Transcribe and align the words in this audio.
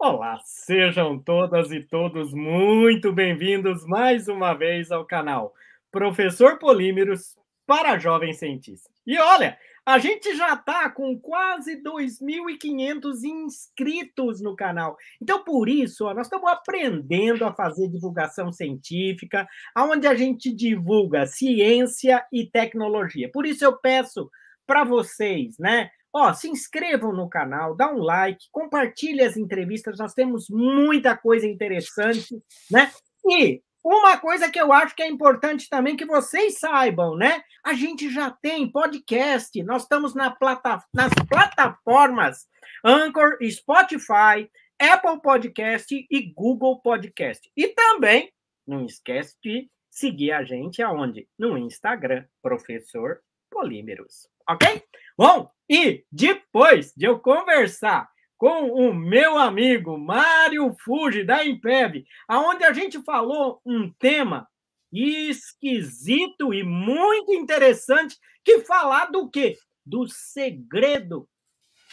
Olá, 0.00 0.38
sejam 0.44 1.18
todas 1.18 1.72
e 1.72 1.80
todos 1.80 2.32
muito 2.32 3.12
bem-vindos 3.12 3.84
mais 3.84 4.28
uma 4.28 4.54
vez 4.54 4.92
ao 4.92 5.04
canal 5.04 5.52
Professor 5.90 6.56
Polímeros 6.56 7.36
para 7.66 7.98
Jovens 7.98 8.38
Cientistas. 8.38 8.92
E 9.04 9.18
olha, 9.18 9.58
a 9.84 9.98
gente 9.98 10.36
já 10.36 10.54
está 10.54 10.88
com 10.88 11.18
quase 11.18 11.82
2.500 11.82 13.24
inscritos 13.24 14.40
no 14.40 14.54
canal. 14.54 14.96
Então, 15.20 15.42
por 15.42 15.68
isso, 15.68 16.06
ó, 16.06 16.14
nós 16.14 16.28
estamos 16.28 16.48
aprendendo 16.48 17.44
a 17.44 17.52
fazer 17.52 17.88
divulgação 17.88 18.52
científica, 18.52 19.48
onde 19.76 20.06
a 20.06 20.14
gente 20.14 20.54
divulga 20.54 21.26
ciência 21.26 22.24
e 22.32 22.46
tecnologia. 22.48 23.28
Por 23.32 23.44
isso, 23.44 23.64
eu 23.64 23.76
peço 23.76 24.30
para 24.64 24.84
vocês, 24.84 25.58
né? 25.58 25.90
Ó, 26.12 26.32
se 26.32 26.48
inscrevam 26.48 27.12
no 27.12 27.28
canal, 27.28 27.76
dá 27.76 27.92
um 27.92 27.98
like, 27.98 28.46
compartilhe 28.50 29.22
as 29.22 29.36
entrevistas, 29.36 29.98
nós 29.98 30.14
temos 30.14 30.46
muita 30.48 31.16
coisa 31.16 31.46
interessante, 31.46 32.42
né? 32.70 32.90
E 33.26 33.62
uma 33.84 34.16
coisa 34.18 34.50
que 34.50 34.60
eu 34.60 34.72
acho 34.72 34.94
que 34.94 35.02
é 35.02 35.08
importante 35.08 35.68
também 35.68 35.96
que 35.96 36.06
vocês 36.06 36.58
saibam, 36.58 37.16
né? 37.16 37.42
A 37.64 37.74
gente 37.74 38.10
já 38.10 38.30
tem 38.30 38.70
podcast, 38.70 39.62
nós 39.62 39.82
estamos 39.82 40.14
na 40.14 40.30
plata, 40.30 40.82
nas 40.92 41.12
plataformas 41.28 42.46
Anchor, 42.84 43.38
Spotify, 43.50 44.50
Apple 44.78 45.20
Podcast 45.22 46.06
e 46.10 46.32
Google 46.32 46.80
Podcast. 46.80 47.50
E 47.56 47.68
também, 47.68 48.32
não 48.66 48.84
esquece 48.84 49.36
de 49.42 49.68
seguir 49.90 50.32
a 50.32 50.44
gente 50.44 50.82
aonde? 50.82 51.28
No 51.38 51.58
Instagram, 51.58 52.24
Professor 52.42 53.20
Polímeros. 53.58 54.28
Ok? 54.48 54.84
Bom, 55.16 55.50
e 55.68 56.04
depois 56.12 56.92
de 56.96 57.06
eu 57.06 57.18
conversar 57.18 58.08
com 58.36 58.70
o 58.70 58.94
meu 58.94 59.36
amigo 59.36 59.98
Mário 59.98 60.72
Fuji, 60.78 61.24
da 61.24 61.44
Impev, 61.44 62.04
aonde 62.28 62.62
a 62.62 62.72
gente 62.72 63.02
falou 63.02 63.60
um 63.66 63.92
tema 63.94 64.46
esquisito 64.92 66.54
e 66.54 66.62
muito 66.62 67.34
interessante, 67.34 68.16
que 68.44 68.60
falar 68.60 69.06
do 69.06 69.28
quê? 69.28 69.58
Do 69.84 70.06
segredo 70.06 71.28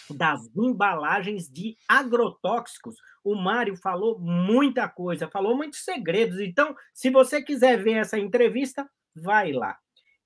das 0.07 0.47
embalagens 0.55 1.49
de 1.49 1.75
agrotóxicos. 1.87 2.95
O 3.23 3.33
Mário 3.33 3.75
falou 3.75 4.19
muita 4.19 4.87
coisa, 4.87 5.27
falou 5.27 5.57
muitos 5.57 5.83
segredos. 5.83 6.39
Então, 6.39 6.75
se 6.93 7.09
você 7.09 7.41
quiser 7.41 7.81
ver 7.81 7.93
essa 7.93 8.19
entrevista, 8.19 8.87
vai 9.15 9.51
lá. 9.51 9.75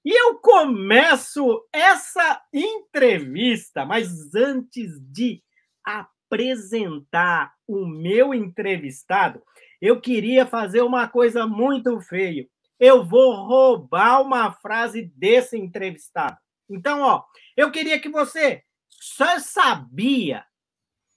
E 0.03 0.11
eu 0.11 0.39
começo 0.39 1.67
essa 1.73 2.41
entrevista, 2.53 3.85
mas 3.85 4.33
antes 4.33 4.99
de 5.01 5.43
apresentar 5.83 7.53
o 7.67 7.85
meu 7.85 8.33
entrevistado, 8.33 9.43
eu 9.81 9.99
queria 9.99 10.45
fazer 10.45 10.81
uma 10.81 11.07
coisa 11.07 11.45
muito 11.45 11.99
feia. 12.01 12.47
Eu 12.79 13.05
vou 13.05 13.45
roubar 13.45 14.21
uma 14.21 14.53
frase 14.53 15.11
desse 15.15 15.57
entrevistado. 15.57 16.37
Então, 16.69 17.01
ó, 17.01 17.23
eu 17.57 17.71
queria 17.71 17.99
que 17.99 18.07
você 18.07 18.63
só 18.89 19.37
sabia 19.39 20.45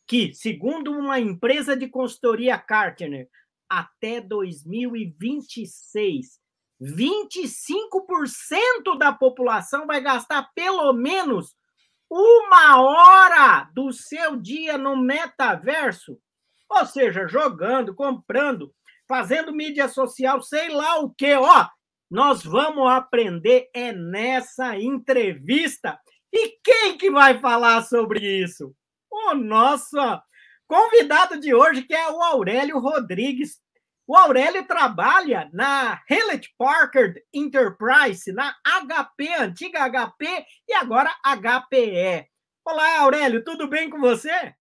que, 0.08 0.34
segundo 0.34 0.92
uma 0.92 1.20
empresa 1.20 1.76
de 1.76 1.88
consultoria 1.88 2.58
Cartner, 2.58 3.28
até 3.68 4.20
2026 4.20 6.41
25% 6.82 8.98
da 8.98 9.12
população 9.12 9.86
vai 9.86 10.00
gastar 10.00 10.50
pelo 10.54 10.92
menos 10.92 11.54
uma 12.10 12.82
hora 12.82 13.70
do 13.72 13.92
seu 13.92 14.36
dia 14.36 14.76
no 14.76 14.96
metaverso. 14.96 16.18
Ou 16.68 16.84
seja, 16.84 17.28
jogando, 17.28 17.94
comprando, 17.94 18.74
fazendo 19.08 19.54
mídia 19.54 19.88
social, 19.88 20.42
sei 20.42 20.70
lá 20.70 20.98
o 20.98 21.10
que. 21.10 21.34
Ó, 21.34 21.66
nós 22.10 22.42
vamos 22.42 22.90
aprender 22.90 23.70
é 23.72 23.92
nessa 23.92 24.76
entrevista. 24.76 25.96
E 26.32 26.58
quem 26.64 26.98
que 26.98 27.10
vai 27.10 27.38
falar 27.38 27.82
sobre 27.82 28.42
isso? 28.42 28.74
O 29.10 29.34
nosso 29.34 29.96
convidado 30.66 31.38
de 31.38 31.54
hoje, 31.54 31.82
que 31.82 31.94
é 31.94 32.10
o 32.10 32.22
Aurélio 32.22 32.78
Rodrigues, 32.78 33.60
o 34.06 34.16
Aurélio 34.16 34.66
trabalha 34.66 35.48
na 35.52 36.00
Hewlett 36.10 36.52
Packard 36.58 37.22
Enterprise, 37.32 38.32
na 38.32 38.54
HP, 38.64 39.28
antiga 39.38 39.88
HP 39.88 40.44
e 40.68 40.74
agora 40.74 41.10
HPE. 41.24 42.26
Olá, 42.64 43.00
Aurélio, 43.00 43.44
tudo 43.44 43.68
bem 43.68 43.88
com 43.88 44.00
você? 44.00 44.54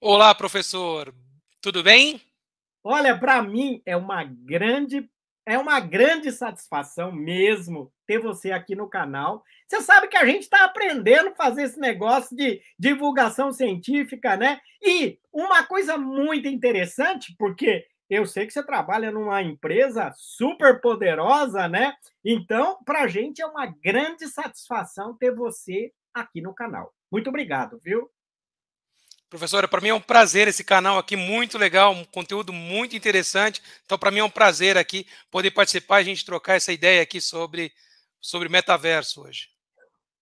Olá, 0.00 0.34
professor. 0.34 1.14
Tudo 1.62 1.82
bem? 1.82 2.20
Olha, 2.82 3.18
para 3.18 3.40
mim 3.42 3.80
é 3.86 3.96
uma 3.96 4.22
grande 4.22 5.08
é 5.46 5.58
uma 5.58 5.78
grande 5.80 6.32
satisfação 6.32 7.12
mesmo 7.12 7.92
ter 8.06 8.18
você 8.18 8.50
aqui 8.50 8.74
no 8.74 8.88
canal. 8.88 9.42
Você 9.68 9.80
sabe 9.82 10.08
que 10.08 10.16
a 10.16 10.24
gente 10.24 10.42
está 10.42 10.64
aprendendo 10.64 11.30
a 11.30 11.34
fazer 11.34 11.64
esse 11.64 11.78
negócio 11.78 12.34
de 12.36 12.60
divulgação 12.78 13.52
científica, 13.52 14.36
né? 14.36 14.60
E 14.82 15.18
uma 15.32 15.62
coisa 15.64 15.98
muito 15.98 16.48
interessante, 16.48 17.34
porque 17.38 17.86
eu 18.08 18.26
sei 18.26 18.46
que 18.46 18.52
você 18.52 18.62
trabalha 18.62 19.10
numa 19.10 19.42
empresa 19.42 20.12
super 20.16 20.80
poderosa, 20.80 21.68
né? 21.68 21.94
Então, 22.24 22.78
para 22.84 23.02
a 23.02 23.08
gente 23.08 23.42
é 23.42 23.46
uma 23.46 23.66
grande 23.66 24.26
satisfação 24.28 25.16
ter 25.16 25.34
você 25.34 25.92
aqui 26.12 26.40
no 26.40 26.54
canal. 26.54 26.92
Muito 27.10 27.28
obrigado, 27.28 27.78
viu? 27.82 28.10
Professora, 29.34 29.66
para 29.66 29.80
mim 29.80 29.88
é 29.88 29.94
um 29.94 30.00
prazer 30.00 30.46
esse 30.46 30.62
canal 30.62 30.96
aqui, 30.96 31.16
muito 31.16 31.58
legal, 31.58 31.92
um 31.92 32.04
conteúdo 32.04 32.52
muito 32.52 32.94
interessante. 32.94 33.60
Então, 33.84 33.98
para 33.98 34.12
mim 34.12 34.20
é 34.20 34.24
um 34.24 34.30
prazer 34.30 34.78
aqui 34.78 35.08
poder 35.28 35.50
participar 35.50 35.98
e 35.98 36.02
a 36.02 36.04
gente 36.04 36.24
trocar 36.24 36.54
essa 36.54 36.72
ideia 36.72 37.02
aqui 37.02 37.20
sobre, 37.20 37.72
sobre 38.20 38.48
metaverso 38.48 39.22
hoje. 39.22 39.48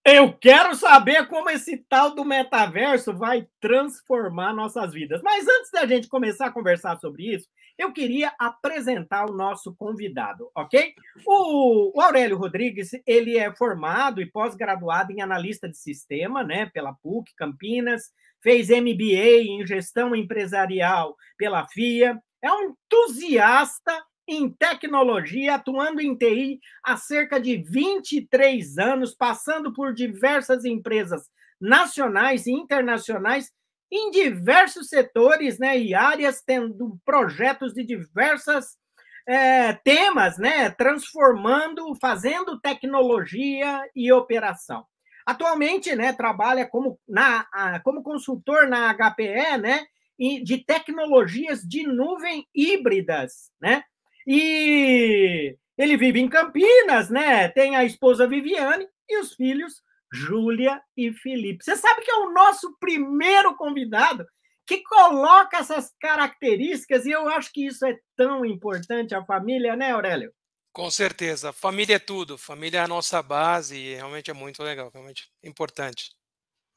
Eu 0.02 0.32
quero 0.32 0.74
saber 0.74 1.26
como 1.28 1.50
esse 1.50 1.76
tal 1.90 2.14
do 2.14 2.24
metaverso 2.24 3.12
vai 3.12 3.46
transformar 3.60 4.54
nossas 4.54 4.94
vidas. 4.94 5.20
Mas 5.22 5.46
antes 5.46 5.70
da 5.70 5.86
gente 5.86 6.08
começar 6.08 6.46
a 6.46 6.50
conversar 6.50 6.98
sobre 6.98 7.34
isso, 7.34 7.46
eu 7.76 7.92
queria 7.92 8.32
apresentar 8.38 9.28
o 9.28 9.34
nosso 9.34 9.74
convidado, 9.74 10.50
ok? 10.56 10.94
O, 11.26 11.98
o 11.98 12.00
Aurélio 12.00 12.38
Rodrigues, 12.38 12.92
ele 13.06 13.36
é 13.36 13.54
formado 13.54 14.22
e 14.22 14.30
pós-graduado 14.30 15.12
em 15.12 15.20
analista 15.20 15.68
de 15.68 15.76
sistema, 15.76 16.42
né, 16.42 16.64
pela 16.72 16.94
PUC 16.94 17.34
Campinas, 17.36 18.10
fez 18.42 18.68
MBA 18.68 19.42
em 19.44 19.66
gestão 19.66 20.14
empresarial 20.14 21.16
pela 21.36 21.66
FIA, 21.68 22.18
é 22.42 22.52
um 22.52 22.74
entusiasta 22.74 24.04
em 24.28 24.50
tecnologia, 24.50 25.54
atuando 25.54 26.00
em 26.00 26.16
TI 26.16 26.60
há 26.82 26.96
cerca 26.96 27.40
de 27.40 27.56
23 27.56 28.78
anos, 28.78 29.14
passando 29.14 29.72
por 29.72 29.92
diversas 29.92 30.64
empresas 30.64 31.28
nacionais 31.60 32.46
e 32.46 32.52
internacionais 32.52 33.50
em 33.90 34.10
diversos 34.10 34.88
setores 34.88 35.58
né, 35.58 35.78
e 35.78 35.94
áreas, 35.94 36.42
tendo 36.42 36.98
projetos 37.04 37.74
de 37.74 37.84
diversas 37.84 38.76
é, 39.26 39.72
temas, 39.74 40.38
né, 40.38 40.70
transformando, 40.70 41.94
fazendo 42.00 42.58
tecnologia 42.60 43.80
e 43.94 44.10
operação. 44.10 44.84
Atualmente, 45.26 45.94
né, 45.94 46.12
trabalha 46.12 46.66
como, 46.66 46.98
na, 47.08 47.80
como 47.84 48.02
consultor 48.02 48.68
na 48.68 48.92
HPE, 48.94 49.58
né, 49.60 49.84
de 50.42 50.58
tecnologias 50.58 51.62
de 51.62 51.86
nuvem 51.86 52.46
híbridas, 52.54 53.50
né? 53.60 53.82
E 54.26 55.56
ele 55.76 55.96
vive 55.96 56.20
em 56.20 56.28
Campinas, 56.28 57.10
né? 57.10 57.48
Tem 57.48 57.74
a 57.74 57.84
esposa 57.84 58.28
Viviane 58.28 58.86
e 59.08 59.18
os 59.18 59.34
filhos 59.34 59.82
Júlia 60.12 60.80
e 60.96 61.12
Felipe. 61.12 61.64
Você 61.64 61.74
sabe 61.74 62.02
que 62.02 62.10
é 62.10 62.16
o 62.16 62.32
nosso 62.32 62.76
primeiro 62.78 63.56
convidado 63.56 64.26
que 64.66 64.82
coloca 64.82 65.56
essas 65.56 65.92
características 66.00 67.04
e 67.06 67.10
eu 67.10 67.28
acho 67.28 67.50
que 67.52 67.66
isso 67.66 67.84
é 67.84 67.98
tão 68.16 68.44
importante 68.44 69.14
a 69.14 69.24
família, 69.24 69.74
né, 69.74 69.90
Aurélio? 69.90 70.32
Com 70.72 70.90
certeza. 70.90 71.52
Família 71.52 71.96
é 71.96 71.98
tudo. 71.98 72.38
Família 72.38 72.78
é 72.78 72.80
a 72.82 72.88
nossa 72.88 73.22
base 73.22 73.76
e 73.76 73.94
realmente 73.94 74.30
é 74.30 74.34
muito 74.34 74.62
legal, 74.62 74.90
realmente 74.92 75.28
importante. 75.42 76.12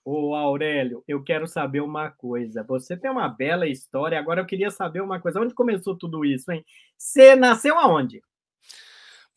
Ô 0.04 0.36
Aurélio, 0.36 1.04
eu 1.08 1.24
quero 1.24 1.48
saber 1.48 1.82
uma 1.82 2.12
coisa. 2.12 2.64
Você 2.64 2.96
tem 2.96 3.10
uma 3.10 3.28
bela 3.28 3.68
história. 3.68 4.20
Agora 4.20 4.42
eu 4.42 4.46
queria 4.46 4.70
saber 4.70 5.02
uma 5.02 5.20
coisa. 5.20 5.40
Onde 5.40 5.54
começou 5.54 5.98
tudo 5.98 6.24
isso, 6.24 6.52
hein? 6.52 6.64
Você 6.98 7.36
nasceu 7.36 7.80
aonde? 7.80 8.22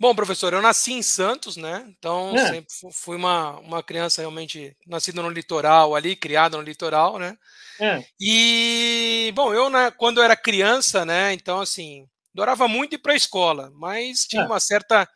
Bom, 0.01 0.15
professor, 0.15 0.53
eu 0.53 0.63
nasci 0.63 0.93
em 0.93 1.03
Santos, 1.03 1.57
né? 1.57 1.85
Então, 1.89 2.33
é. 2.37 2.47
sempre 2.47 2.73
fui 2.93 3.17
uma, 3.17 3.59
uma 3.59 3.83
criança 3.83 4.21
realmente 4.21 4.77
nascida 4.87 5.21
no 5.21 5.31
litoral 5.31 5.95
ali, 5.97 6.15
criada 6.15 6.57
no 6.57 6.63
litoral, 6.63 7.19
né? 7.19 7.37
É. 7.81 8.05
E, 8.21 9.33
bom, 9.35 9.53
eu, 9.53 9.69
né, 9.69 9.91
quando 9.91 10.19
eu 10.19 10.25
era 10.25 10.37
criança, 10.37 11.05
né? 11.05 11.33
Então, 11.33 11.61
assim, 11.61 12.07
adorava 12.39 12.69
muito 12.69 12.95
ir 12.95 12.99
para 12.99 13.13
a 13.13 13.17
escola, 13.17 13.71
mas 13.75 14.25
tinha 14.25 14.43
é. 14.43 14.47
uma 14.47 14.61
certa 14.61 15.09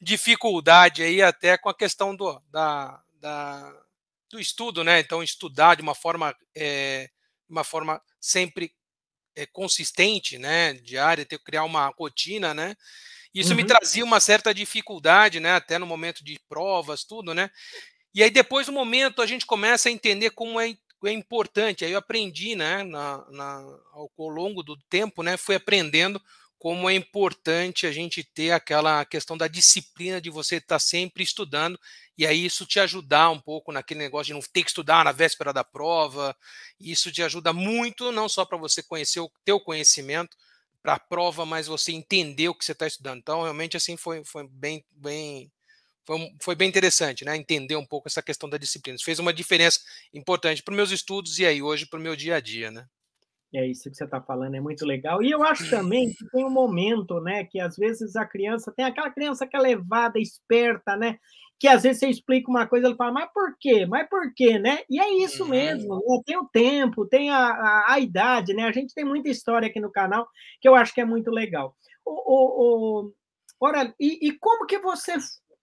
dificuldade 0.00 1.04
aí 1.04 1.22
até 1.22 1.56
com 1.56 1.68
a 1.68 1.74
questão 1.74 2.16
do, 2.16 2.40
da, 2.50 3.00
da, 3.20 3.72
do 4.28 4.40
estudo, 4.40 4.82
né? 4.82 4.98
Então, 4.98 5.22
estudar 5.22 5.76
de 5.76 5.82
uma 5.82 5.94
forma, 5.94 6.34
é, 6.54 7.08
uma 7.48 7.62
forma 7.62 8.02
sempre 8.20 8.72
é, 9.36 9.46
consistente, 9.46 10.36
né? 10.36 10.74
Diária, 10.74 11.24
ter 11.24 11.38
que 11.38 11.44
criar 11.44 11.62
uma 11.62 11.86
rotina, 11.96 12.52
né? 12.52 12.74
Isso 13.32 13.50
uhum. 13.50 13.56
me 13.56 13.64
trazia 13.64 14.04
uma 14.04 14.18
certa 14.18 14.52
dificuldade, 14.52 15.38
né? 15.38 15.54
Até 15.54 15.78
no 15.78 15.86
momento 15.86 16.24
de 16.24 16.40
provas, 16.48 17.04
tudo, 17.04 17.32
né? 17.32 17.50
E 18.12 18.22
aí, 18.22 18.30
depois, 18.30 18.66
no 18.66 18.72
momento, 18.72 19.22
a 19.22 19.26
gente 19.26 19.46
começa 19.46 19.88
a 19.88 19.92
entender 19.92 20.30
como 20.30 20.60
é, 20.60 20.76
é 21.04 21.12
importante. 21.12 21.84
Aí 21.84 21.92
eu 21.92 21.98
aprendi, 21.98 22.56
né? 22.56 22.82
Na, 22.82 23.24
na, 23.30 23.54
ao, 23.92 24.10
ao 24.18 24.28
longo 24.28 24.62
do 24.62 24.76
tempo, 24.88 25.22
né? 25.22 25.36
Fui 25.36 25.54
aprendendo 25.54 26.20
como 26.64 26.88
é 26.88 26.94
importante 26.94 27.86
a 27.86 27.92
gente 27.92 28.24
ter 28.24 28.50
aquela 28.50 29.04
questão 29.04 29.36
da 29.36 29.46
disciplina 29.46 30.18
de 30.18 30.30
você 30.30 30.56
estar 30.56 30.78
sempre 30.78 31.22
estudando 31.22 31.78
e 32.16 32.26
aí 32.26 32.42
isso 32.42 32.64
te 32.64 32.80
ajudar 32.80 33.28
um 33.28 33.38
pouco 33.38 33.70
naquele 33.70 34.00
negócio 34.00 34.28
de 34.28 34.32
não 34.32 34.40
ter 34.40 34.62
que 34.62 34.70
estudar 34.70 35.04
na 35.04 35.12
véspera 35.12 35.52
da 35.52 35.62
prova. 35.62 36.34
Isso 36.80 37.12
te 37.12 37.22
ajuda 37.22 37.52
muito, 37.52 38.10
não 38.10 38.30
só 38.30 38.46
para 38.46 38.56
você 38.56 38.82
conhecer 38.82 39.20
o 39.20 39.30
teu 39.44 39.60
conhecimento 39.60 40.38
para 40.82 40.94
a 40.94 40.98
prova, 40.98 41.44
mas 41.44 41.66
você 41.66 41.92
entender 41.92 42.48
o 42.48 42.54
que 42.54 42.64
você 42.64 42.72
está 42.72 42.86
estudando. 42.86 43.18
Então, 43.18 43.42
realmente, 43.42 43.76
assim, 43.76 43.98
foi, 43.98 44.24
foi 44.24 44.48
bem, 44.48 44.82
bem, 44.90 45.52
foi, 46.02 46.34
foi, 46.40 46.54
bem 46.54 46.70
interessante, 46.70 47.26
né? 47.26 47.36
Entender 47.36 47.76
um 47.76 47.84
pouco 47.84 48.08
essa 48.08 48.22
questão 48.22 48.48
da 48.48 48.56
disciplina. 48.56 48.96
Isso 48.96 49.04
fez 49.04 49.18
uma 49.18 49.34
diferença 49.34 49.80
importante 50.14 50.62
para 50.62 50.74
meus 50.74 50.90
estudos 50.90 51.38
e 51.38 51.44
aí 51.44 51.60
hoje 51.60 51.84
para 51.84 52.00
o 52.00 52.02
meu 52.02 52.16
dia 52.16 52.36
a 52.36 52.40
dia, 52.40 52.70
né? 52.70 52.88
É 53.54 53.64
isso 53.64 53.88
que 53.88 53.96
você 53.96 54.04
está 54.04 54.20
falando, 54.20 54.56
é 54.56 54.60
muito 54.60 54.84
legal. 54.84 55.22
E 55.22 55.30
eu 55.30 55.44
acho 55.44 55.70
também 55.70 56.12
que 56.12 56.28
tem 56.30 56.44
um 56.44 56.50
momento, 56.50 57.20
né, 57.20 57.44
que 57.44 57.60
às 57.60 57.76
vezes 57.76 58.16
a 58.16 58.26
criança 58.26 58.72
tem 58.76 58.84
aquela 58.84 59.10
criança 59.10 59.46
que 59.46 59.56
é 59.56 59.60
levada, 59.60 60.18
esperta, 60.18 60.96
né, 60.96 61.18
que 61.58 61.68
às 61.68 61.84
vezes 61.84 62.00
você 62.00 62.08
explica 62.08 62.50
uma 62.50 62.66
coisa, 62.66 62.88
ele 62.88 62.96
fala, 62.96 63.12
mas 63.12 63.30
por 63.32 63.56
quê? 63.58 63.86
Mas 63.86 64.08
por 64.08 64.34
quê, 64.34 64.58
né? 64.58 64.80
E 64.90 65.00
é 65.00 65.08
isso 65.24 65.44
uhum. 65.44 65.50
mesmo, 65.50 65.94
né? 65.94 66.20
tem 66.26 66.36
o 66.36 66.48
tempo, 66.48 67.06
tem 67.06 67.30
a, 67.30 67.38
a, 67.38 67.92
a, 67.94 68.00
idade, 68.00 68.52
né? 68.52 68.64
A 68.64 68.72
gente 68.72 68.92
tem 68.92 69.04
muita 69.04 69.28
história 69.28 69.68
aqui 69.68 69.80
no 69.80 69.90
canal 69.90 70.26
que 70.60 70.68
eu 70.68 70.74
acho 70.74 70.92
que 70.92 71.00
é 71.00 71.04
muito 71.04 71.30
legal. 71.30 71.76
O, 72.04 72.10
o, 72.10 73.06
o... 73.06 73.12
Ora, 73.60 73.94
e, 74.00 74.28
e 74.28 74.32
como 74.32 74.66
que 74.66 74.78
você 74.78 75.14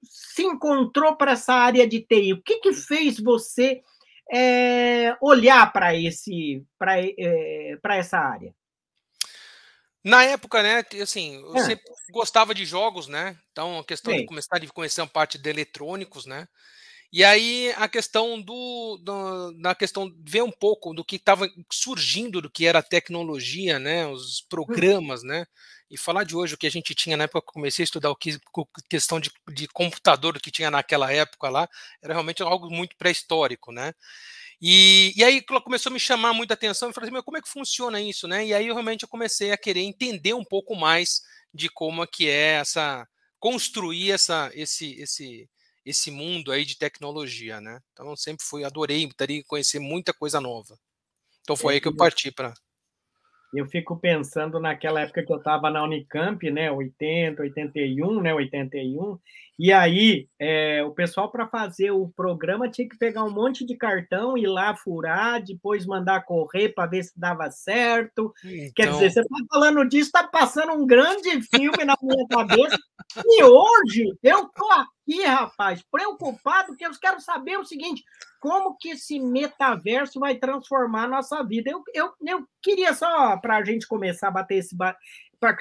se 0.03 0.43
encontrou 0.43 1.15
para 1.17 1.33
essa 1.33 1.53
área 1.53 1.85
de 1.87 1.99
TI? 1.99 2.33
O 2.33 2.41
que, 2.41 2.59
que 2.59 2.73
fez 2.73 3.19
você 3.19 3.81
é, 4.31 5.15
olhar 5.21 5.71
para 5.73 5.95
esse 5.95 6.63
para 6.77 6.99
é, 6.99 7.77
essa 7.97 8.17
área? 8.17 8.53
Na 10.03 10.23
época, 10.23 10.63
né, 10.63 10.83
assim, 11.01 11.39
eu 11.41 11.55
é. 11.55 11.63
sempre 11.63 11.85
gostava 12.11 12.55
de 12.55 12.65
jogos, 12.65 13.07
né? 13.07 13.37
Então, 13.51 13.79
a 13.79 13.85
questão 13.85 14.11
Sim. 14.11 14.21
de 14.21 14.25
começar 14.25 14.57
a 14.57 14.67
conhecer 14.67 15.01
uma 15.01 15.07
parte 15.07 15.37
de 15.37 15.47
eletrônicos, 15.47 16.25
né? 16.25 16.47
E 17.13 17.23
aí 17.25 17.73
a 17.75 17.89
questão 17.89 18.41
do, 18.41 18.97
do 19.03 19.51
na 19.57 19.75
questão 19.75 20.09
ver 20.25 20.43
um 20.43 20.51
pouco 20.51 20.93
do 20.93 21.03
que 21.03 21.17
estava 21.17 21.49
surgindo 21.71 22.41
do 22.41 22.49
que 22.49 22.65
era 22.65 22.79
a 22.79 22.83
tecnologia, 22.83 23.77
né, 23.79 24.07
os 24.07 24.41
programas, 24.41 25.21
né? 25.21 25.45
E 25.89 25.97
falar 25.97 26.23
de 26.23 26.35
hoje 26.37 26.53
o 26.55 26.57
que 26.57 26.67
a 26.67 26.71
gente 26.71 26.95
tinha 26.95 27.17
na 27.17 27.25
época 27.25 27.41
que 27.41 27.49
eu 27.49 27.53
comecei 27.53 27.83
a 27.83 27.85
estudar 27.85 28.09
o 28.09 28.15
que 28.15 28.39
questão 28.89 29.19
de, 29.19 29.29
de 29.53 29.67
computador 29.67 30.39
que 30.39 30.49
tinha 30.49 30.71
naquela 30.71 31.11
época 31.11 31.49
lá, 31.49 31.67
era 32.01 32.13
realmente 32.13 32.41
algo 32.41 32.69
muito 32.69 32.95
pré-histórico, 32.95 33.73
né? 33.73 33.93
E, 34.61 35.13
e 35.15 35.23
aí 35.23 35.41
começou 35.41 35.89
a 35.89 35.93
me 35.93 35.99
chamar 35.99 36.33
muita 36.33 36.53
atenção 36.53 36.89
e 36.89 36.93
falei 36.93 37.09
assim, 37.09 37.21
como 37.23 37.37
é 37.37 37.41
que 37.41 37.49
funciona 37.49 37.99
isso, 37.99 38.27
né? 38.27 38.45
E 38.45 38.53
aí 38.53 38.67
eu 38.67 38.73
realmente 38.75 39.03
eu 39.03 39.09
comecei 39.09 39.51
a 39.51 39.57
querer 39.57 39.81
entender 39.81 40.33
um 40.33 40.45
pouco 40.45 40.75
mais 40.75 41.21
de 41.53 41.67
como 41.69 42.03
é 42.03 42.07
que 42.07 42.29
é 42.29 42.53
essa 42.59 43.07
construir 43.39 44.11
essa 44.11 44.51
esse 44.53 44.93
esse 45.01 45.49
esse 45.85 46.11
mundo 46.11 46.51
aí 46.51 46.65
de 46.65 46.77
tecnologia, 46.77 47.59
né? 47.59 47.79
Então 47.91 48.09
eu 48.09 48.17
sempre 48.17 48.45
fui 48.45 48.63
adorei, 48.63 49.09
teria 49.17 49.43
conhecer 49.45 49.79
muita 49.79 50.13
coisa 50.13 50.39
nova. 50.39 50.77
Então 51.41 51.55
foi 51.55 51.73
é, 51.73 51.75
aí 51.75 51.81
que 51.81 51.87
eu 51.87 51.95
parti 51.95 52.31
para 52.31 52.53
eu 53.53 53.67
fico 53.67 53.97
pensando 53.97 54.59
naquela 54.59 55.01
época 55.01 55.23
que 55.23 55.31
eu 55.31 55.37
estava 55.37 55.69
na 55.69 55.83
Unicamp, 55.83 56.49
né, 56.49 56.71
80, 56.71 57.41
81, 57.41 58.21
né, 58.21 58.33
81, 58.33 59.19
e 59.63 59.71
aí 59.71 60.27
é, 60.39 60.83
o 60.83 60.89
pessoal 60.89 61.31
para 61.31 61.47
fazer 61.47 61.91
o 61.91 62.09
programa 62.15 62.67
tinha 62.67 62.89
que 62.89 62.97
pegar 62.97 63.23
um 63.23 63.29
monte 63.29 63.63
de 63.63 63.77
cartão, 63.77 64.35
ir 64.35 64.47
lá 64.47 64.75
furar, 64.75 65.39
depois 65.43 65.85
mandar 65.85 66.25
correr 66.25 66.69
para 66.69 66.89
ver 66.89 67.03
se 67.03 67.11
dava 67.15 67.51
certo. 67.51 68.33
Então... 68.43 68.71
Quer 68.75 68.91
dizer, 68.91 69.11
você 69.11 69.19
está 69.19 69.37
falando 69.51 69.87
disso, 69.87 70.07
está 70.07 70.27
passando 70.27 70.73
um 70.73 70.87
grande 70.87 71.43
filme 71.43 71.85
na 71.85 71.95
minha 72.01 72.27
cabeça, 72.27 72.75
e 73.23 73.43
hoje 73.43 74.07
eu 74.23 74.49
tô 74.49 74.67
aqui, 74.71 75.23
rapaz, 75.25 75.83
preocupado, 75.91 76.69
porque 76.69 76.87
eu 76.87 76.91
quero 76.99 77.21
saber 77.21 77.59
o 77.59 77.65
seguinte: 77.65 78.03
como 78.39 78.75
que 78.79 78.89
esse 78.89 79.19
metaverso 79.19 80.19
vai 80.19 80.37
transformar 80.37 81.03
a 81.03 81.09
nossa 81.09 81.43
vida? 81.43 81.69
Eu, 81.69 81.83
eu, 81.93 82.11
eu 82.25 82.47
queria 82.63 82.95
só, 82.95 83.37
para 83.37 83.57
a 83.57 83.63
gente 83.63 83.87
começar 83.87 84.29
a 84.29 84.31
bater 84.31 84.55
esse, 84.55 84.75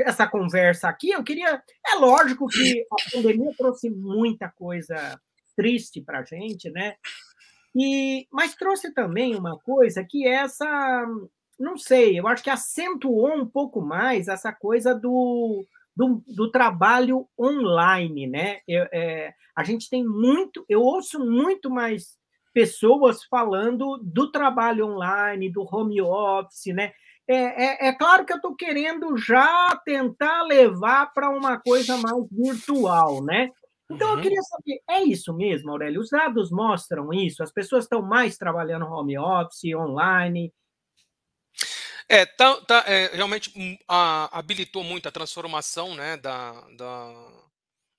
essa 0.01 0.27
conversa 0.27 0.89
aqui, 0.89 1.11
eu 1.11 1.25
queria. 1.25 1.63
É 1.87 1.95
lógico 1.97 2.47
que 2.47 2.87
a 2.91 3.11
pandemia 3.13 3.53
trouxe 3.57 3.91
muita 3.91 4.49
coisa 4.49 5.21
triste 5.57 6.01
para 6.01 6.21
a 6.21 6.25
gente, 6.25 6.71
né? 6.71 6.97
E, 7.75 8.27
mas 8.33 8.55
trouxe 8.55 8.93
também 8.93 9.37
uma 9.37 9.59
coisa 9.59 10.05
que 10.05 10.27
é 10.27 10.35
essa, 10.35 11.07
não 11.59 11.77
sei, 11.77 12.19
eu 12.19 12.27
acho 12.27 12.43
que 12.43 12.51
acentuou 12.51 13.33
um 13.33 13.47
pouco 13.47 13.81
mais 13.81 14.27
essa 14.27 14.53
coisa 14.53 14.95
do, 14.95 15.65
do, 15.95 16.23
do 16.27 16.51
trabalho 16.51 17.29
online, 17.39 18.27
né? 18.27 18.61
Eu, 18.67 18.89
é, 18.93 19.35
a 19.55 19.63
gente 19.63 19.89
tem 19.89 20.05
muito, 20.05 20.65
eu 20.69 20.81
ouço 20.81 21.21
muito 21.21 21.71
mais 21.71 22.19
pessoas 22.53 23.25
falando 23.25 23.99
do 24.03 24.31
trabalho 24.33 24.87
online, 24.87 25.51
do 25.51 25.63
home 25.63 26.01
office, 26.01 26.75
né? 26.75 26.93
É, 27.33 27.87
é, 27.87 27.89
é 27.89 27.93
claro 27.93 28.27
que 28.27 28.33
eu 28.33 28.39
estou 28.39 28.57
querendo 28.57 29.17
já 29.17 29.81
tentar 29.85 30.43
levar 30.43 31.13
para 31.13 31.31
uma 31.31 31.61
coisa 31.61 31.97
mais 31.97 32.27
virtual, 32.29 33.23
né? 33.23 33.51
Então, 33.89 34.09
uhum. 34.09 34.17
eu 34.17 34.23
queria 34.23 34.43
saber, 34.43 34.81
é 34.91 35.05
isso 35.05 35.33
mesmo, 35.33 35.71
Aurélio? 35.71 36.01
Os 36.01 36.11
dados 36.11 36.51
mostram 36.51 37.13
isso? 37.13 37.41
As 37.41 37.53
pessoas 37.53 37.85
estão 37.85 38.03
mais 38.03 38.37
trabalhando 38.37 38.85
home 38.85 39.17
office, 39.17 39.73
online? 39.77 40.53
É, 42.09 42.27
tá, 42.27 42.61
tá 42.63 42.85
é, 42.89 43.15
realmente 43.15 43.53
hum, 43.57 43.79
a, 43.87 44.37
habilitou 44.37 44.83
muito 44.83 45.09
a 45.09 45.13
transformação 45.13 45.95
né, 45.95 46.17
da, 46.17 46.53
da, 46.77 47.15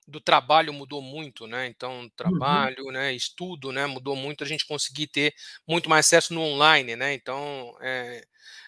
do 0.06 0.20
trabalho 0.20 0.74
mudou 0.74 1.00
muito, 1.00 1.46
né? 1.46 1.68
Então, 1.68 2.00
uhum. 2.00 2.10
trabalho, 2.14 2.84
uhum. 2.84 2.92
né, 2.92 3.14
estudo, 3.14 3.72
né, 3.72 3.86
mudou 3.86 4.14
muito. 4.14 4.44
A 4.44 4.46
gente 4.46 4.66
conseguir 4.66 5.06
ter 5.06 5.32
muito 5.66 5.88
mais 5.88 6.04
acesso 6.04 6.34
no 6.34 6.42
online, 6.42 6.96
né? 6.96 7.14
Então, 7.14 7.74
é, 7.80 8.22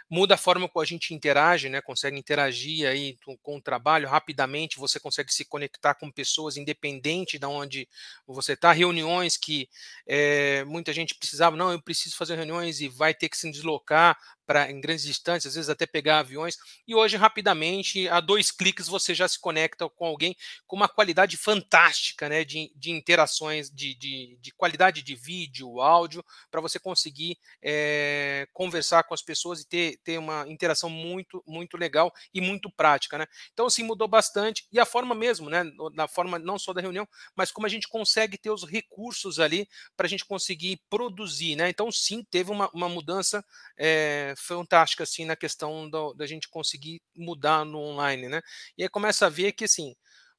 muda 0.08 0.34
a 0.34 0.38
forma 0.38 0.68
como 0.68 0.82
a 0.82 0.86
gente 0.86 1.14
interage, 1.14 1.68
né? 1.68 1.80
Consegue 1.80 2.18
interagir 2.18 2.86
aí 2.88 3.16
com 3.42 3.56
o 3.56 3.62
trabalho 3.62 4.08
rapidamente, 4.08 4.78
você 4.78 5.00
consegue 5.00 5.32
se 5.32 5.44
conectar 5.44 5.94
com 5.94 6.10
pessoas 6.10 6.56
independente 6.56 7.38
de 7.38 7.46
onde 7.46 7.88
você 8.26 8.52
está. 8.52 8.72
Reuniões 8.72 9.36
que 9.36 9.68
é, 10.06 10.64
muita 10.64 10.92
gente 10.92 11.14
precisava, 11.14 11.56
não, 11.56 11.72
eu 11.72 11.80
preciso 11.82 12.16
fazer 12.16 12.36
reuniões 12.36 12.80
e 12.80 12.88
vai 12.88 13.14
ter 13.14 13.28
que 13.28 13.36
se 13.36 13.50
deslocar 13.50 14.16
para 14.46 14.70
em 14.70 14.80
grandes 14.80 15.04
distâncias, 15.04 15.52
às 15.52 15.54
vezes 15.54 15.70
até 15.70 15.86
pegar 15.86 16.18
aviões. 16.18 16.56
E 16.86 16.94
hoje, 16.94 17.16
rapidamente, 17.16 18.08
a 18.08 18.20
dois 18.20 18.50
cliques, 18.50 18.86
você 18.86 19.14
já 19.14 19.26
se 19.26 19.40
conecta 19.40 19.88
com 19.88 20.06
alguém 20.06 20.36
com 20.66 20.76
uma 20.76 20.88
qualidade 20.88 21.36
fantástica 21.36 22.28
né, 22.28 22.44
de, 22.44 22.70
de 22.76 22.90
interações, 22.90 23.70
de, 23.70 23.94
de, 23.94 24.36
de 24.40 24.52
qualidade 24.52 25.02
de 25.02 25.14
vídeo, 25.14 25.80
áudio, 25.80 26.24
para 26.50 26.60
você 26.60 26.78
conseguir 26.78 27.38
é, 27.62 28.46
conversar 28.52 29.04
com 29.04 29.14
as 29.14 29.22
pessoas 29.22 29.60
e 29.60 29.68
ter, 29.68 29.93
ter 30.02 30.18
uma 30.18 30.48
interação 30.48 30.88
muito, 30.88 31.42
muito 31.46 31.76
legal 31.76 32.12
e 32.32 32.40
muito 32.40 32.70
prática. 32.70 33.18
Né? 33.18 33.26
Então, 33.52 33.66
assim, 33.66 33.82
mudou 33.82 34.08
bastante. 34.08 34.66
E 34.72 34.78
a 34.80 34.86
forma 34.86 35.14
mesmo, 35.14 35.48
né, 35.50 35.64
na 35.92 36.08
forma 36.08 36.38
não 36.38 36.58
só 36.58 36.72
da 36.72 36.80
reunião, 36.80 37.06
mas 37.36 37.50
como 37.50 37.66
a 37.66 37.70
gente 37.70 37.88
consegue 37.88 38.38
ter 38.38 38.50
os 38.50 38.64
recursos 38.64 39.38
ali 39.38 39.68
para 39.96 40.06
a 40.06 40.08
gente 40.08 40.24
conseguir 40.24 40.80
produzir. 40.88 41.56
Né? 41.56 41.68
Então, 41.68 41.90
sim, 41.92 42.24
teve 42.30 42.50
uma, 42.50 42.70
uma 42.72 42.88
mudança. 42.88 43.44
É, 43.76 44.34
fantástica 44.36 45.02
assim 45.02 45.24
na 45.24 45.36
questão 45.36 45.88
do, 45.88 46.14
da 46.14 46.26
gente 46.26 46.48
conseguir 46.48 47.02
mudar 47.16 47.64
no 47.64 47.78
online, 47.78 48.28
né? 48.28 48.42
E 48.76 48.82
aí 48.82 48.88
começa 48.88 49.26
a 49.26 49.30
ver 49.30 49.52
que 49.52 49.64
assim 49.64 49.94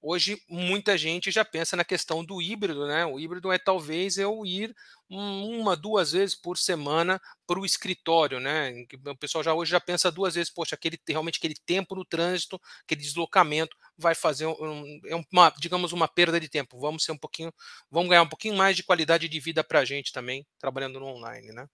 hoje 0.05 0.39
muita 0.47 0.95
gente 0.95 1.31
já 1.31 1.43
pensa 1.43 1.75
na 1.75 1.83
questão 1.83 2.24
do 2.24 2.39
híbrido, 2.39 2.85
né? 2.85 3.03
O 3.05 3.19
híbrido 3.19 3.51
é 3.51 3.57
talvez 3.57 4.19
eu 4.19 4.45
ir 4.45 4.75
uma, 5.09 5.75
duas 5.75 6.12
vezes 6.12 6.35
por 6.35 6.59
semana 6.59 7.19
para 7.47 7.59
o 7.59 7.65
escritório, 7.65 8.39
né? 8.39 8.71
O 9.07 9.17
pessoal 9.17 9.43
já 9.43 9.53
hoje 9.53 9.71
já 9.71 9.79
pensa 9.81 10.12
duas 10.12 10.35
vezes, 10.35 10.53
poxa, 10.53 10.75
aquele 10.75 11.00
realmente 11.07 11.39
aquele 11.39 11.55
tempo 11.65 11.95
no 11.95 12.05
trânsito, 12.05 12.62
aquele 12.83 13.01
deslocamento 13.01 13.75
vai 13.97 14.13
fazer 14.13 14.45
um, 14.45 15.00
é 15.05 15.15
uma, 15.15 15.50
digamos, 15.57 15.91
uma 15.91 16.07
perda 16.07 16.39
de 16.39 16.50
tempo. 16.50 16.79
Vamos 16.79 17.03
ser 17.03 17.12
um 17.12 17.17
pouquinho, 17.17 17.51
vamos 17.89 18.09
ganhar 18.09 18.21
um 18.21 18.29
pouquinho 18.29 18.55
mais 18.55 18.75
de 18.75 18.83
qualidade 18.83 19.27
de 19.27 19.39
vida 19.39 19.63
para 19.63 19.79
a 19.79 19.85
gente 19.85 20.13
também 20.13 20.45
trabalhando 20.59 21.00
no 21.00 21.07
online, 21.07 21.51
né? 21.51 21.67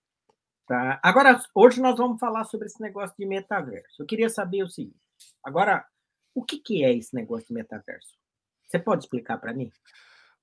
Tá? 0.66 1.02
Agora, 1.04 1.42
hoje 1.54 1.82
nós 1.82 1.98
vamos 1.98 2.18
falar 2.18 2.46
sobre 2.46 2.68
esse 2.68 2.82
negócio 2.82 3.14
de 3.20 3.26
metaverso. 3.26 4.02
Eu 4.02 4.06
queria 4.06 4.30
saber 4.30 4.64
o 4.64 4.70
seguinte: 4.70 4.96
agora, 5.44 5.86
O 6.34 6.44
que, 6.44 6.60
que 6.60 6.84
é 6.84 6.94
esse 6.94 7.14
negócio 7.14 7.48
de 7.48 7.54
metaverso? 7.54 8.21
Você 8.72 8.80
pode 8.80 9.04
explicar 9.04 9.38
para 9.38 9.54
mim? 9.54 9.70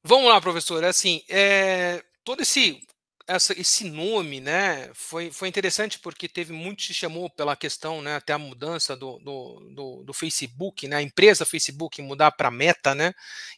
Vamos 0.05 0.29
lá, 0.29 0.39
professor. 0.39 0.85
Assim, 0.85 1.23
é, 1.31 2.05
todo 2.23 2.43
esse 2.43 2.87
essa, 3.29 3.53
esse 3.61 3.85
nome, 3.85 4.41
né, 4.41 4.91
foi, 4.95 5.31
foi 5.31 5.49
interessante 5.49 5.99
porque 5.99 6.27
teve 6.27 6.53
muito 6.53 6.83
se 6.83 6.95
chamou 6.95 7.29
pela 7.29 7.55
questão, 7.55 8.01
né, 8.01 8.17
até 8.17 8.33
a 8.33 8.39
mudança 8.39 8.97
do, 8.97 9.19
do, 9.19 9.61
do, 9.71 10.03
do 10.05 10.13
Facebook, 10.15 10.89
né, 10.89 10.97
a 10.97 11.03
empresa 11.03 11.45
Facebook 11.45 12.01
mudar 12.01 12.31
para 12.33 12.51
Meta, 12.51 12.95
né, 12.95 13.13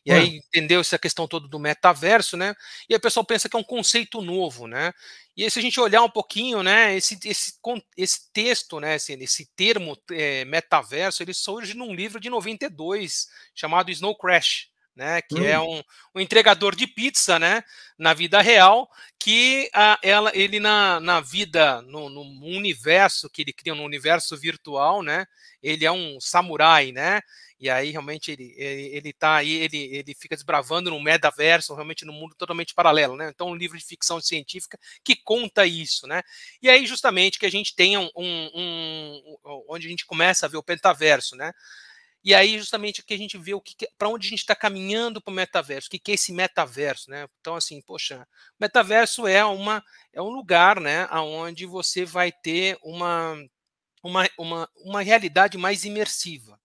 e 0.04 0.10
aí 0.10 0.38
entendeu 0.38 0.80
essa 0.80 0.98
questão 0.98 1.28
toda 1.28 1.46
do 1.46 1.58
metaverso, 1.60 2.36
né, 2.36 2.52
e 2.88 2.94
aí 2.94 2.98
o 2.98 3.00
pessoal 3.00 3.24
pensa 3.24 3.48
que 3.48 3.56
é 3.56 3.60
um 3.60 3.64
conceito 3.64 4.20
novo, 4.20 4.66
né, 4.66 4.92
e 5.36 5.44
aí 5.44 5.50
se 5.50 5.60
a 5.60 5.62
gente 5.62 5.78
olhar 5.78 6.02
um 6.02 6.10
pouquinho, 6.10 6.64
né, 6.64 6.96
esse, 6.96 7.16
esse, 7.24 7.52
esse 7.96 8.32
texto, 8.32 8.80
né, 8.80 8.96
esse, 8.96 9.12
esse 9.12 9.46
termo 9.54 9.96
é, 10.10 10.44
metaverso, 10.46 11.22
ele 11.22 11.32
surge 11.32 11.74
num 11.74 11.94
livro 11.94 12.18
de 12.18 12.28
92 12.28 13.28
chamado 13.54 13.90
Snow 13.92 14.16
Crash, 14.16 14.69
né, 15.00 15.23
que 15.23 15.38
é 15.38 15.59
hum. 15.59 15.75
é 15.75 15.78
um, 15.78 15.83
um, 16.14 16.21
entregador 16.21 16.76
de 16.76 16.87
pizza, 16.87 17.38
né, 17.38 17.64
na 17.99 18.12
vida 18.12 18.42
real, 18.42 18.87
que 19.19 19.71
a, 19.73 19.99
ela, 20.02 20.30
ele 20.35 20.61
na, 20.61 21.00
na 21.00 21.23
vida, 21.23 21.80
no, 21.80 22.11
no, 22.11 22.21
universo 22.45 23.30
que 23.30 23.40
ele 23.40 23.52
cria, 23.52 23.75
no 23.75 23.83
universo 23.83 24.37
virtual, 24.37 25.02
né, 25.02 25.25
ele 25.62 25.87
é 25.87 25.90
um 25.90 26.21
samurai, 26.21 26.92
né, 26.92 27.23
e 27.59 27.71
aí 27.71 27.90
realmente 27.90 28.30
ele, 28.30 28.54
ele, 28.59 28.97
ele 28.97 29.12
tá 29.14 29.37
aí, 29.37 29.50
ele, 29.50 29.78
ele 29.78 30.14
fica 30.14 30.37
desbravando 30.37 30.90
no 30.90 31.00
metaverso, 31.00 31.75
realmente 31.75 32.04
no 32.04 32.12
mundo 32.12 32.35
totalmente 32.37 32.75
paralelo, 32.75 33.16
né, 33.16 33.30
então 33.35 33.49
um 33.49 33.57
livro 33.57 33.78
de 33.78 33.85
ficção 33.87 34.21
científica 34.21 34.78
que 35.02 35.16
conta 35.16 35.64
isso, 35.64 36.07
né, 36.07 36.23
e 36.61 36.69
aí 36.69 36.85
justamente 36.85 37.38
que 37.38 37.47
a 37.47 37.50
gente 37.50 37.75
tenha 37.75 38.00
um, 38.00 38.11
um, 38.14 38.50
um 38.54 39.64
onde 39.66 39.87
a 39.87 39.90
gente 39.90 40.04
começa 40.04 40.45
a 40.45 40.49
ver 40.50 40.59
o 40.59 40.62
pentaverso, 40.62 41.37
né, 41.37 41.54
e 42.22 42.34
aí, 42.34 42.58
justamente, 42.58 43.02
que 43.02 43.14
a 43.14 43.18
gente 43.18 43.38
vê 43.38 43.54
o 43.54 43.60
que, 43.60 43.88
para 43.96 44.08
onde 44.08 44.26
a 44.26 44.30
gente 44.30 44.40
está 44.40 44.54
caminhando 44.54 45.22
para 45.22 45.32
o 45.32 45.34
metaverso, 45.34 45.88
o 45.88 45.90
que, 45.90 45.98
que 45.98 46.10
é 46.12 46.14
esse 46.14 46.32
metaverso, 46.32 47.10
né? 47.10 47.26
Então, 47.40 47.56
assim, 47.56 47.80
poxa, 47.80 48.26
metaverso 48.58 49.26
é 49.26 49.42
uma 49.44 49.82
é 50.12 50.20
um 50.20 50.28
lugar, 50.28 50.80
né, 50.80 51.06
onde 51.12 51.64
você 51.64 52.04
vai 52.04 52.30
ter 52.32 52.78
uma, 52.82 53.36
uma, 54.02 54.28
uma, 54.38 54.68
uma 54.76 55.02
realidade 55.02 55.56
mais 55.56 55.84
imersiva. 55.84 56.60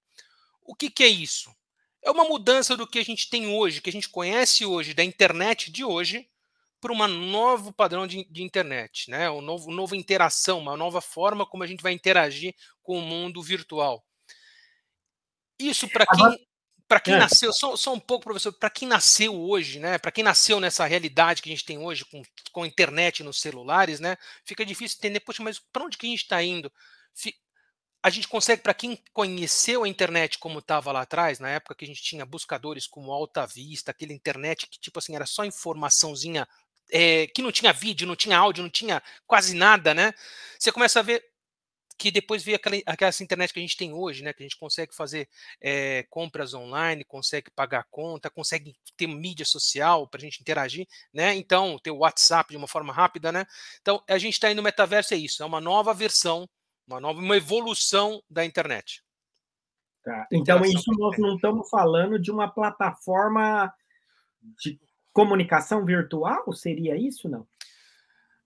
O 0.61 0.75
que, 0.75 0.89
que 0.89 1.03
é 1.03 1.07
isso? 1.07 1.55
É 2.03 2.11
uma 2.11 2.25
mudança 2.25 2.75
do 2.75 2.87
que 2.87 2.99
a 2.99 3.03
gente 3.03 3.29
tem 3.29 3.47
hoje, 3.47 3.81
que 3.81 3.89
a 3.89 3.93
gente 3.93 4.09
conhece 4.09 4.65
hoje, 4.65 4.93
da 4.93 5.03
internet 5.03 5.71
de 5.71 5.83
hoje, 5.83 6.27
para 6.81 6.91
um 6.91 7.07
novo 7.07 7.71
padrão 7.71 8.05
de, 8.05 8.25
de, 8.29 8.43
internet, 8.43 9.09
né? 9.09 9.29
Um 9.29 9.41
novo, 9.41 9.71
nova 9.71 9.95
interação, 9.95 10.59
uma 10.59 10.77
nova 10.77 11.01
forma 11.01 11.45
como 11.45 11.63
a 11.63 11.67
gente 11.67 11.81
vai 11.81 11.93
interagir 11.93 12.53
com 12.83 12.97
o 12.99 13.01
mundo 13.01 13.41
virtual. 13.41 14.05
Isso 15.59 15.87
para 15.89 16.05
quem 16.05 16.45
para 16.87 16.99
quem 16.99 17.15
é. 17.15 17.17
nasceu, 17.17 17.51
só, 17.51 17.75
só, 17.75 17.93
um 17.93 17.99
pouco, 17.99 18.25
professor, 18.25 18.53
para 18.53 18.69
quem 18.69 18.87
nasceu 18.87 19.35
hoje, 19.35 19.79
né? 19.79 19.97
Para 19.97 20.11
quem 20.11 20.23
nasceu 20.23 20.59
nessa 20.59 20.85
realidade 20.85 21.41
que 21.41 21.49
a 21.49 21.51
gente 21.51 21.65
tem 21.65 21.79
hoje, 21.79 22.05
com, 22.05 22.21
com 22.51 22.63
a 22.63 22.67
internet 22.67 23.23
nos 23.23 23.41
celulares, 23.41 23.99
né? 23.99 24.17
Fica 24.43 24.65
difícil 24.65 24.97
entender, 24.99 25.19
poxa, 25.21 25.41
mas 25.41 25.57
para 25.57 25.83
onde 25.83 25.97
que 25.97 26.05
a 26.05 26.09
gente 26.09 26.21
está 26.21 26.43
indo? 26.43 26.71
A 28.03 28.09
gente 28.11 28.27
consegue, 28.27 28.61
para 28.61 28.73
quem 28.73 29.01
conheceu 29.11 29.83
a 29.83 29.87
internet 29.87 30.37
como 30.37 30.59
estava 30.59 30.91
lá 30.91 31.01
atrás, 31.01 31.39
na 31.39 31.49
época 31.49 31.73
que 31.73 31.85
a 31.85 31.87
gente 31.87 32.03
tinha 32.03 32.23
buscadores 32.23 32.85
como 32.85 33.11
Alta 33.11 33.47
Vista, 33.47 33.89
aquela 33.89 34.13
internet 34.13 34.67
que, 34.67 34.79
tipo 34.79 34.99
assim, 34.99 35.15
era 35.15 35.25
só 35.25 35.43
informaçãozinha, 35.43 36.47
é, 36.91 37.25
que 37.25 37.41
não 37.41 37.51
tinha 37.51 37.73
vídeo, 37.73 38.05
não 38.05 38.15
tinha 38.15 38.37
áudio, 38.37 38.61
não 38.61 38.69
tinha 38.69 39.01
quase 39.25 39.55
nada, 39.55 39.91
né? 39.95 40.13
Você 40.59 40.71
começa 40.71 40.99
a 40.99 41.03
ver, 41.03 41.25
que 41.97 42.11
depois 42.11 42.43
veio 42.43 42.57
aquela, 42.57 42.75
aquela 42.85 43.11
internet 43.21 43.53
que 43.53 43.59
a 43.59 43.61
gente 43.61 43.77
tem 43.77 43.93
hoje, 43.93 44.23
né? 44.23 44.33
Que 44.33 44.43
a 44.43 44.45
gente 44.45 44.57
consegue 44.57 44.93
fazer 44.93 45.29
é, 45.61 46.03
compras 46.09 46.53
online, 46.53 47.03
consegue 47.03 47.49
pagar 47.51 47.85
conta, 47.89 48.29
consegue 48.29 48.75
ter 48.97 49.07
mídia 49.07 49.45
social 49.45 50.07
para 50.07 50.19
a 50.19 50.21
gente 50.21 50.41
interagir, 50.41 50.87
né? 51.13 51.33
Então, 51.35 51.79
ter 51.79 51.91
o 51.91 51.99
WhatsApp 51.99 52.49
de 52.51 52.57
uma 52.57 52.67
forma 52.67 52.91
rápida, 52.91 53.31
né? 53.31 53.45
Então, 53.81 54.03
a 54.07 54.17
gente 54.17 54.33
está 54.33 54.47
aí 54.47 54.53
no 54.53 54.63
metaverso, 54.63 55.13
é 55.13 55.17
isso, 55.17 55.41
é 55.41 55.45
uma 55.45 55.61
nova 55.61 55.93
versão, 55.93 56.47
uma 56.87 56.99
nova, 56.99 57.19
uma 57.19 57.37
evolução 57.37 58.21
da 58.29 58.43
internet. 58.43 59.01
Tá. 60.03 60.27
Então, 60.31 60.63
isso 60.63 60.91
nós 60.97 61.17
não 61.17 61.35
estamos 61.35 61.69
falando 61.69 62.19
de 62.19 62.29
uma 62.29 62.47
plataforma 62.47 63.73
de 64.59 64.79
comunicação 65.11 65.83
virtual? 65.85 66.51
Seria 66.53 66.95
isso, 66.95 67.27
não? 67.27 67.47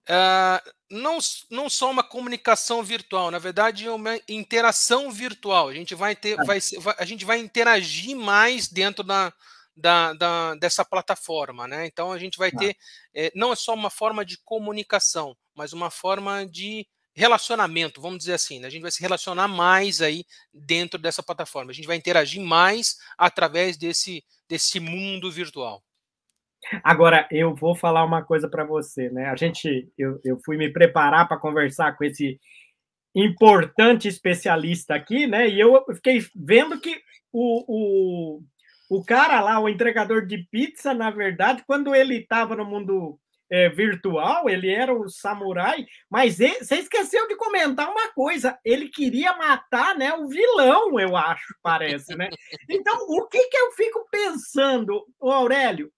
Uh, 0.09 0.71
não, 0.89 1.19
não 1.51 1.69
só 1.69 1.91
uma 1.91 2.01
comunicação 2.01 2.81
virtual, 2.81 3.29
na 3.29 3.37
verdade 3.37 3.85
é 3.85 3.91
uma 3.91 4.19
interação 4.27 5.11
virtual. 5.11 5.67
A 5.67 5.73
gente 5.73 5.93
vai 5.93 6.15
ter, 6.15 6.35
vai, 6.37 6.59
vai, 6.79 6.95
a 6.97 7.05
gente 7.05 7.25
vai 7.25 7.37
interagir 7.37 8.15
mais 8.15 8.67
dentro 8.67 9.03
da, 9.03 9.31
da, 9.75 10.13
da, 10.13 10.55
dessa 10.55 10.83
plataforma, 10.83 11.67
né? 11.67 11.85
Então 11.85 12.11
a 12.11 12.17
gente 12.17 12.39
vai 12.39 12.51
ter 12.51 12.75
é, 13.13 13.31
não 13.35 13.53
é 13.53 13.55
só 13.55 13.73
uma 13.73 13.91
forma 13.91 14.25
de 14.25 14.39
comunicação, 14.43 15.37
mas 15.53 15.73
uma 15.73 15.91
forma 15.91 16.43
de 16.45 16.87
relacionamento, 17.15 18.01
vamos 18.01 18.19
dizer 18.19 18.33
assim. 18.33 18.59
Né? 18.59 18.67
A 18.67 18.69
gente 18.69 18.81
vai 18.81 18.91
se 18.91 19.01
relacionar 19.01 19.47
mais 19.47 20.01
aí 20.01 20.25
dentro 20.53 20.99
dessa 20.99 21.21
plataforma. 21.21 21.71
A 21.71 21.73
gente 21.73 21.87
vai 21.87 21.97
interagir 21.97 22.41
mais 22.41 22.97
através 23.17 23.77
desse, 23.77 24.23
desse 24.47 24.79
mundo 24.79 25.31
virtual. 25.31 25.83
Agora, 26.83 27.27
eu 27.31 27.55
vou 27.55 27.75
falar 27.75 28.03
uma 28.03 28.23
coisa 28.23 28.49
para 28.49 28.65
você, 28.65 29.09
né? 29.09 29.25
A 29.27 29.35
gente, 29.35 29.91
eu, 29.97 30.19
eu 30.23 30.39
fui 30.45 30.57
me 30.57 30.71
preparar 30.71 31.27
para 31.27 31.37
conversar 31.37 31.95
com 31.97 32.03
esse 32.03 32.39
importante 33.15 34.07
especialista 34.07 34.95
aqui, 34.95 35.25
né? 35.25 35.47
E 35.47 35.59
eu 35.59 35.83
fiquei 35.95 36.23
vendo 36.35 36.79
que 36.79 37.01
o, 37.31 37.63
o, 37.67 38.41
o 38.89 39.03
cara 39.03 39.41
lá, 39.41 39.59
o 39.59 39.69
entregador 39.69 40.25
de 40.25 40.45
pizza, 40.51 40.93
na 40.93 41.09
verdade, 41.09 41.63
quando 41.65 41.95
ele 41.95 42.17
estava 42.17 42.55
no 42.55 42.65
mundo 42.65 43.19
é, 43.51 43.67
virtual, 43.69 44.49
ele 44.49 44.69
era 44.69 44.93
o 44.93 45.09
samurai, 45.09 45.85
mas 46.09 46.39
ele, 46.39 46.63
você 46.63 46.75
esqueceu 46.75 47.27
de 47.27 47.35
comentar 47.35 47.89
uma 47.89 48.09
coisa, 48.13 48.57
ele 48.63 48.89
queria 48.89 49.35
matar 49.35 49.97
né, 49.97 50.13
o 50.13 50.27
vilão, 50.27 50.99
eu 50.99 51.15
acho, 51.15 51.55
parece, 51.63 52.15
né? 52.15 52.29
Então, 52.69 52.95
o 53.07 53.27
que, 53.27 53.47
que 53.47 53.57
eu 53.57 53.71
fico 53.71 54.07
pensando, 54.11 55.03
Aurélio? 55.19 55.91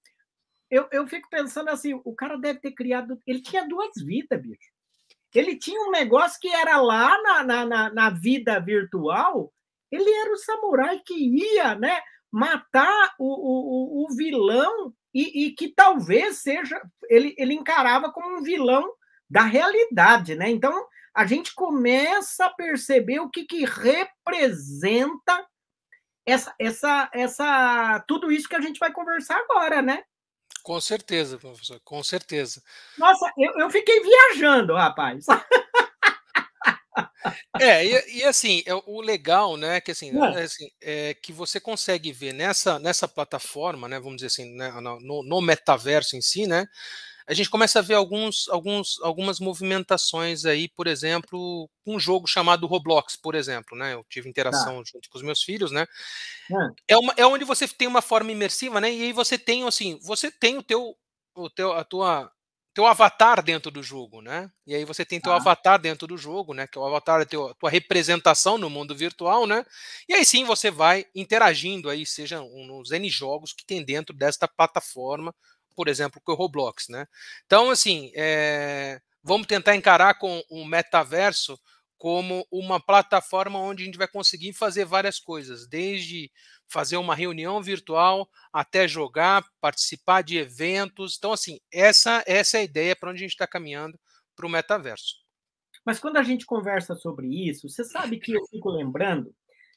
Eu, 0.72 0.88
eu 0.92 1.06
fico 1.06 1.30
pensando 1.30 1.70
assim, 1.70 2.00
o 2.04 2.16
cara 2.16 2.38
deve 2.38 2.60
ter 2.60 2.72
criado. 2.72 3.22
Ele 3.28 3.42
tinha 3.42 3.68
duas 3.68 3.92
vidas, 3.98 4.42
bicho. 4.42 4.72
Ele 5.36 5.58
tinha 5.58 5.80
um 5.82 5.92
negócio 5.92 6.40
que 6.40 6.48
era 6.48 6.78
lá 6.78 7.22
na, 7.22 7.44
na, 7.44 7.66
na, 7.66 7.94
na 7.94 8.10
vida 8.10 8.60
virtual, 8.60 9.54
ele 9.92 10.10
era 10.10 10.32
o 10.32 10.38
samurai 10.38 11.02
que 11.06 11.14
ia 11.14 11.76
né, 11.76 12.02
matar 12.32 13.14
o, 13.20 13.26
o, 13.26 14.06
o 14.06 14.16
vilão 14.16 14.94
e, 15.14 15.46
e, 15.46 15.52
que 15.52 15.68
talvez 15.68 16.38
seja. 16.38 16.82
Ele, 17.10 17.36
ele 17.38 17.54
encarava 17.54 18.12
como 18.12 18.38
um 18.38 18.42
vilão 18.42 18.94
da 19.30 19.44
realidade, 19.44 20.36
né? 20.36 20.50
Então 20.50 20.88
a 21.14 21.26
gente 21.26 21.54
começa 21.54 22.46
a 22.46 22.54
perceber 22.54 23.20
o 23.20 23.30
que, 23.30 23.44
que 23.44 23.66
representa 23.66 25.46
essa, 26.26 26.56
essa, 26.58 27.10
essa, 27.14 28.04
tudo 28.08 28.32
isso 28.32 28.48
que 28.48 28.56
a 28.56 28.62
gente 28.62 28.80
vai 28.80 28.94
conversar 28.94 29.38
agora, 29.38 29.82
né? 29.82 30.04
Com 30.64 30.80
certeza, 30.80 31.38
professor, 31.38 31.80
com 31.84 32.04
certeza. 32.04 32.62
Nossa, 32.98 33.32
eu, 33.38 33.52
eu 33.60 33.70
fiquei 33.70 34.02
viajando, 34.02 34.76
rapaz. 34.76 35.26
É, 37.60 37.86
e, 37.86 38.20
e, 38.20 38.24
assim, 38.24 38.64
é, 38.66 38.74
o 38.74 39.02
legal, 39.02 39.56
né, 39.56 39.80
que 39.80 39.92
assim, 39.92 40.12
é. 40.18 40.44
assim, 40.44 40.70
é 40.82 41.14
que 41.14 41.32
você 41.32 41.60
consegue 41.60 42.12
ver 42.12 42.34
nessa, 42.34 42.80
nessa 42.80 43.08
plataforma, 43.08 43.88
né, 43.88 44.00
vamos 44.00 44.16
dizer 44.18 44.28
assim, 44.28 44.56
né, 44.56 44.72
no, 44.82 45.24
no 45.24 45.42
metaverso 45.42 46.16
em 46.16 46.22
si, 46.22 46.48
né, 46.48 46.66
a 47.32 47.34
gente 47.34 47.50
começa 47.50 47.80
a 47.80 47.82
ver 47.82 47.94
alguns, 47.94 48.50
alguns, 48.50 49.00
algumas 49.02 49.40
movimentações 49.40 50.44
aí, 50.44 50.68
por 50.68 50.86
exemplo, 50.86 51.70
um 51.88 51.98
jogo 51.98 52.28
chamado 52.28 52.68
Roblox, 52.68 53.16
por 53.16 53.36
exemplo, 53.36 53.78
né? 53.78 53.94
Eu 53.94 54.06
tive 54.10 54.28
interação 54.28 54.84
tá. 54.84 54.92
junto 54.92 55.10
com 55.10 55.18
os 55.18 55.24
meus 55.24 55.42
filhos, 55.42 55.72
né? 55.72 55.88
É. 56.52 56.94
é, 56.94 56.98
uma, 56.98 57.14
é 57.16 57.26
onde 57.26 57.46
você 57.46 57.66
tem 57.70 57.88
uma 57.88 58.02
forma 58.02 58.34
imersiva, 58.34 58.82
né? 58.82 58.92
E 58.92 59.04
aí 59.04 59.14
você 59.14 59.38
tem 59.38 59.66
assim, 59.66 59.98
você 60.04 60.30
tem 60.30 60.58
o 60.58 60.62
teu, 60.62 60.94
o 61.34 61.50
teu, 61.50 61.72
a 61.72 61.86
tua, 61.86 62.30
teu 62.74 62.86
avatar 62.86 63.42
dentro 63.42 63.72
do 63.72 63.82
jogo, 63.82 64.22
né? 64.22 64.52
E 64.68 64.76
aí 64.76 64.84
você 64.84 65.06
tem 65.06 65.22
teu 65.22 65.32
ah. 65.32 65.38
avatar 65.38 65.80
dentro 65.80 66.06
do 66.08 66.18
jogo, 66.18 66.54
né? 66.54 66.68
Que 66.68 66.78
o 66.78 66.86
avatar 66.86 67.22
é 67.22 67.26
teu, 67.26 67.48
a 67.48 67.54
tua 67.54 67.70
representação 67.70 68.58
no 68.58 68.70
mundo 68.70 68.94
virtual, 68.94 69.48
né? 69.48 69.66
E 70.10 70.14
aí 70.14 70.26
sim 70.26 70.44
você 70.44 70.70
vai 70.70 71.06
interagindo 71.16 71.90
aí, 71.90 72.06
seja 72.06 72.42
nos 72.42 72.92
N 72.92 73.10
jogos 73.10 73.54
que 73.54 73.66
tem 73.66 73.86
dentro 73.86 74.14
desta 74.14 74.50
plataforma 74.50 75.34
por 75.76 75.88
exemplo, 75.88 76.22
com 76.24 76.32
o 76.32 76.36
Roblox, 76.36 76.88
né? 76.90 77.08
Então, 77.46 77.70
assim, 77.70 78.12
é, 78.16 79.00
vamos 79.24 79.48
tentar 79.48 79.76
encarar 79.76 80.16
com 80.16 80.42
o 80.50 80.66
metaverso 80.66 81.60
como 81.98 82.48
uma 82.52 82.80
plataforma 82.80 83.60
onde 83.60 83.84
a 83.84 83.86
gente 83.86 83.98
vai 83.98 84.08
conseguir 84.08 84.54
fazer 84.54 84.86
várias 84.86 85.20
coisas, 85.20 85.68
desde 85.68 86.32
fazer 86.68 86.98
uma 86.98 87.14
reunião 87.14 87.62
virtual 87.62 88.28
até 88.52 88.88
jogar, 88.88 89.46
participar 89.60 90.24
de 90.24 90.38
eventos. 90.38 91.16
Então, 91.18 91.32
assim, 91.32 91.60
essa, 91.72 92.24
essa 92.26 92.58
é 92.58 92.62
a 92.62 92.64
ideia 92.64 92.96
para 92.96 93.12
onde 93.12 93.20
a 93.20 93.26
gente 93.26 93.34
está 93.34 93.46
caminhando 93.46 94.00
para 94.36 94.48
o 94.48 94.50
metaverso. 94.50 95.18
Mas 95.86 96.00
quando 96.00 96.18
a 96.18 96.24
gente 96.24 96.44
conversa 96.44 96.96
sobre 96.96 97.28
isso, 97.28 97.70
você 97.70 97.84
sabe 97.84 98.20
que 98.20 98.34
eu 98.34 98.46
fico 98.48 98.70
lembrando, 98.70 99.32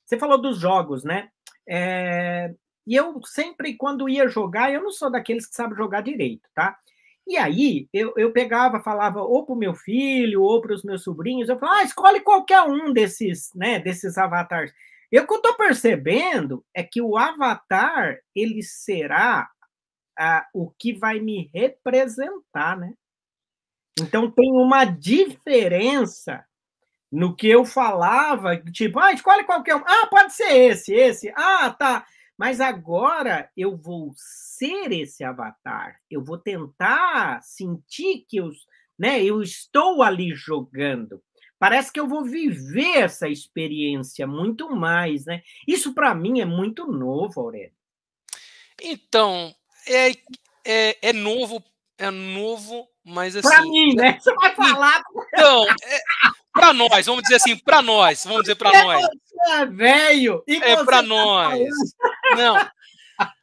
você 0.05 0.19
falou 0.19 0.41
dos 0.41 0.59
jogos, 0.59 1.05
né? 1.05 1.29
É, 1.69 2.55
e 2.87 2.95
eu 2.95 3.21
sempre, 3.25 3.77
quando 3.77 4.09
ia 4.09 4.29
jogar, 4.29 4.73
eu 4.73 4.83
não 4.83 4.91
sou 4.91 5.11
daqueles 5.11 5.47
que 5.47 5.55
sabem 5.55 5.77
jogar 5.77 6.03
direito, 6.03 6.49
tá? 6.55 6.79
E 7.27 7.39
aí, 7.39 7.89
eu, 7.93 8.13
eu 8.17 8.33
pegava, 8.33 8.81
falava 8.81 9.23
ou 9.23 9.47
para 9.47 9.55
o 9.55 9.59
meu 9.59 9.75
filho, 9.75 10.43
ou 10.43 10.61
para 10.61 10.75
os 10.75 10.83
meus 10.83 11.03
sobrinhos, 11.03 11.49
eu 11.49 11.59
falava, 11.59 11.81
ah, 11.81 11.85
escolhe 11.85 12.21
qualquer 12.21 12.63
um 12.63 12.93
desses, 12.93 13.51
né, 13.55 13.79
desses 13.79 14.19
avatares. 14.19 14.73
E 15.11 15.19
o 15.19 15.27
que 15.27 15.33
eu 15.33 15.39
estou 15.39 15.55
percebendo 15.55 16.65
é 16.75 16.83
que 16.83 17.01
o 17.01 17.17
avatar, 17.17 18.19
ele 18.35 18.63
será 18.63 19.49
ah, 20.19 20.47
o 20.53 20.71
que 20.79 20.93
vai 20.93 21.21
me 21.21 21.51
representar, 21.55 22.77
né? 22.77 22.93
Então, 24.01 24.31
tem 24.31 24.51
uma 24.53 24.85
diferença 24.85 26.45
no 27.11 27.35
que 27.35 27.49
eu 27.49 27.65
falava, 27.65 28.57
tipo, 28.73 28.99
ah, 28.99 29.13
escolhe 29.13 29.45
qualquer 29.45 29.77
um. 29.77 29.85
Ah, 29.87 30.09
pode 30.09 30.35
ser 30.35 30.53
esse, 30.53 30.93
esse. 30.93 31.33
Ah, 31.37 31.71
tá. 31.71 32.05
Mas 32.37 32.61
agora 32.61 33.51
eu 33.57 33.77
vou 33.77 34.13
ser 34.17 34.93
esse 34.93 35.23
avatar. 35.23 36.01
Eu 36.11 36.23
vou 36.23 36.39
tentar 36.39 37.41
sentir 37.43 38.25
que 38.29 38.37
eu, 38.39 38.51
né, 38.99 39.23
eu 39.23 39.43
estou 39.43 40.03
ali 40.03 40.35
jogando. 40.35 41.23
Parece 41.59 41.93
que 41.93 42.01
eu 42.01 42.09
vou 42.09 42.25
viver 42.25 42.99
essa 42.99 43.29
experiência 43.29 44.27
muito 44.27 44.69
mais, 44.75 45.25
né? 45.25 45.43
Isso 45.67 45.95
para 45.95 46.15
mim 46.15 46.41
é 46.41 46.45
muito 46.45 46.87
novo, 46.87 47.41
Aurélio. 47.41 47.73
Então, 48.83 49.55
é, 49.87 50.11
é, 50.65 50.99
é 51.01 51.13
novo, 51.13 51.63
é 51.97 52.11
novo, 52.11 52.89
mas 53.05 53.37
assim. 53.37 53.49
Para 53.49 53.63
mim, 53.63 53.95
né? 53.95 54.19
Você 54.21 54.35
vai 54.35 54.55
falar. 54.55 55.03
Então, 55.29 55.65
é, 55.69 56.01
para 56.53 56.73
nós, 56.73 57.07
vamos 57.07 57.23
dizer 57.23 57.37
assim, 57.37 57.57
para 57.57 57.81
nós, 57.83 58.25
vamos 58.25 58.43
dizer 58.43 58.57
para 58.57 58.77
é, 58.77 58.83
nós. 58.83 59.07
É 59.49 59.67
velho. 59.67 60.43
é 60.47 60.77
para 60.77 60.85
tá 60.85 61.03
nós. 61.03 61.59
Não. 62.37 62.71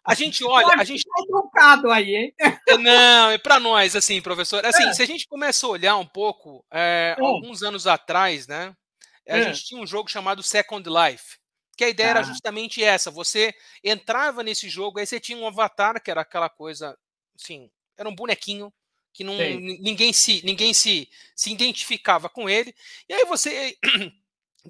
A 0.06 0.14
gente 0.14 0.44
olha, 0.44 0.76
a 0.78 0.84
gente 0.84 1.06
tá 1.54 1.80
aí, 1.94 2.16
hein? 2.16 2.36
É, 2.40 2.78
não, 2.78 3.30
é 3.30 3.38
para 3.38 3.60
nós, 3.60 3.96
assim, 3.96 4.22
professor. 4.22 4.66
Assim, 4.66 4.84
é. 4.84 4.94
se 4.94 5.02
a 5.02 5.06
gente 5.06 5.28
começa 5.28 5.66
a 5.66 5.70
olhar 5.70 5.98
um 5.98 6.06
pouco, 6.06 6.66
é, 6.72 7.16
é. 7.18 7.22
alguns 7.22 7.64
anos 7.64 7.88
atrás, 7.88 8.48
né? 8.48 8.76
A 9.28 9.38
é. 9.38 9.44
gente 9.44 9.66
tinha 9.66 9.82
um 9.82 9.88
jogo 9.88 10.10
chamado 10.10 10.44
Second 10.44 10.90
Life, 10.90 11.38
que 11.78 11.84
a 11.84 11.90
ideia 11.90 12.10
era 12.10 12.24
justamente 12.24 12.84
essa: 12.84 13.12
você 13.12 13.54
entrava 13.84 14.44
nesse 14.44 14.68
jogo, 14.68 15.00
aí 15.00 15.06
você 15.06 15.20
tinha 15.20 15.38
um 15.38 15.48
avatar, 15.48 16.02
que 16.02 16.12
era 16.12 16.22
aquela 16.22 16.50
coisa, 16.50 16.98
assim, 17.40 17.70
era 17.98 18.10
um 18.10 18.16
bonequinho 18.16 18.74
que 19.14 19.24
não, 19.24 19.36
ninguém 19.36 20.14
se 20.14 20.42
ninguém 20.46 20.74
se, 20.74 21.10
se 21.36 21.52
identificava 21.52 22.30
com 22.30 22.50
ele. 22.50 22.74
E 23.08 23.14
aí 23.14 23.26
você 23.26 23.78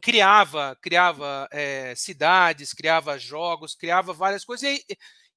criava 0.01 0.77
criava 0.81 1.47
é, 1.51 1.93
cidades, 1.95 2.73
criava 2.73 3.17
jogos, 3.17 3.75
criava 3.75 4.13
várias 4.13 4.45
coisas, 4.45 4.63
e 4.63 4.67
aí, 4.67 4.83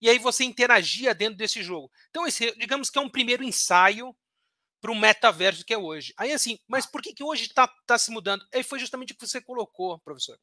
e 0.02 0.10
aí 0.10 0.18
você 0.18 0.44
interagia 0.44 1.14
dentro 1.14 1.36
desse 1.36 1.62
jogo. 1.62 1.90
Então, 2.10 2.26
esse, 2.26 2.54
digamos 2.56 2.90
que 2.90 2.98
é 2.98 3.02
um 3.02 3.08
primeiro 3.08 3.42
ensaio 3.42 4.14
para 4.80 4.92
o 4.92 4.94
metaverso 4.94 5.64
que 5.64 5.72
é 5.72 5.78
hoje. 5.78 6.12
Aí 6.18 6.32
assim, 6.32 6.58
mas 6.68 6.86
por 6.86 7.00
que, 7.02 7.14
que 7.14 7.24
hoje 7.24 7.44
está 7.44 7.66
tá 7.86 7.98
se 7.98 8.10
mudando? 8.10 8.46
Aí 8.54 8.62
foi 8.62 8.78
justamente 8.78 9.12
o 9.12 9.16
que 9.16 9.26
você 9.26 9.40
colocou, 9.40 9.98
professor 10.00 10.38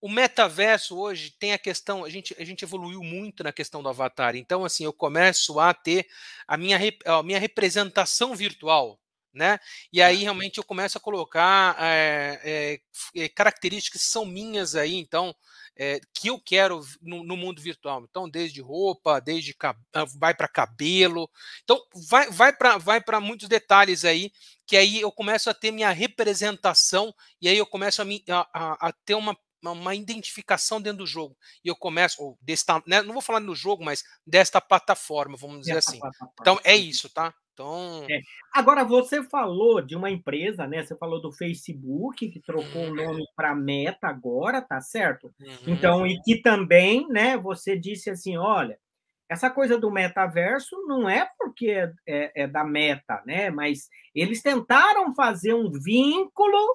o 0.00 0.08
metaverso 0.08 0.96
hoje 0.98 1.34
tem 1.38 1.52
a 1.52 1.58
questão, 1.58 2.04
a 2.04 2.08
gente, 2.08 2.34
a 2.38 2.44
gente 2.44 2.64
evoluiu 2.64 3.02
muito 3.02 3.44
na 3.44 3.52
questão 3.52 3.82
do 3.82 3.88
avatar. 3.88 4.34
Então, 4.34 4.64
assim, 4.64 4.84
eu 4.84 4.92
começo 4.92 5.60
a 5.60 5.74
ter 5.74 6.06
a 6.48 6.56
minha, 6.56 6.78
a 7.04 7.22
minha 7.22 7.38
representação 7.38 8.34
virtual, 8.34 8.98
né? 9.32 9.58
E 9.92 10.02
aí 10.02 10.22
realmente 10.22 10.58
eu 10.58 10.64
começo 10.64 10.98
a 10.98 11.00
colocar 11.00 11.76
é, 11.78 12.80
é, 13.14 13.28
características 13.28 14.02
que 14.02 14.08
são 14.08 14.24
minhas 14.24 14.74
aí, 14.74 14.94
então, 14.94 15.34
é, 15.76 16.00
que 16.12 16.28
eu 16.28 16.40
quero 16.40 16.80
no, 17.00 17.22
no, 17.24 17.36
mundo 17.36 17.62
virtual. 17.62 18.04
Então, 18.08 18.28
desde 18.28 18.60
roupa, 18.60 19.20
desde 19.20 19.54
vai 20.18 20.34
para 20.34 20.48
cabelo. 20.48 21.30
Então, 21.62 21.80
vai, 22.08 22.30
vai 22.30 22.52
para 22.52 22.78
vai 22.78 23.00
muitos 23.20 23.48
detalhes 23.48 24.04
aí, 24.04 24.30
que 24.66 24.76
aí 24.76 25.00
eu 25.00 25.10
começo 25.10 25.48
a 25.48 25.54
ter 25.54 25.70
minha 25.70 25.90
representação, 25.90 27.14
e 27.40 27.48
aí 27.48 27.56
eu 27.56 27.66
começo 27.66 28.02
a, 28.02 28.06
a, 28.52 28.88
a 28.88 28.92
ter 29.04 29.14
uma 29.14 29.36
uma 29.62 29.94
identificação 29.94 30.80
dentro 30.80 30.98
do 30.98 31.06
jogo. 31.06 31.36
E 31.64 31.68
eu 31.68 31.76
começo, 31.76 32.22
ou 32.22 32.38
desta, 32.40 32.82
né, 32.86 33.02
não 33.02 33.12
vou 33.12 33.22
falar 33.22 33.40
no 33.40 33.54
jogo, 33.54 33.84
mas 33.84 34.02
desta 34.26 34.60
plataforma, 34.60 35.36
vamos 35.36 35.60
dizer 35.60 35.78
assim. 35.78 36.00
Então 36.40 36.58
é 36.64 36.76
isso, 36.76 37.08
tá? 37.12 37.34
Então... 37.52 38.06
É. 38.10 38.20
Agora, 38.54 38.84
você 38.84 39.22
falou 39.22 39.82
de 39.82 39.94
uma 39.94 40.10
empresa, 40.10 40.66
né? 40.66 40.82
Você 40.82 40.96
falou 40.96 41.20
do 41.20 41.30
Facebook, 41.30 42.30
que 42.30 42.40
trocou 42.40 42.84
o 42.84 42.94
nome 42.94 43.22
para 43.36 43.54
Meta 43.54 44.08
agora, 44.08 44.62
tá 44.62 44.80
certo? 44.80 45.32
Uhum. 45.38 45.56
Então, 45.66 46.06
e 46.06 46.20
que 46.22 46.40
também, 46.40 47.06
né, 47.08 47.36
você 47.36 47.78
disse 47.78 48.08
assim: 48.08 48.38
olha, 48.38 48.78
essa 49.28 49.50
coisa 49.50 49.78
do 49.78 49.90
metaverso 49.90 50.74
não 50.86 51.08
é 51.08 51.28
porque 51.38 51.68
é, 51.68 51.92
é, 52.06 52.42
é 52.42 52.46
da 52.48 52.64
meta, 52.64 53.22
né? 53.26 53.50
Mas 53.50 53.88
eles 54.14 54.42
tentaram 54.42 55.14
fazer 55.14 55.54
um 55.54 55.70
vínculo, 55.70 56.66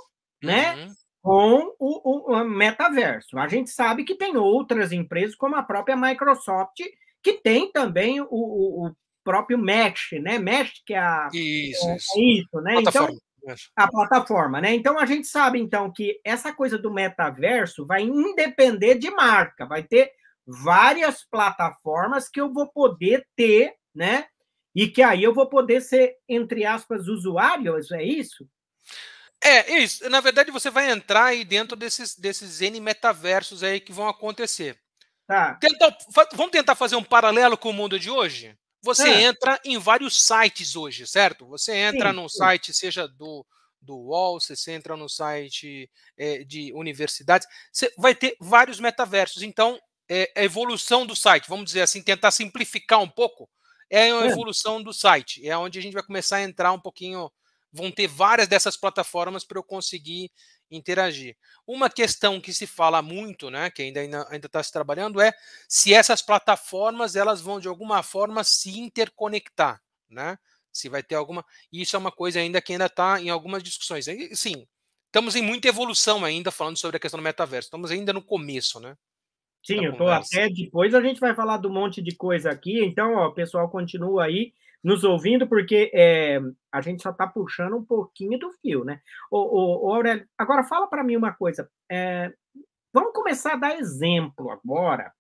né? 0.41 0.75
Uhum 0.75 0.93
com 1.25 1.73
o, 1.79 2.35
o, 2.35 2.43
metaverso. 2.43 3.39
A 3.39 3.47
gente 3.47 3.71
sabe 3.71 4.03
que 4.03 4.13
tem 4.13 4.37
outras 4.37 4.91
empresas, 4.91 5.35
como 5.35 5.55
a 5.55 5.63
própria 5.63 5.97
Microsoft, 5.97 6.79
que 7.23 7.33
tem 7.33 7.71
também 7.71 8.21
o, 8.21 8.27
o, 8.29 8.85
o 8.85 8.95
próprio 9.23 9.57
Mesh, 9.57 10.11
né? 10.21 10.37
Mesh, 10.37 10.83
que 10.85 10.93
é 10.93 10.99
a. 10.99 11.27
Isso, 11.33 11.89
é, 11.89 11.95
isso. 11.95 12.11
É 12.15 12.21
isso 12.21 12.61
né? 12.61 12.75
Então, 12.79 13.07
a 13.75 13.87
plataforma, 13.87 14.61
né? 14.61 14.75
Então 14.75 14.99
a 14.99 15.05
gente 15.07 15.25
sabe 15.25 15.59
então 15.59 15.91
que 15.91 16.21
essa 16.23 16.53
coisa 16.53 16.77
do 16.77 16.93
metaverso 16.93 17.87
vai 17.87 18.03
independer 18.03 18.99
de 18.99 19.09
marca, 19.09 19.65
vai 19.65 19.81
ter 19.81 20.11
várias 20.45 21.27
plataformas 21.27 22.29
que 22.29 22.39
eu 22.39 22.53
vou 22.53 22.67
poder 22.67 23.25
ter, 23.35 23.73
né? 23.95 24.25
E 24.75 24.87
que 24.87 25.01
aí 25.01 25.23
eu 25.23 25.33
vou 25.33 25.49
poder 25.49 25.81
ser, 25.81 26.17
entre 26.29 26.65
aspas, 26.65 27.07
usuário, 27.07 27.75
é 27.93 28.03
isso? 28.03 28.47
É, 29.45 29.77
isso. 29.77 30.09
Na 30.09 30.19
verdade, 30.21 30.49
você 30.49 30.71
vai 30.71 30.89
entrar 30.89 31.25
aí 31.25 31.45
dentro 31.45 31.75
desses, 31.75 32.15
desses 32.15 32.61
N 32.61 32.79
metaversos 32.79 33.63
aí 33.63 33.79
que 33.79 33.93
vão 33.93 34.07
acontecer. 34.07 34.79
Tá. 35.27 35.55
Tenta, 35.55 35.95
vamos 36.33 36.51
tentar 36.51 36.75
fazer 36.75 36.95
um 36.95 37.03
paralelo 37.03 37.57
com 37.57 37.69
o 37.69 37.73
mundo 37.73 37.99
de 37.99 38.09
hoje? 38.09 38.57
Você 38.81 39.07
é. 39.07 39.21
entra 39.23 39.59
em 39.63 39.77
vários 39.77 40.23
sites 40.23 40.75
hoje, 40.75 41.07
certo? 41.07 41.45
Você 41.47 41.75
entra 41.75 42.09
sim, 42.09 42.15
num 42.15 42.29
sim. 42.29 42.37
site, 42.37 42.73
seja 42.73 43.07
do, 43.07 43.45
do 43.81 43.95
UOL, 43.95 44.39
você 44.39 44.71
entra 44.71 44.97
no 44.97 45.09
site 45.09 45.89
é, 46.17 46.43
de 46.43 46.71
universidades, 46.73 47.47
você 47.71 47.91
vai 47.97 48.13
ter 48.13 48.35
vários 48.39 48.79
metaversos. 48.79 49.41
Então, 49.43 49.79
é, 50.09 50.31
a 50.35 50.43
evolução 50.43 51.05
do 51.05 51.15
site, 51.15 51.49
vamos 51.49 51.65
dizer 51.65 51.81
assim, 51.81 52.01
tentar 52.01 52.31
simplificar 52.31 53.01
um 53.01 53.09
pouco, 53.09 53.49
é 53.89 54.11
a 54.11 54.25
é. 54.25 54.27
evolução 54.27 54.81
do 54.81 54.93
site. 54.93 55.47
É 55.47 55.57
onde 55.57 55.79
a 55.79 55.81
gente 55.81 55.93
vai 55.93 56.03
começar 56.03 56.37
a 56.37 56.43
entrar 56.43 56.71
um 56.71 56.79
pouquinho 56.79 57.31
vão 57.75 57.91
ter 57.91 58.07
várias 58.07 58.47
dessas 58.47 58.77
plataformas 58.77 59.43
para 59.43 59.59
eu 59.59 59.63
conseguir 59.63 60.31
interagir. 60.71 61.35
Uma 61.67 61.89
questão 61.89 62.39
que 62.39 62.53
se 62.53 62.65
fala 62.65 63.01
muito, 63.01 63.49
né, 63.49 63.69
que 63.69 63.81
ainda 63.81 63.99
ainda 64.29 64.47
está 64.47 64.63
se 64.63 64.71
trabalhando, 64.71 65.19
é 65.19 65.33
se 65.67 65.93
essas 65.93 66.21
plataformas 66.21 67.15
elas 67.15 67.41
vão 67.41 67.59
de 67.59 67.67
alguma 67.67 68.01
forma 68.01 68.43
se 68.43 68.79
interconectar, 68.79 69.81
né? 70.09 70.37
Se 70.71 70.89
vai 70.89 71.03
ter 71.03 71.15
alguma. 71.15 71.45
Isso 71.71 71.95
é 71.95 71.99
uma 71.99 72.11
coisa 72.11 72.39
ainda 72.39 72.61
que 72.61 72.71
ainda 72.71 72.85
está 72.85 73.21
em 73.21 73.29
algumas 73.29 73.61
discussões. 73.61 74.05
sim, 74.33 74.67
estamos 75.07 75.35
em 75.35 75.41
muita 75.41 75.67
evolução 75.67 76.25
ainda 76.25 76.51
falando 76.51 76.77
sobre 76.77 76.97
a 76.97 76.99
questão 76.99 77.19
do 77.19 77.23
metaverso. 77.23 77.67
Estamos 77.67 77.91
ainda 77.91 78.11
no 78.11 78.21
começo, 78.21 78.79
né? 78.79 78.95
Sim, 79.63 79.85
eu 79.85 79.93
estou 79.93 80.09
até 80.09 80.47
depois 80.47 80.93
a 80.93 81.01
gente 81.01 81.19
vai 81.19 81.33
falar 81.33 81.57
do 81.57 81.69
monte 81.69 82.01
de 82.01 82.15
coisa 82.15 82.51
aqui. 82.51 82.83
Então, 82.83 83.15
ó, 83.15 83.31
pessoal, 83.31 83.69
continua 83.69 84.25
aí 84.25 84.53
nos 84.85 85.03
ouvindo, 85.03 85.47
porque 85.47 85.89
é, 85.95 86.39
a 86.71 86.79
gente 86.79 87.01
só 87.01 87.09
está 87.09 87.25
puxando 87.25 87.75
um 87.75 87.83
pouquinho 87.83 88.37
do 88.37 88.51
fio, 88.61 88.85
né? 88.85 89.01
Ô, 89.31 89.39
ô, 89.39 89.87
ô 89.87 89.95
Aurélio, 89.95 90.27
agora 90.37 90.63
fala 90.63 90.85
para 90.85 91.03
mim 91.03 91.15
uma 91.15 91.33
coisa. 91.33 91.67
É, 91.91 92.31
vamos 92.93 93.11
começar 93.11 93.53
a 93.53 93.57
dar 93.57 93.79
exemplo 93.79 94.51
agora 94.51 95.11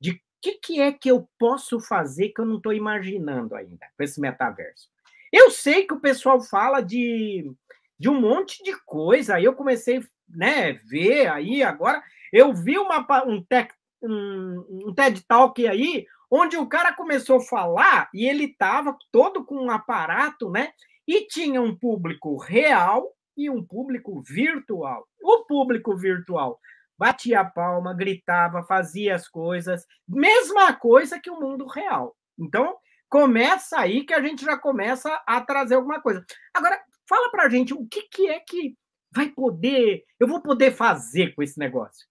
de 0.00 0.10
o 0.10 0.20
que, 0.42 0.54
que 0.54 0.80
é 0.80 0.90
que 0.90 1.08
eu 1.08 1.28
posso 1.38 1.78
fazer 1.78 2.30
que 2.30 2.40
eu 2.40 2.44
não 2.44 2.56
estou 2.56 2.72
imaginando 2.72 3.54
ainda 3.54 3.86
com 3.96 4.02
esse 4.02 4.20
metaverso. 4.20 4.88
Eu 5.32 5.52
sei 5.52 5.86
que 5.86 5.94
o 5.94 6.00
pessoal 6.00 6.40
fala 6.40 6.80
de, 6.80 7.48
de 7.96 8.08
um 8.08 8.20
monte 8.20 8.60
de 8.64 8.74
coisa, 8.84 9.36
aí 9.36 9.44
eu 9.44 9.54
comecei 9.54 10.04
né, 10.28 10.72
ver 10.90 11.28
aí 11.28 11.62
agora. 11.62 12.02
Eu 12.32 12.52
vi 12.52 12.76
uma, 12.76 13.06
um, 13.24 13.40
tech, 13.40 13.72
um, 14.02 14.88
um 14.88 14.92
TED 14.92 15.24
Talk 15.28 15.64
aí 15.64 16.08
onde 16.32 16.56
o 16.56 16.66
cara 16.66 16.94
começou 16.94 17.36
a 17.36 17.44
falar 17.44 18.08
e 18.14 18.26
ele 18.26 18.44
estava 18.44 18.96
todo 19.12 19.44
com 19.44 19.66
um 19.66 19.70
aparato, 19.70 20.50
né? 20.50 20.72
E 21.06 21.26
tinha 21.26 21.60
um 21.60 21.76
público 21.76 22.38
real 22.38 23.12
e 23.36 23.50
um 23.50 23.62
público 23.62 24.22
virtual. 24.22 25.06
O 25.22 25.44
público 25.44 25.94
virtual 25.94 26.58
batia 26.98 27.40
a 27.40 27.44
palma, 27.44 27.92
gritava, 27.92 28.62
fazia 28.62 29.14
as 29.14 29.28
coisas, 29.28 29.84
mesma 30.08 30.72
coisa 30.72 31.20
que 31.20 31.30
o 31.30 31.38
mundo 31.38 31.66
real. 31.66 32.16
Então, 32.38 32.76
começa 33.10 33.78
aí 33.78 34.04
que 34.06 34.14
a 34.14 34.22
gente 34.22 34.42
já 34.42 34.56
começa 34.56 35.22
a 35.26 35.38
trazer 35.42 35.74
alguma 35.74 36.00
coisa. 36.00 36.24
Agora, 36.54 36.80
fala 37.06 37.30
pra 37.30 37.50
gente 37.50 37.74
o 37.74 37.86
que, 37.86 38.02
que 38.02 38.28
é 38.28 38.40
que 38.40 38.74
vai 39.14 39.28
poder, 39.28 40.02
eu 40.18 40.26
vou 40.26 40.40
poder 40.40 40.72
fazer 40.72 41.34
com 41.34 41.42
esse 41.42 41.58
negócio. 41.58 42.06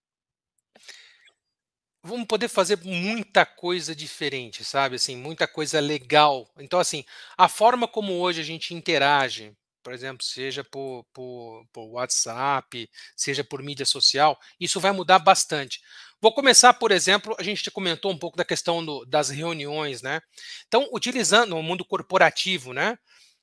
Vamos 2.02 2.26
poder 2.26 2.48
fazer 2.48 2.78
muita 2.82 3.46
coisa 3.46 3.94
diferente, 3.94 4.64
sabe? 4.64 4.96
Assim, 4.96 5.16
muita 5.16 5.46
coisa 5.46 5.80
legal. 5.80 6.50
Então, 6.58 6.80
assim, 6.80 7.04
a 7.36 7.48
forma 7.48 7.86
como 7.86 8.14
hoje 8.14 8.40
a 8.40 8.44
gente 8.44 8.74
interage, 8.74 9.52
por 9.82 9.92
exemplo, 9.92 10.24
seja 10.24 10.64
por, 10.64 11.04
por, 11.12 11.64
por 11.72 11.86
WhatsApp, 11.92 12.88
seja 13.16 13.44
por 13.44 13.62
mídia 13.62 13.86
social, 13.86 14.38
isso 14.58 14.80
vai 14.80 14.92
mudar 14.92 15.18
bastante. 15.18 15.80
Vou 16.20 16.32
começar, 16.32 16.72
por 16.74 16.92
exemplo, 16.92 17.34
a 17.38 17.42
gente 17.42 17.68
comentou 17.70 18.10
um 18.12 18.18
pouco 18.18 18.36
da 18.36 18.44
questão 18.44 18.84
do, 18.84 19.04
das 19.06 19.28
reuniões, 19.28 20.02
né? 20.02 20.20
Então, 20.68 20.88
utilizando 20.92 21.56
o 21.56 21.62
mundo 21.62 21.84
corporativo, 21.84 22.72
né? 22.72 22.96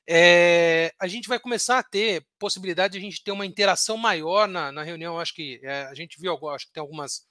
É, 0.08 0.92
a 1.00 1.08
gente 1.08 1.28
vai 1.28 1.40
começar 1.40 1.78
a 1.78 1.84
ter 1.84 2.26
possibilidade 2.40 2.94
de 2.94 2.98
a 2.98 3.02
gente 3.02 3.24
ter 3.24 3.32
uma 3.32 3.46
interação 3.46 3.96
maior 3.96 4.48
na, 4.48 4.72
na 4.72 4.82
reunião. 4.82 5.20
Acho 5.20 5.36
que 5.36 5.60
é, 5.64 5.84
a 5.84 5.94
gente 5.94 6.20
viu, 6.20 6.36
acho 6.50 6.68
que 6.68 6.74
tem 6.74 6.82
algumas 6.82 7.29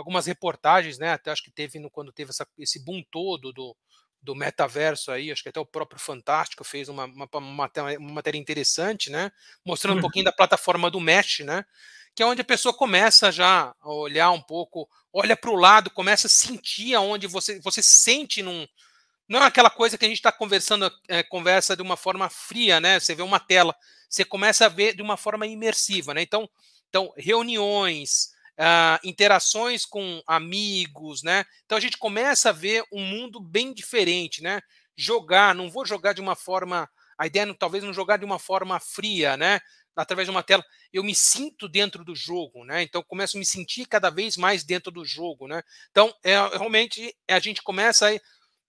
algumas 0.00 0.26
reportagens, 0.26 0.98
né? 0.98 1.12
Até 1.12 1.30
acho 1.30 1.42
que 1.42 1.50
teve 1.50 1.78
no, 1.78 1.90
quando 1.90 2.12
teve 2.12 2.30
essa, 2.30 2.46
esse 2.58 2.84
boom 2.84 3.02
todo 3.10 3.52
do, 3.52 3.76
do 4.22 4.34
metaverso 4.34 5.10
aí, 5.10 5.30
acho 5.30 5.42
que 5.42 5.48
até 5.48 5.60
o 5.60 5.66
próprio 5.66 6.00
Fantástico 6.00 6.62
fez 6.62 6.88
uma, 6.88 7.04
uma, 7.06 7.28
uma, 7.32 7.70
uma 7.98 8.12
matéria 8.12 8.38
interessante, 8.38 9.10
né? 9.10 9.32
Mostrando 9.64 9.98
um 9.98 10.00
pouquinho 10.00 10.24
da 10.24 10.32
plataforma 10.32 10.90
do 10.90 11.00
Mesh, 11.00 11.40
né? 11.40 11.64
Que 12.14 12.22
é 12.22 12.26
onde 12.26 12.42
a 12.42 12.44
pessoa 12.44 12.74
começa 12.74 13.32
já 13.32 13.74
a 13.80 13.88
olhar 13.88 14.30
um 14.30 14.42
pouco, 14.42 14.88
olha 15.12 15.36
para 15.36 15.50
o 15.50 15.56
lado, 15.56 15.90
começa 15.90 16.26
a 16.26 16.30
sentir 16.30 16.94
aonde 16.94 17.26
você, 17.26 17.58
você 17.60 17.82
sente 17.82 18.42
num. 18.42 18.66
Não 19.28 19.42
é 19.42 19.46
aquela 19.46 19.70
coisa 19.70 19.96
que 19.96 20.04
a 20.04 20.08
gente 20.08 20.18
está 20.18 20.32
conversando, 20.32 20.90
é, 21.08 21.22
conversa 21.22 21.76
de 21.76 21.82
uma 21.82 21.96
forma 21.96 22.28
fria, 22.28 22.80
né? 22.80 22.98
Você 22.98 23.14
vê 23.14 23.22
uma 23.22 23.38
tela, 23.38 23.74
você 24.08 24.24
começa 24.24 24.66
a 24.66 24.68
ver 24.68 24.94
de 24.94 25.02
uma 25.02 25.16
forma 25.16 25.46
imersiva, 25.46 26.12
né? 26.12 26.20
Então, 26.20 26.50
então 26.88 27.14
reuniões, 27.16 28.29
uh, 28.60 29.00
interações 29.02 29.86
com 29.86 30.22
amigos, 30.26 31.22
né? 31.22 31.44
Então 31.64 31.78
a 31.78 31.80
gente 31.80 31.96
começa 31.96 32.50
a 32.50 32.52
ver 32.52 32.84
um 32.92 33.02
mundo 33.02 33.40
bem 33.40 33.72
diferente, 33.72 34.42
né? 34.42 34.60
Jogar, 34.94 35.54
não 35.54 35.70
vou 35.70 35.86
jogar 35.86 36.12
de 36.12 36.20
uma 36.20 36.36
forma, 36.36 36.88
a 37.18 37.26
ideia 37.26 37.44
é 37.50 37.54
talvez 37.54 37.82
não 37.82 37.92
jogar 37.92 38.18
de 38.18 38.24
uma 38.24 38.38
forma 38.38 38.78
fria, 38.78 39.36
né? 39.36 39.60
Através 39.96 40.26
de 40.26 40.30
uma 40.30 40.42
tela, 40.42 40.64
eu 40.92 41.02
me 41.02 41.14
sinto 41.14 41.68
dentro 41.68 42.04
do 42.04 42.14
jogo, 42.14 42.64
né? 42.64 42.82
Então 42.82 43.02
começo 43.02 43.36
a 43.36 43.40
me 43.40 43.46
sentir 43.46 43.86
cada 43.86 44.10
vez 44.10 44.36
mais 44.36 44.62
dentro 44.62 44.92
do 44.92 45.04
jogo, 45.04 45.48
né? 45.48 45.62
Então 45.90 46.14
é, 46.22 46.36
realmente 46.56 47.14
a 47.28 47.40
gente 47.40 47.62
começa 47.62 48.08
a 48.10 48.20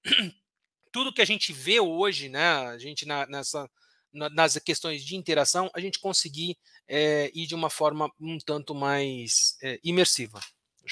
tudo 0.91 1.13
que 1.13 1.21
a 1.21 1.25
gente 1.25 1.51
vê 1.51 1.79
hoje, 1.79 2.29
né? 2.29 2.43
A 2.67 2.77
gente 2.77 3.05
na, 3.05 3.25
nessa 3.27 3.69
nas 4.13 4.57
questões 4.59 5.03
de 5.03 5.15
interação, 5.15 5.69
a 5.73 5.79
gente 5.79 5.99
conseguir 5.99 6.57
é, 6.87 7.31
ir 7.33 7.47
de 7.47 7.55
uma 7.55 7.69
forma 7.69 8.11
um 8.19 8.37
tanto 8.37 8.75
mais 8.75 9.57
é, 9.61 9.79
imersiva. 9.83 10.39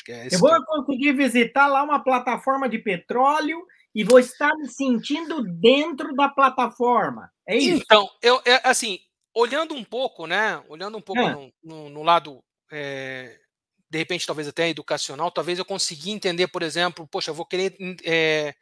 É 0.08 0.28
eu 0.32 0.40
vou 0.40 0.66
conseguir 0.66 1.14
visitar 1.14 1.68
lá 1.68 1.84
uma 1.84 2.00
plataforma 2.02 2.70
de 2.70 2.78
petróleo 2.78 3.66
e 3.94 4.04
vou 4.04 4.20
estar 4.20 4.56
me 4.56 4.70
sentindo 4.70 5.44
dentro 5.44 6.16
da 6.16 6.30
plataforma. 6.30 7.32
É 7.46 7.58
isso? 7.58 7.82
Então, 7.84 8.08
eu, 8.22 8.40
é, 8.46 8.62
assim, 8.64 9.00
olhando 9.34 9.74
um 9.74 9.84
pouco, 9.84 10.28
né? 10.28 10.64
Olhando 10.70 10.98
um 10.98 11.02
pouco 11.02 11.22
no, 11.22 11.54
no, 11.64 11.90
no, 11.90 12.04
lado 12.04 12.42
de 13.90 13.98
repente, 13.98 14.26
talvez 14.26 14.48
até 14.48 14.70
educacional, 14.70 15.32
talvez 15.32 15.58
eu 15.58 15.66
consiga 15.66 16.12
entender, 16.12 16.48
por 16.48 16.62
exemplo, 16.62 17.08
poxa, 17.08 17.32
eu 17.32 17.36
vou 17.36 17.46
querer 17.46 17.76
é, 18.06 18.54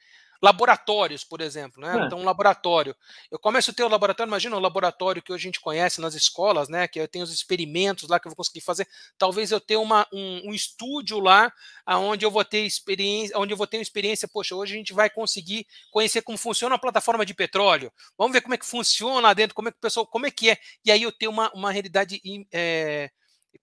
laboratórios, 0.41 1.23
por 1.23 1.41
exemplo, 1.41 1.81
né? 1.81 1.99
É. 1.99 2.05
Então, 2.05 2.19
um 2.19 2.23
laboratório. 2.23 2.95
Eu 3.31 3.39
começo 3.39 3.71
a 3.71 3.73
ter 3.73 3.83
o 3.83 3.89
laboratório, 3.89 4.29
imagina 4.29 4.55
o 4.55 4.59
laboratório 4.59 5.21
que 5.21 5.31
hoje 5.31 5.43
a 5.43 5.47
gente 5.47 5.59
conhece 5.59 6.01
nas 6.01 6.15
escolas, 6.15 6.69
né? 6.69 6.87
Que 6.87 6.99
eu 6.99 7.07
tenho 7.07 7.23
os 7.23 7.33
experimentos 7.33 8.09
lá 8.09 8.19
que 8.19 8.27
eu 8.27 8.31
vou 8.31 8.37
conseguir 8.37 8.61
fazer. 8.61 8.87
Talvez 9.17 9.51
eu 9.51 9.59
tenha 9.59 9.79
uma, 9.79 10.07
um, 10.13 10.49
um 10.49 10.53
estúdio 10.53 11.19
lá 11.19 11.51
onde 11.87 12.25
eu 12.25 12.31
vou 12.31 12.43
ter 12.43 12.65
experiência, 12.65 13.37
onde 13.37 13.53
eu 13.53 13.57
vou 13.57 13.67
ter 13.67 13.77
uma 13.77 13.83
experiência, 13.83 14.27
poxa, 14.27 14.55
hoje 14.55 14.73
a 14.73 14.77
gente 14.77 14.93
vai 14.93 15.09
conseguir 15.09 15.65
conhecer 15.91 16.21
como 16.21 16.37
funciona 16.37 16.75
a 16.75 16.79
plataforma 16.79 17.25
de 17.25 17.33
petróleo. 17.33 17.91
Vamos 18.17 18.33
ver 18.33 18.41
como 18.41 18.53
é 18.53 18.57
que 18.57 18.65
funciona 18.65 19.27
lá 19.27 19.33
dentro, 19.33 19.55
como 19.55 19.69
é 19.69 19.71
que 19.71 19.77
o 19.77 19.81
pessoal, 19.81 20.05
como 20.05 20.25
é 20.25 20.31
que 20.31 20.49
é. 20.49 20.57
E 20.83 20.91
aí 20.91 21.03
eu 21.03 21.11
tenho 21.11 21.31
uma, 21.31 21.51
uma 21.53 21.71
realidade. 21.71 22.21
É, 22.51 23.09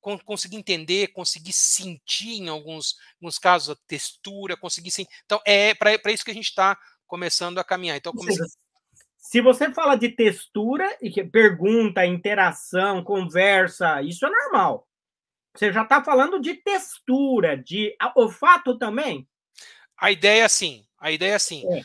conseguir 0.00 0.56
entender, 0.56 1.08
conseguir 1.08 1.52
sentir 1.52 2.40
em 2.40 2.48
alguns, 2.48 2.96
alguns 3.20 3.38
casos 3.38 3.70
a 3.70 3.80
textura, 3.86 4.56
conseguir 4.56 4.90
sentir. 4.90 5.10
Então, 5.24 5.40
é 5.44 5.74
para 5.74 6.12
isso 6.12 6.24
que 6.24 6.30
a 6.30 6.34
gente 6.34 6.48
está 6.48 6.78
começando 7.06 7.58
a 7.58 7.64
caminhar. 7.64 7.96
Então, 7.96 8.12
comecei... 8.12 8.44
Se 9.16 9.40
você 9.40 9.72
fala 9.72 9.96
de 9.96 10.10
textura 10.10 10.96
e 11.00 11.10
pergunta, 11.24 12.06
interação, 12.06 13.02
conversa, 13.02 14.02
isso 14.02 14.24
é 14.26 14.30
normal. 14.30 14.86
Você 15.56 15.72
já 15.72 15.82
está 15.82 16.04
falando 16.04 16.40
de 16.40 16.54
textura, 16.54 17.56
de 17.56 17.96
olfato 18.14 18.76
também? 18.76 19.26
A 19.96 20.10
ideia 20.10 20.42
é 20.42 20.44
assim. 20.44 20.86
A 20.98 21.10
ideia 21.10 21.32
é 21.32 21.36
assim. 21.36 21.64
É. 21.72 21.82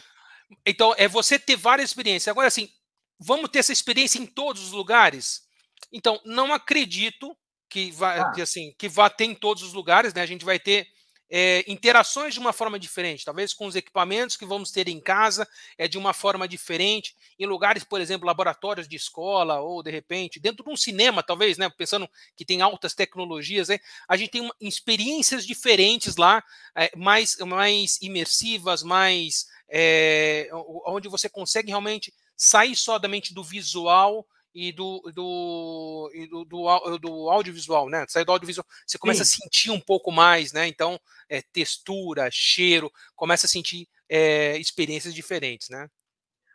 Então, 0.66 0.94
é 0.98 1.08
você 1.08 1.40
ter 1.40 1.56
várias 1.56 1.92
experiências. 1.92 2.28
Agora, 2.28 2.48
assim, 2.48 2.70
vamos 3.18 3.50
ter 3.50 3.60
essa 3.60 3.72
experiência 3.72 4.20
em 4.20 4.26
todos 4.26 4.64
os 4.64 4.72
lugares? 4.72 5.48
Então, 5.92 6.20
não 6.26 6.54
acredito 6.54 7.38
que 7.70 7.92
vai, 7.92 8.20
ah. 8.20 8.32
que, 8.32 8.42
assim, 8.42 8.74
que 8.78 8.90
vai 8.90 9.10
ter 9.10 9.26
em 9.26 9.36
todos 9.36 9.64
os 9.64 9.74
lugares, 9.74 10.14
né? 10.14 10.22
A 10.22 10.26
gente 10.26 10.44
vai 10.44 10.60
ter 10.60 10.88
é, 11.30 11.64
interações 11.68 12.34
de 12.34 12.40
uma 12.40 12.52
forma 12.52 12.80
diferente, 12.80 13.24
talvez 13.24 13.54
com 13.54 13.68
os 13.68 13.76
equipamentos 13.76 14.36
que 14.36 14.46
vamos 14.46 14.72
ter 14.72 14.88
em 14.88 15.00
casa 15.00 15.48
é 15.78 15.88
de 15.88 15.96
uma 15.96 16.12
forma 16.12 16.48
diferente, 16.48 17.16
em 17.38 17.46
lugares, 17.46 17.84
por 17.84 18.02
exemplo, 18.02 18.26
laboratórios 18.26 18.88
de 18.88 18.96
escola 18.96 19.60
ou 19.60 19.84
de 19.84 19.92
repente 19.92 20.40
dentro 20.40 20.64
de 20.64 20.72
um 20.72 20.76
cinema, 20.76 21.22
talvez, 21.22 21.58
né? 21.58 21.70
Pensando 21.70 22.10
que 22.36 22.44
tem 22.44 22.62
altas 22.62 22.96
tecnologias, 22.96 23.70
né? 23.70 23.80
a 24.08 24.18
gente 24.18 24.32
tem 24.32 24.42
uma, 24.42 24.56
experiências 24.60 25.46
diferentes 25.46 26.16
lá, 26.16 26.44
é, 26.76 26.92
mais, 26.98 27.38
mais 27.38 28.02
imersivas, 28.02 28.82
mais 28.82 29.48
é, 29.70 30.50
onde 30.86 31.08
você 31.08 31.30
consegue 31.30 31.70
realmente 31.70 32.12
sair 32.36 32.76
só 32.76 32.98
da 32.98 33.08
mente 33.08 33.34
do 33.36 33.44
visual 33.44 34.26
e 34.54 34.72
do, 34.72 35.02
do, 35.14 36.12
e 36.14 36.28
do, 36.28 36.44
do, 36.46 36.98
do, 36.98 37.30
audiovisual, 37.30 37.90
né? 37.90 38.06
Sai 38.08 38.26
do 38.26 38.32
audiovisual, 38.32 38.66
você 38.86 38.98
começa 38.98 39.24
Sim. 39.24 39.38
a 39.38 39.44
sentir 39.44 39.72
um 39.72 39.80
pouco 39.80 40.12
mais, 40.12 40.52
né? 40.52 40.68
Então, 40.68 41.00
é, 41.30 41.42
textura, 41.42 42.30
cheiro, 42.32 42.92
começa 43.16 43.46
a 43.46 43.50
sentir 43.50 43.88
é, 44.08 44.58
experiências 44.58 45.14
diferentes, 45.14 45.70
né? 45.70 45.88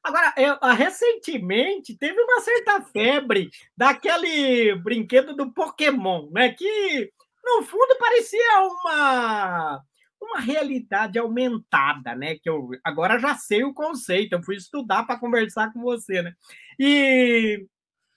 Agora, 0.02 0.35
eu, 0.37 0.59
recentemente 0.74 1.96
teve 1.96 2.20
uma 2.20 2.40
certa 2.40 2.83
febre 2.83 3.50
daquele 3.74 4.74
brinquedo 4.74 5.35
do 5.35 5.50
Pokémon, 5.50 6.28
né? 6.30 6.50
Que 6.52 7.11
no 7.42 7.62
fundo 7.62 7.96
parecia 7.98 8.61
uma 8.61 9.83
uma 10.20 10.40
realidade 10.40 11.18
aumentada, 11.18 12.14
né? 12.14 12.37
Que 12.37 12.48
eu 12.48 12.70
agora 12.83 13.18
já 13.18 13.35
sei 13.35 13.62
o 13.62 13.74
conceito, 13.74 14.33
eu 14.33 14.42
fui 14.42 14.57
estudar 14.57 15.04
para 15.04 15.18
conversar 15.18 15.72
com 15.72 15.80
você, 15.80 16.22
né? 16.22 16.35
E 16.78 17.66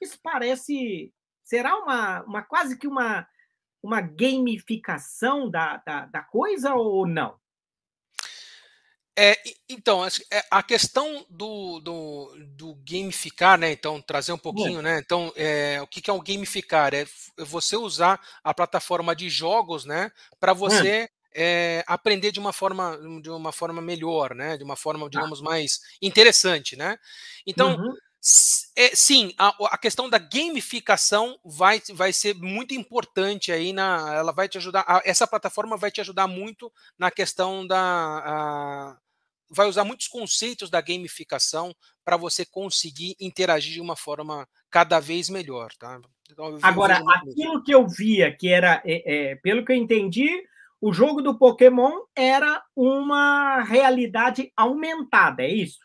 isso 0.02 0.20
parece. 0.22 1.14
Será 1.44 1.78
uma, 1.78 2.24
uma 2.24 2.42
quase 2.44 2.78
que 2.78 2.88
uma, 2.88 3.28
uma 3.82 4.02
gamificação 4.02 5.50
da, 5.50 5.78
da, 5.78 6.06
da 6.06 6.22
coisa 6.22 6.74
ou 6.76 7.08
não? 7.08 7.40
É, 9.20 9.36
então, 9.68 10.06
é, 10.06 10.46
a 10.52 10.62
questão 10.62 11.26
do, 11.28 11.80
do, 11.80 12.36
do, 12.50 12.76
gamificar, 12.88 13.58
né? 13.58 13.72
Então, 13.72 14.00
trazer 14.00 14.32
um 14.32 14.38
pouquinho, 14.38 14.80
é. 14.80 14.84
né? 14.84 15.00
Então, 15.00 15.34
é, 15.36 15.82
o 15.82 15.88
que 15.88 16.08
é 16.08 16.14
o 16.14 16.22
gamificar? 16.22 16.94
É 16.94 17.04
você 17.40 17.76
usar 17.76 18.22
a 18.44 18.54
plataforma 18.54 19.16
de 19.16 19.28
jogos, 19.28 19.86
né? 19.86 20.12
Para 20.40 20.54
você 20.54 21.10
é, 21.34 21.84
aprender 21.88 22.32
de 22.32 22.40
uma 22.40 22.54
forma 22.54 22.96
de 23.20 23.30
uma 23.32 23.52
forma 23.52 23.82
melhor, 23.82 24.36
né? 24.36 24.56
De 24.56 24.64
uma 24.64 24.76
forma, 24.76 25.06
tá. 25.06 25.10
digamos, 25.10 25.42
mais 25.42 25.80
interessante, 26.00 26.76
né? 26.76 26.96
Então, 27.44 27.76
uhum. 27.76 27.96
É, 28.80 28.96
sim, 28.96 29.34
a, 29.40 29.48
a, 29.72 29.78
questão 29.80 30.08
da 30.08 30.20
gamificação 30.20 31.40
vai, 31.44 31.82
vai 31.96 32.14
ser 32.14 32.36
muito 32.36 32.76
importante 32.76 33.52
aí 33.52 33.74
na. 33.74 34.14
Ela 34.14 34.32
vai 34.32 34.48
te 34.48 34.60
ajudar. 34.60 34.86
A, 34.88 35.02
essa 35.04 35.26
plataforma 35.26 35.76
vai 35.76 35.90
te 35.90 36.00
ajudar 36.00 36.28
muito 36.28 36.72
na 36.96 37.10
questão 37.10 37.66
da. 37.66 37.80
A, 37.80 38.98
vai 39.50 39.68
usar 39.68 39.84
muitos 39.84 40.08
conceitos 40.08 40.70
da 40.70 40.80
gamificação 40.80 41.76
para 42.06 42.18
você 42.18 42.46
conseguir 42.46 43.16
interagir 43.20 43.74
de 43.74 43.82
uma 43.82 43.96
forma 43.96 44.48
cada 44.70 45.00
vez 45.00 45.28
melhor, 45.28 45.72
tá? 45.80 46.00
Então, 46.32 46.60
Agora, 46.62 47.02
aquilo 47.16 47.64
que 47.64 47.74
eu 47.74 47.88
via, 47.88 48.32
que 48.32 48.48
era, 48.48 48.80
é, 48.86 49.32
é, 49.32 49.36
pelo 49.38 49.66
que 49.66 49.72
eu 49.72 49.76
entendi, 49.76 50.30
o 50.80 50.94
jogo 50.94 51.24
do 51.24 51.36
Pokémon 51.36 52.02
era 52.16 52.62
uma 52.76 53.64
realidade 53.64 54.52
aumentada, 54.56 55.42
é 55.42 55.50
isso? 55.50 55.80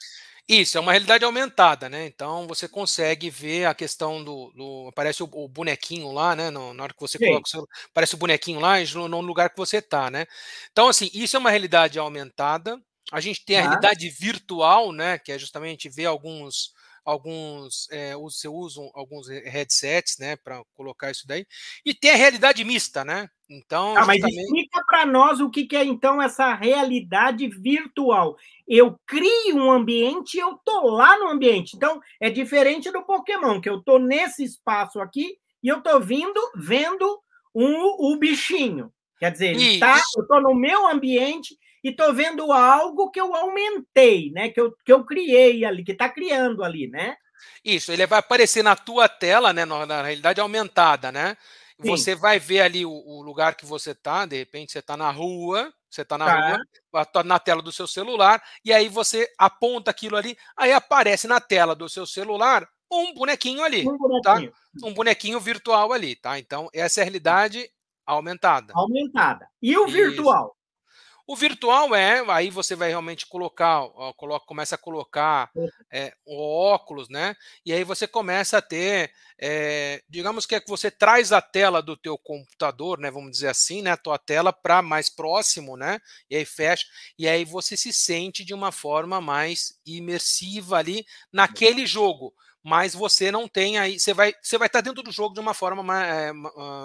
Isso, 0.49 0.77
é 0.77 0.81
uma 0.81 0.93
realidade 0.93 1.25
aumentada, 1.25 1.89
né? 1.89 2.07
Então 2.07 2.47
você 2.49 2.67
consegue 2.67 3.31
ver 3.31 3.67
a 3.67 3.75
questão 3.75 4.23
do. 4.23 4.53
do 4.55 4.89
aparece 4.89 5.23
o, 5.23 5.29
o, 5.33 5.49
bonequinho 5.49 6.11
lá, 6.11 6.35
né? 6.35 6.51
No, 6.51 6.75
na 6.75 6.83
hora 6.83 6.93
que 6.93 7.01
você 7.01 7.17
Sim. 7.17 7.27
coloca 7.27 7.47
o 7.47 7.51
seu, 7.51 7.69
aparece 7.91 8.15
o 8.15 8.19
bonequinho 8.19 8.59
lá 8.59 8.75
no, 8.95 9.09
no, 9.09 9.21
lugar 9.21 9.51
que 9.51 9.57
você 9.57 9.79
está, 9.79 10.11
né? 10.11 10.27
Então, 10.73 10.89
assim, 10.89 11.09
isso 11.15 11.37
é 11.37 11.39
uma 11.39 11.51
realidade 11.51 11.99
aumentada. 11.99 12.81
A 13.13 13.21
gente 13.21 13.45
tem 13.45 13.59
a 13.59 13.63
realidade 13.63 14.09
virtual, 14.09 14.93
né? 14.93 15.19
Que 15.19 15.33
é 15.33 15.39
justamente 15.39 15.89
ver 15.89 16.07
alguns 16.07 16.73
alguns 17.05 17.89
é, 17.91 18.15
você 18.15 18.49
usa 18.49 18.81
alguns 18.95 19.29
headsets, 19.29 20.19
né, 20.19 20.37
para 20.37 20.63
colocar 20.75 21.11
isso 21.11 21.27
daí. 21.27 21.47
E 21.85 21.95
tem 21.95 22.11
a 22.11 22.17
realidade 22.17 22.65
mista, 22.65 23.05
né? 23.05 23.29
Então, 23.49 23.97
ah, 23.97 24.07
mas 24.07 24.23
explica 24.23 24.62
para 24.93 25.07
nós 25.07 25.41
o 25.41 25.49
que, 25.49 25.65
que 25.65 25.75
é 25.75 25.83
então 25.83 26.21
essa 26.21 26.53
realidade 26.53 27.49
virtual. 27.49 28.37
Eu 28.69 29.01
crio 29.07 29.57
um 29.57 29.73
ambiente 29.73 30.35
e 30.35 30.41
eu 30.41 30.61
tô 30.63 30.87
lá 30.91 31.19
no 31.19 31.29
ambiente. 31.29 31.75
Então, 31.75 31.99
é 32.21 32.29
diferente 32.29 32.91
do 32.91 33.03
Pokémon, 33.03 33.59
que 33.59 33.71
eu 33.71 33.81
tô 33.81 33.99
nesse 33.99 34.45
espaço 34.45 35.01
aqui 35.01 35.39
e 35.63 35.69
eu 35.69 35.81
tô 35.81 35.99
vindo, 35.99 36.39
vendo 36.55 37.19
um, 37.55 38.13
o 38.13 38.19
bichinho. 38.19 38.93
Quer 39.19 39.33
dizer, 39.33 39.55
ele 39.55 39.79
tá, 39.79 39.99
eu 40.15 40.27
tô 40.27 40.39
no 40.43 40.55
meu 40.55 40.87
ambiente 40.87 41.57
e 41.83 41.89
estou 41.89 42.13
vendo 42.13 42.53
algo 42.53 43.11
que 43.11 43.21
eu 43.21 43.35
aumentei, 43.35 44.31
né? 44.31 44.51
Que 44.51 44.61
eu, 44.61 44.77
que 44.85 44.93
eu 44.93 45.07
criei 45.07 45.65
ali, 45.65 45.83
que 45.83 45.93
está 45.93 46.11
criando 46.11 46.63
ali, 46.63 46.87
né? 46.87 47.17
Isso, 47.65 47.91
ele 47.91 48.07
vai 48.07 48.19
aparecer 48.19 48.63
na 48.63 48.77
tua 48.77 49.09
tela, 49.09 49.55
né? 49.55 49.65
Na, 49.65 49.87
na 49.87 50.03
realidade 50.03 50.39
aumentada, 50.39 51.11
né? 51.11 51.35
Sim. 51.83 51.91
Você 51.91 52.15
vai 52.15 52.39
ver 52.39 52.61
ali 52.61 52.87
o, 52.87 52.91
o, 52.91 53.23
lugar 53.23 53.57
que 53.57 53.67
você 53.67 53.91
está, 53.91 54.25
de 54.25 54.37
repente 54.37 54.73
você 54.73 54.79
está 54.79 54.97
na 54.97 55.11
rua, 55.11 55.73
você 55.91 56.03
está 56.03 56.17
na 56.17 56.27
tá. 56.27 56.59
rua, 56.93 57.25
na 57.25 57.39
tela 57.39 57.61
do 57.61 57.73
seu 57.73 57.87
celular, 57.87 58.43
e 58.65 58.73
aí 58.73 58.89
você 58.89 59.29
aponta 59.37 59.91
aquilo 59.91 60.17
ali, 60.17 60.37
aí 60.57 60.73
aparece 60.73 61.27
na 61.27 61.41
tela 61.41 61.75
do 61.75 61.89
seu 61.89 62.07
celular 62.07 62.69
um 62.91 63.15
bonequinho 63.15 63.65
ali, 63.65 63.89
um 63.89 63.93
tá? 64.21 64.35
bonequinho. 64.35 64.53
tá? 64.53 64.87
Um 64.87 64.95
bonequinho 64.95 65.41
virtual 65.41 65.93
ali, 65.93 66.15
tá? 66.15 66.39
Então, 66.39 66.69
essa 66.73 67.01
é 67.01 67.03
a 67.03 67.05
realidade 67.05 67.69
aumentada. 68.07 68.73
Aumentada. 68.77 69.49
E 69.61 69.77
o 69.77 69.87
Isso. 69.87 69.93
virtual? 69.93 70.57
O 71.33 71.35
virtual 71.35 71.95
é, 71.95 72.23
aí 72.29 72.51
você 72.51 72.77
vai 72.77 72.91
realmente 72.91 73.27
colocar, 73.27 73.85
ó, 73.85 74.13
coloca, 74.13 74.45
começa 74.45 74.75
a 74.75 74.79
colocar 74.79 75.51
é, 75.91 76.13
óculos, 76.29 77.09
né? 77.09 77.35
E 77.65 77.73
aí 77.73 77.85
você 77.85 78.07
começa 78.07 78.59
a 78.59 78.61
ter, 78.61 79.11
é, 79.41 80.03
digamos 80.11 80.45
que 80.45 80.55
é 80.55 80.61
que 80.61 80.69
você 80.69 80.91
traz 80.91 81.33
a 81.33 81.41
tela 81.41 81.81
do 81.81 81.97
teu 81.97 82.19
computador, 82.19 82.99
né? 82.99 83.11
Vamos 83.11 83.31
dizer 83.31 83.49
assim, 83.49 83.81
né? 83.81 83.93
A 83.93 83.97
tua 83.97 84.19
tela 84.19 84.53
para 84.53 84.83
mais 84.83 85.09
próximo, 85.09 85.75
né? 85.75 85.99
E 86.29 86.37
aí 86.37 86.45
fecha, 86.45 86.85
e 87.19 87.27
aí 87.27 87.47
você 87.47 87.79
se 87.79 87.95
sente 87.95 88.45
de 88.45 88.53
uma 88.53 88.71
forma 88.71 89.19
mais 89.19 89.81
imersiva 89.87 90.77
ali 90.77 91.03
naquele 91.33 91.87
jogo 91.87 92.35
mas 92.63 92.95
você 92.95 93.33
não 93.33 93.49
tem 93.49 93.77
aí, 93.77 93.99
você 93.99 94.15
vai, 94.15 94.33
você 94.41 94.57
vai 94.57 94.69
estar 94.69 94.83
dentro 94.83 95.03
do 95.03 95.11
jogo 95.11 95.35
de 95.35 95.41
uma 95.41 95.53
forma 95.53 95.83
mais, 95.83 96.13
é, 96.13 96.33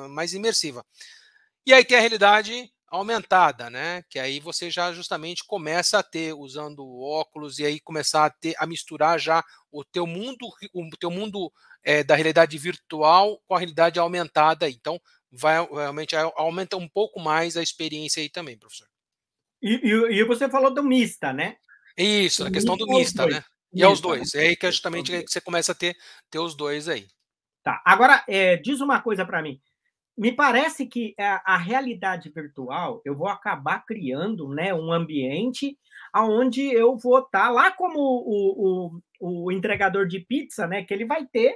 mais 0.07 0.33
imersiva. 0.33 0.83
E 1.67 1.73
aí 1.73 1.85
tem 1.85 1.97
a 1.97 1.99
realidade 1.99 2.71
aumentada, 2.87 3.69
né? 3.69 4.03
Que 4.09 4.19
aí 4.19 4.39
você 4.39 4.69
já 4.69 4.93
justamente 4.93 5.43
começa 5.45 5.99
a 5.99 6.03
ter 6.03 6.33
usando 6.33 6.85
óculos 6.99 7.59
e 7.59 7.65
aí 7.65 7.79
começar 7.79 8.25
a 8.25 8.29
ter 8.29 8.55
a 8.57 8.65
misturar 8.65 9.19
já 9.19 9.43
o 9.71 9.83
teu 9.83 10.07
mundo, 10.07 10.47
o 10.73 10.89
teu 10.97 11.11
mundo 11.11 11.51
é, 11.83 12.03
da 12.03 12.15
realidade 12.15 12.57
virtual 12.57 13.41
com 13.45 13.55
a 13.55 13.59
realidade 13.59 13.99
aumentada. 13.99 14.69
Então, 14.69 14.99
vai 15.31 15.65
realmente 15.65 16.15
aumenta 16.15 16.77
um 16.77 16.87
pouco 16.87 17.19
mais 17.19 17.57
a 17.57 17.61
experiência 17.61 18.21
aí 18.21 18.29
também, 18.29 18.57
professor. 18.57 18.87
E, 19.61 19.75
e, 19.83 20.19
e 20.19 20.23
você 20.23 20.49
falou 20.49 20.73
do 20.73 20.83
mista, 20.83 21.33
né? 21.33 21.57
Isso, 21.97 22.45
a 22.45 22.51
questão 22.51 22.77
do 22.77 22.87
mista, 22.87 23.25
né? 23.25 23.43
E 23.73 23.83
aos 23.83 23.99
dois. 23.99 24.33
É 24.33 24.47
aí 24.47 24.55
que 24.55 24.65
é 24.65 24.71
justamente 24.71 25.11
você 25.27 25.41
começa 25.41 25.71
a 25.71 25.75
ter, 25.75 25.95
ter 26.29 26.39
os 26.39 26.55
dois 26.55 26.87
aí. 26.87 27.07
Tá. 27.63 27.81
Agora, 27.85 28.23
é, 28.29 28.55
diz 28.55 28.79
uma 28.79 29.01
coisa 29.01 29.25
para 29.25 29.41
mim 29.41 29.59
me 30.17 30.31
parece 30.31 30.87
que 30.87 31.13
a, 31.19 31.53
a, 31.53 31.57
realidade 31.57 32.29
virtual 32.29 33.01
eu 33.05 33.15
vou 33.15 33.27
acabar 33.27 33.85
criando 33.85 34.49
né, 34.49 34.73
um 34.73 34.91
ambiente 34.91 35.77
onde 36.15 36.63
eu 36.73 36.97
vou 36.97 37.19
estar 37.19 37.45
tá 37.45 37.49
lá 37.49 37.71
como 37.71 37.99
o, 37.99 38.95
o, 39.19 39.45
o, 39.45 39.51
entregador 39.51 40.07
de 40.07 40.19
pizza, 40.19 40.65
né? 40.65 40.83
Que 40.83 40.93
ele 40.93 41.05
vai 41.05 41.25
ter 41.25 41.55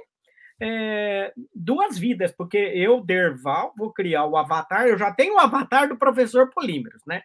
é, 0.60 1.32
duas 1.54 1.98
vidas, 1.98 2.30
porque 2.30 2.56
eu, 2.56 3.00
Derval, 3.00 3.72
vou 3.76 3.92
criar 3.92 4.26
o 4.26 4.36
avatar, 4.36 4.86
eu 4.86 4.96
já 4.96 5.12
tenho 5.12 5.34
o 5.34 5.40
avatar 5.40 5.88
do 5.88 5.98
professor 5.98 6.50
Polímeros, 6.50 7.02
né? 7.06 7.22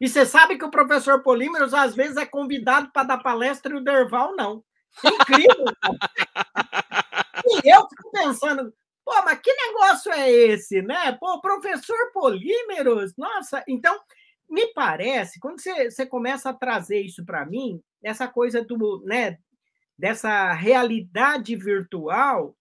E 0.00 0.08
você 0.08 0.26
sabe 0.26 0.58
que 0.58 0.64
o 0.64 0.70
professor 0.70 1.22
Polímeros 1.22 1.72
às 1.72 1.94
vezes 1.94 2.16
é 2.16 2.26
convidado 2.26 2.90
para 2.92 3.04
dar 3.04 3.18
palestra 3.18 3.72
e 3.72 3.76
o 3.76 3.84
Derval 3.84 4.34
não. 4.34 4.64
Incrível! 5.04 5.64
e 7.64 7.72
eu 7.72 7.88
fico 7.88 8.10
pensando, 8.10 8.74
Pô, 9.12 9.22
mas 9.26 9.40
que 9.40 9.52
negócio 9.52 10.10
é 10.10 10.30
esse, 10.30 10.80
né? 10.80 11.12
Pô, 11.20 11.38
professor 11.38 12.10
Polímeros, 12.14 13.12
nossa. 13.14 13.62
Então, 13.68 14.00
me 14.48 14.72
parece, 14.72 15.38
quando 15.38 15.60
você, 15.60 15.90
você 15.90 16.06
começa 16.06 16.48
a 16.48 16.54
trazer 16.54 16.98
isso 17.02 17.22
para 17.22 17.44
mim, 17.44 17.78
essa 18.02 18.26
coisa 18.26 18.64
do, 18.64 19.02
né, 19.04 19.36
dessa 19.98 20.54
realidade 20.54 21.54
virtual, 21.54 22.56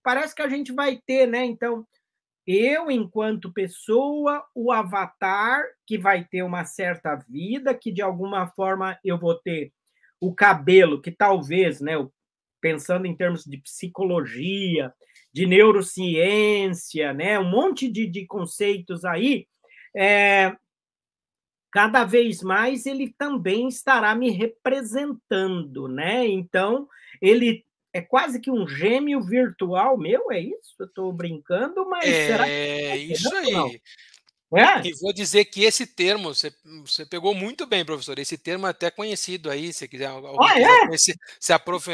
parece 0.00 0.32
que 0.32 0.42
a 0.42 0.48
gente 0.48 0.72
vai 0.72 0.96
ter, 1.04 1.26
né? 1.26 1.44
Então, 1.44 1.84
eu, 2.46 2.88
enquanto 2.88 3.52
pessoa, 3.52 4.46
o 4.54 4.70
avatar, 4.70 5.64
que 5.84 5.98
vai 5.98 6.24
ter 6.24 6.44
uma 6.44 6.64
certa 6.64 7.16
vida, 7.28 7.74
que 7.74 7.90
de 7.90 8.00
alguma 8.00 8.46
forma 8.46 8.96
eu 9.04 9.18
vou 9.18 9.34
ter 9.34 9.72
o 10.20 10.32
cabelo, 10.32 11.02
que 11.02 11.10
talvez, 11.10 11.80
né, 11.80 11.94
pensando 12.60 13.06
em 13.06 13.16
termos 13.16 13.44
de 13.44 13.58
psicologia, 13.58 14.92
de 15.32 15.46
neurociência, 15.46 17.12
né? 17.12 17.38
um 17.38 17.50
monte 17.50 17.90
de, 17.90 18.06
de 18.06 18.26
conceitos 18.26 19.04
aí, 19.04 19.46
é, 19.94 20.56
cada 21.70 22.04
vez 22.04 22.42
mais 22.42 22.86
ele 22.86 23.14
também 23.18 23.68
estará 23.68 24.14
me 24.14 24.30
representando, 24.30 25.88
né? 25.88 26.26
Então, 26.26 26.88
ele 27.20 27.66
é 27.92 28.00
quase 28.00 28.40
que 28.40 28.50
um 28.50 28.66
gêmeo 28.66 29.20
virtual 29.22 29.98
meu, 29.98 30.30
é 30.32 30.40
isso? 30.40 30.74
Eu 30.78 30.86
estou 30.86 31.12
brincando, 31.12 31.88
mas 31.88 32.08
é, 32.08 32.26
será 32.26 32.44
que 32.44 32.50
é 32.50 32.96
isso 32.96 33.34
aí. 33.34 33.80
É? 34.54 34.86
E 34.86 34.92
vou 35.00 35.12
dizer 35.12 35.44
que 35.46 35.64
esse 35.64 35.86
termo, 35.86 36.32
você, 36.32 36.52
você 36.84 37.04
pegou 37.04 37.34
muito 37.34 37.66
bem, 37.66 37.84
professor. 37.84 38.18
Esse 38.18 38.38
termo 38.38 38.66
é 38.66 38.70
até 38.70 38.90
conhecido 38.90 39.50
aí, 39.50 39.72
se 39.72 39.88
quiser. 39.88 40.08
Ah, 40.08 40.60
é? 40.60 40.86
Conhecer, 40.86 41.16
se, 41.40 41.52
aprof, 41.52 41.88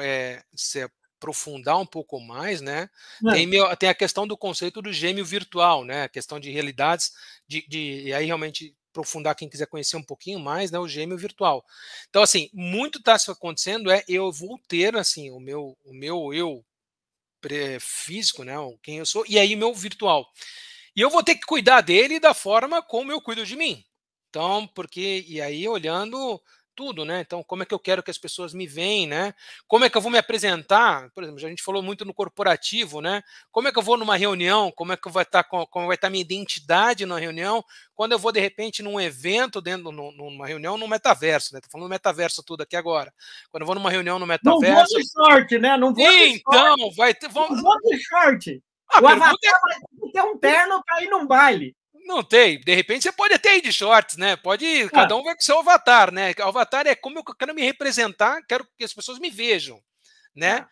é, 0.00 0.42
se 0.54 0.88
aprofundar 1.18 1.78
um 1.78 1.86
pouco 1.86 2.20
mais, 2.20 2.60
né? 2.60 2.88
É. 3.26 3.32
Tem, 3.32 3.46
meu, 3.46 3.76
tem, 3.76 3.88
a 3.88 3.94
questão 3.94 4.26
do 4.26 4.36
conceito 4.36 4.80
do 4.80 4.92
gêmeo 4.92 5.24
virtual, 5.24 5.84
né? 5.84 6.04
A 6.04 6.08
questão 6.08 6.38
de 6.38 6.50
realidades, 6.50 7.12
de, 7.46 7.66
de 7.68 8.02
e 8.06 8.14
aí 8.14 8.26
realmente 8.26 8.74
aprofundar 8.90 9.34
quem 9.34 9.48
quiser 9.48 9.66
conhecer 9.66 9.96
um 9.96 10.02
pouquinho 10.02 10.38
mais, 10.38 10.70
né? 10.70 10.78
O 10.78 10.88
gêmeo 10.88 11.18
virtual. 11.18 11.64
Então, 12.08 12.22
assim, 12.22 12.48
muito 12.52 13.00
está 13.00 13.16
acontecendo 13.16 13.90
é 13.90 14.04
eu 14.08 14.30
vou 14.32 14.58
ter 14.68 14.96
assim 14.96 15.30
o 15.30 15.40
meu 15.40 15.76
o 15.84 15.92
meu 15.92 16.32
eu 16.32 16.64
físico, 17.80 18.44
né? 18.44 18.54
Quem 18.82 18.98
eu 18.98 19.06
sou 19.06 19.24
e 19.28 19.38
aí 19.38 19.54
meu 19.56 19.74
virtual. 19.74 20.26
E 20.98 21.00
eu 21.00 21.08
vou 21.08 21.22
ter 21.22 21.36
que 21.36 21.46
cuidar 21.46 21.80
dele 21.80 22.18
da 22.18 22.34
forma 22.34 22.82
como 22.82 23.12
eu 23.12 23.20
cuido 23.20 23.46
de 23.46 23.54
mim. 23.54 23.84
Então, 24.28 24.66
porque 24.74 25.24
e 25.28 25.40
aí 25.40 25.68
olhando 25.68 26.40
tudo, 26.74 27.04
né? 27.04 27.20
Então, 27.20 27.40
como 27.40 27.62
é 27.62 27.66
que 27.66 27.72
eu 27.72 27.78
quero 27.78 28.02
que 28.02 28.10
as 28.10 28.18
pessoas 28.18 28.52
me 28.52 28.66
veem, 28.66 29.06
né? 29.06 29.32
Como 29.68 29.84
é 29.84 29.90
que 29.90 29.96
eu 29.96 30.00
vou 30.00 30.10
me 30.10 30.18
apresentar? 30.18 31.08
Por 31.14 31.22
exemplo, 31.22 31.46
a 31.46 31.48
gente 31.48 31.62
falou 31.62 31.84
muito 31.84 32.04
no 32.04 32.12
corporativo, 32.12 33.00
né? 33.00 33.22
Como 33.52 33.68
é 33.68 33.72
que 33.72 33.78
eu 33.78 33.82
vou 33.82 33.96
numa 33.96 34.16
reunião? 34.16 34.72
Como 34.72 34.92
é 34.92 34.96
que 34.96 35.08
vai 35.08 35.22
estar 35.22 35.44
como 35.44 35.86
vai 35.86 35.94
estar 35.94 36.10
minha 36.10 36.20
identidade 36.20 37.06
na 37.06 37.16
reunião? 37.16 37.64
Quando 37.94 38.10
eu 38.10 38.18
vou 38.18 38.32
de 38.32 38.40
repente 38.40 38.82
num 38.82 39.00
evento 39.00 39.60
dentro 39.60 39.92
numa 39.92 40.48
reunião 40.48 40.76
no 40.76 40.88
metaverso, 40.88 41.54
né? 41.54 41.60
Tô 41.60 41.70
falando 41.70 41.88
metaverso 41.88 42.42
tudo 42.42 42.62
aqui 42.62 42.74
agora. 42.74 43.14
Quando 43.52 43.60
eu 43.60 43.66
vou 43.68 43.76
numa 43.76 43.90
reunião 43.90 44.18
no 44.18 44.26
metaverso, 44.26 44.72
não 44.72 44.84
vou 44.84 45.00
de 45.00 45.08
sorte, 45.08 45.58
né? 45.60 45.76
Não 45.76 45.94
vou 45.94 46.10
Então, 46.10 46.90
vai 46.96 47.14
ter, 47.14 47.28
vamos... 47.28 47.62
Não 47.62 47.62
vou 47.62 47.80
de 47.82 48.04
sorte. 48.92 49.04
o 49.04 49.08
avatar 49.08 49.38
é... 49.42 50.00
vai 50.00 50.10
ter 50.12 50.22
um 50.22 50.38
terno 50.38 50.82
para 50.84 51.02
ir 51.02 51.08
num 51.08 51.26
baile. 51.26 51.76
Não 52.04 52.22
tem. 52.22 52.60
De 52.60 52.74
repente 52.74 53.02
você 53.02 53.12
pode 53.12 53.34
até 53.34 53.56
ir 53.56 53.60
de 53.60 53.72
shorts, 53.72 54.16
né? 54.16 54.34
Pode 54.34 54.64
ir, 54.64 54.90
cada 54.90 55.14
um 55.14 55.22
vai 55.22 55.34
com 55.34 55.42
seu 55.42 55.58
avatar, 55.58 56.10
né? 56.10 56.32
O 56.38 56.42
avatar 56.44 56.86
é 56.86 56.94
como 56.94 57.18
eu 57.18 57.24
quero 57.24 57.54
me 57.54 57.62
representar, 57.62 58.40
quero 58.48 58.66
que 58.78 58.84
as 58.84 58.94
pessoas 58.94 59.18
me 59.18 59.30
vejam, 59.30 59.78
né? 60.34 60.58
É. 60.58 60.66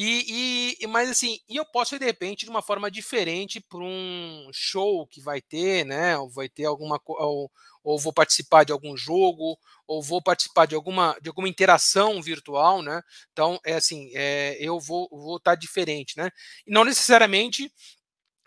E, 0.00 0.76
e, 0.80 0.86
mas 0.86 1.10
assim, 1.10 1.40
e 1.48 1.56
eu 1.56 1.64
posso 1.64 1.96
ir 1.96 1.98
de 1.98 2.04
repente 2.04 2.44
de 2.44 2.50
uma 2.50 2.62
forma 2.62 2.88
diferente 2.88 3.60
para 3.60 3.80
um 3.80 4.48
show 4.52 5.04
que 5.08 5.20
vai 5.20 5.40
ter, 5.40 5.84
né? 5.84 6.16
Ou 6.16 6.30
vai 6.30 6.48
ter 6.48 6.66
alguma 6.66 7.00
ou, 7.04 7.50
ou 7.82 7.98
vou 7.98 8.12
participar 8.12 8.62
de 8.62 8.70
algum 8.70 8.96
jogo, 8.96 9.58
ou 9.88 10.00
vou 10.00 10.22
participar 10.22 10.66
de 10.66 10.76
alguma 10.76 11.18
de 11.20 11.28
alguma 11.28 11.48
interação 11.48 12.22
virtual, 12.22 12.80
né? 12.80 13.02
Então 13.32 13.58
é 13.66 13.74
assim, 13.74 14.08
é, 14.14 14.56
eu 14.60 14.78
vou 14.78 15.08
vou 15.10 15.36
estar 15.36 15.52
tá 15.52 15.56
diferente, 15.56 16.16
né? 16.16 16.30
E 16.64 16.70
não 16.72 16.84
necessariamente 16.84 17.68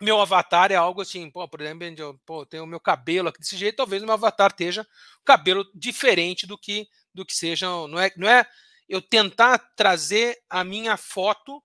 meu 0.00 0.20
avatar 0.20 0.72
é 0.72 0.76
algo 0.76 1.02
assim, 1.02 1.30
pô, 1.30 1.46
por 1.48 1.60
exemplo, 1.60 1.84
eu 1.98 2.18
pô, 2.26 2.46
tenho 2.46 2.64
o 2.64 2.66
meu 2.66 2.80
cabelo 2.80 3.28
aqui 3.28 3.40
desse 3.40 3.56
jeito, 3.58 3.76
talvez 3.76 4.02
meu 4.02 4.12
avatar 4.14 4.50
esteja 4.50 4.86
cabelo 5.24 5.66
diferente 5.74 6.46
do 6.46 6.58
que 6.58 6.88
do 7.14 7.26
que 7.26 7.34
seja, 7.34 7.66
não 7.66 8.00
é, 8.00 8.10
não 8.16 8.28
é 8.28 8.46
eu 8.92 9.00
tentar 9.00 9.58
trazer 9.74 10.36
a 10.50 10.62
minha 10.62 10.98
foto 10.98 11.62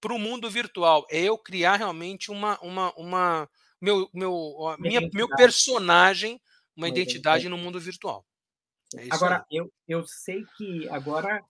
para 0.00 0.12
o 0.12 0.18
mundo 0.18 0.50
virtual, 0.50 1.06
é 1.08 1.22
eu 1.22 1.38
criar 1.38 1.76
realmente 1.76 2.28
uma 2.28 2.58
uma 2.60 2.92
uma 2.96 3.48
meu 3.80 4.10
meu 4.12 4.34
minha, 4.76 5.00
meu 5.14 5.28
personagem, 5.28 6.40
uma 6.76 6.88
identidade 6.88 7.48
no 7.48 7.56
mundo 7.56 7.78
virtual. 7.78 8.26
É 8.96 9.06
agora, 9.10 9.44
eu, 9.50 9.72
eu 9.86 10.04
sei 10.06 10.44
que 10.56 10.88
agora 10.88 11.40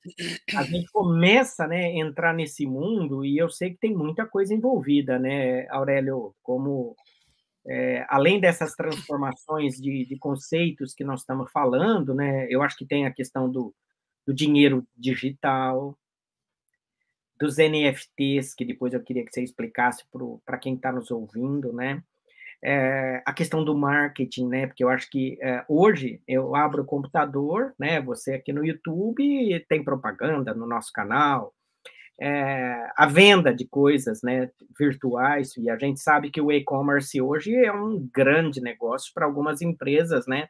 a 0.55 0.63
gente 0.65 0.91
começa 0.93 1.67
né, 1.67 1.87
a 1.87 1.99
entrar 1.99 2.35
nesse 2.35 2.67
mundo 2.67 3.25
e 3.25 3.39
eu 3.39 3.49
sei 3.49 3.71
que 3.71 3.79
tem 3.79 3.95
muita 3.95 4.27
coisa 4.27 4.55
envolvida, 4.55 5.19
né, 5.19 5.67
Aurélio? 5.69 6.35
Como 6.43 6.95
é, 7.67 8.05
além 8.09 8.39
dessas 8.39 8.75
transformações 8.75 9.77
de, 9.77 10.07
de, 10.07 10.19
conceitos 10.19 10.95
que 10.95 11.05
nós 11.05 11.21
estamos 11.21 11.51
falando, 11.51 12.15
né, 12.15 12.47
eu 12.51 12.63
acho 12.63 12.77
que 12.77 12.87
tem 12.87 13.07
a 13.07 13.13
questão 13.13 13.51
do, 13.51 13.75
do 14.27 14.35
dinheiro 14.35 14.87
digital, 14.97 15.97
dos 17.39 17.57
NFTs, 17.59 18.55
que 18.55 18.65
depois 18.65 18.93
eu 18.93 19.03
queria 19.03 19.25
que 19.25 19.33
você 19.33 19.43
explicasse 19.43 20.05
para 20.45 20.59
quem 20.59 20.75
está 20.75 20.91
nos 20.91 21.11
ouvindo, 21.11 21.73
né? 21.73 22.03
É, 22.65 23.23
a 23.27 23.33
questão 23.35 23.63
do 23.63 23.77
marketing, 23.77 24.49
né? 24.49 24.67
Porque 24.67 24.83
eu 24.83 24.89
acho 24.89 25.09
que 25.11 25.39
é, 25.43 25.65
hoje 25.69 26.21
eu 26.27 26.57
abro 26.57 26.83
o 26.83 26.87
computador, 26.87 27.75
né? 27.79 28.01
Você 28.01 28.35
aqui 28.35 28.53
no 28.53 28.65
YouTube 28.65 29.65
tem 29.69 29.85
propaganda 29.85 30.55
no 30.55 30.67
nosso 30.67 30.91
canal, 30.93 31.55
é, 32.19 32.91
a 32.97 33.07
venda 33.07 33.55
de 33.55 33.67
coisas 33.67 34.23
né, 34.23 34.51
virtuais, 34.79 35.55
e 35.59 35.69
a 35.69 35.77
gente 35.77 36.01
sabe 36.01 36.31
que 36.31 36.41
o 36.41 36.51
e-commerce 36.51 37.21
hoje 37.21 37.55
é 37.55 37.71
um 37.71 38.09
grande 38.13 38.61
negócio 38.61 39.13
para 39.15 39.27
algumas 39.27 39.61
empresas, 39.61 40.27
né? 40.27 40.49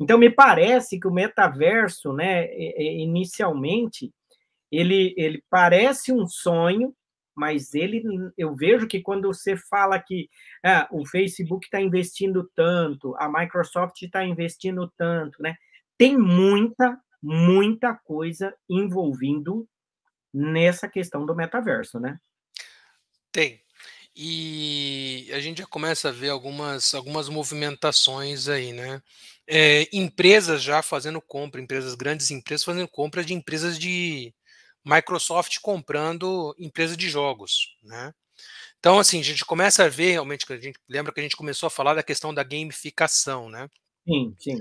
Então, 0.00 0.18
me 0.18 0.30
parece 0.30 0.98
que 1.00 1.08
o 1.08 1.12
metaverso, 1.12 2.12
né, 2.12 2.48
inicialmente, 2.78 4.12
ele, 4.70 5.14
ele 5.16 5.42
parece 5.48 6.12
um 6.12 6.26
sonho, 6.26 6.94
mas 7.34 7.74
ele, 7.74 8.02
eu 8.36 8.54
vejo 8.54 8.86
que 8.86 9.00
quando 9.00 9.28
você 9.28 9.56
fala 9.56 9.98
que 9.98 10.28
ah, 10.64 10.88
o 10.90 11.06
Facebook 11.06 11.66
está 11.66 11.80
investindo 11.80 12.50
tanto, 12.54 13.14
a 13.18 13.28
Microsoft 13.28 14.00
está 14.00 14.24
investindo 14.24 14.90
tanto, 14.96 15.42
né? 15.42 15.54
Tem 15.98 16.16
muita, 16.16 16.98
muita 17.22 17.94
coisa 17.94 18.54
envolvendo 18.68 19.68
nessa 20.32 20.88
questão 20.88 21.26
do 21.26 21.34
metaverso, 21.34 22.00
né? 22.00 22.18
Tem. 23.30 23.60
E 24.14 25.28
a 25.34 25.40
gente 25.40 25.58
já 25.58 25.66
começa 25.66 26.08
a 26.08 26.12
ver 26.12 26.30
algumas, 26.30 26.94
algumas 26.94 27.28
movimentações 27.28 28.48
aí, 28.48 28.72
né? 28.72 29.02
É, 29.48 29.88
empresas 29.92 30.62
já 30.62 30.82
fazendo 30.82 31.20
compra, 31.20 31.60
empresas, 31.60 31.94
grandes 31.94 32.30
empresas 32.30 32.64
fazendo 32.64 32.88
compra 32.88 33.24
de 33.24 33.32
empresas 33.32 33.78
de 33.78 34.34
Microsoft 34.84 35.58
comprando 35.60 36.54
empresas 36.58 36.96
de 36.96 37.08
jogos, 37.08 37.76
né? 37.82 38.12
Então, 38.78 38.98
assim, 38.98 39.20
a 39.20 39.24
gente 39.24 39.44
começa 39.44 39.84
a 39.84 39.88
ver 39.88 40.12
realmente, 40.12 40.44
a 40.52 40.56
gente 40.56 40.78
lembra 40.88 41.12
que 41.12 41.20
a 41.20 41.22
gente 41.22 41.36
começou 41.36 41.66
a 41.66 41.70
falar 41.70 41.94
da 41.94 42.02
questão 42.02 42.32
da 42.34 42.42
gamificação, 42.42 43.48
né? 43.48 43.68
Sim, 44.06 44.36
sim. 44.38 44.58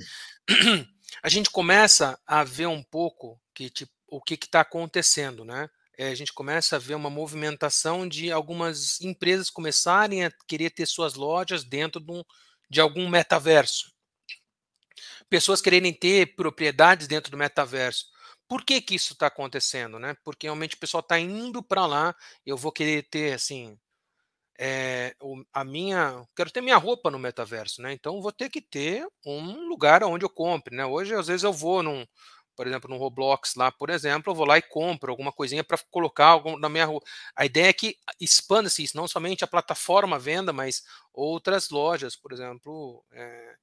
A 1.23 1.29
gente 1.29 1.49
começa 1.49 2.19
a 2.27 2.43
ver 2.43 2.67
um 2.67 2.83
pouco 2.83 3.39
que, 3.53 3.69
tipo, 3.69 3.91
o 4.07 4.21
que 4.21 4.33
está 4.33 4.61
acontecendo, 4.61 5.45
né? 5.45 5.69
É, 5.97 6.09
a 6.09 6.15
gente 6.15 6.33
começa 6.33 6.75
a 6.75 6.79
ver 6.79 6.95
uma 6.95 7.09
movimentação 7.09 8.07
de 8.07 8.31
algumas 8.31 8.99
empresas 9.01 9.49
começarem 9.49 10.25
a 10.25 10.31
querer 10.47 10.71
ter 10.71 10.85
suas 10.85 11.15
lojas 11.15 11.63
dentro 11.63 12.01
de, 12.01 12.11
um, 12.11 12.23
de 12.69 12.81
algum 12.81 13.07
metaverso. 13.07 13.93
Pessoas 15.29 15.61
quererem 15.61 15.93
ter 15.93 16.35
propriedades 16.35 17.07
dentro 17.07 17.31
do 17.31 17.37
metaverso. 17.37 18.05
Por 18.47 18.63
que, 18.63 18.79
que 18.81 18.95
isso 18.95 19.13
está 19.13 19.27
acontecendo, 19.27 19.97
né? 19.99 20.15
Porque 20.23 20.47
realmente 20.47 20.75
o 20.75 20.79
pessoal 20.79 21.01
está 21.01 21.19
indo 21.19 21.63
para 21.63 21.85
lá. 21.85 22.15
Eu 22.45 22.57
vou 22.57 22.71
querer 22.71 23.03
ter 23.09 23.33
assim, 23.33 23.77
é, 24.59 25.15
a 25.53 25.63
minha, 25.63 26.23
quero 26.35 26.51
ter 26.51 26.61
minha 26.61 26.77
roupa 26.77 27.11
no 27.11 27.19
metaverso, 27.19 27.81
né? 27.81 27.93
Então 27.93 28.21
vou 28.21 28.31
ter 28.31 28.49
que 28.49 28.61
ter 28.61 29.05
um 29.25 29.67
lugar 29.67 30.03
onde 30.03 30.25
eu 30.25 30.29
compre, 30.29 30.75
né? 30.75 30.85
Hoje 30.85 31.13
às 31.15 31.27
vezes 31.27 31.43
eu 31.43 31.51
vou 31.53 31.83
num, 31.83 32.05
por 32.55 32.67
exemplo, 32.67 32.89
no 32.89 32.97
Roblox 32.97 33.55
lá, 33.55 33.71
por 33.71 33.89
exemplo, 33.89 34.31
eu 34.31 34.35
vou 34.35 34.45
lá 34.45 34.57
e 34.57 34.61
compro 34.61 35.11
alguma 35.11 35.31
coisinha 35.33 35.63
para 35.63 35.77
colocar 35.91 36.27
algum, 36.27 36.57
na 36.57 36.69
minha 36.69 36.85
rua. 36.85 37.01
A 37.35 37.45
ideia 37.45 37.67
é 37.69 37.73
que 37.73 37.97
expanda-se 38.19 38.83
isso, 38.83 38.95
não 38.97 39.07
somente 39.07 39.43
a 39.43 39.47
plataforma 39.47 40.17
venda, 40.17 40.53
mas 40.53 40.83
outras 41.13 41.69
lojas, 41.69 42.15
por 42.15 42.31
exemplo, 42.31 43.03
é, 43.11 43.55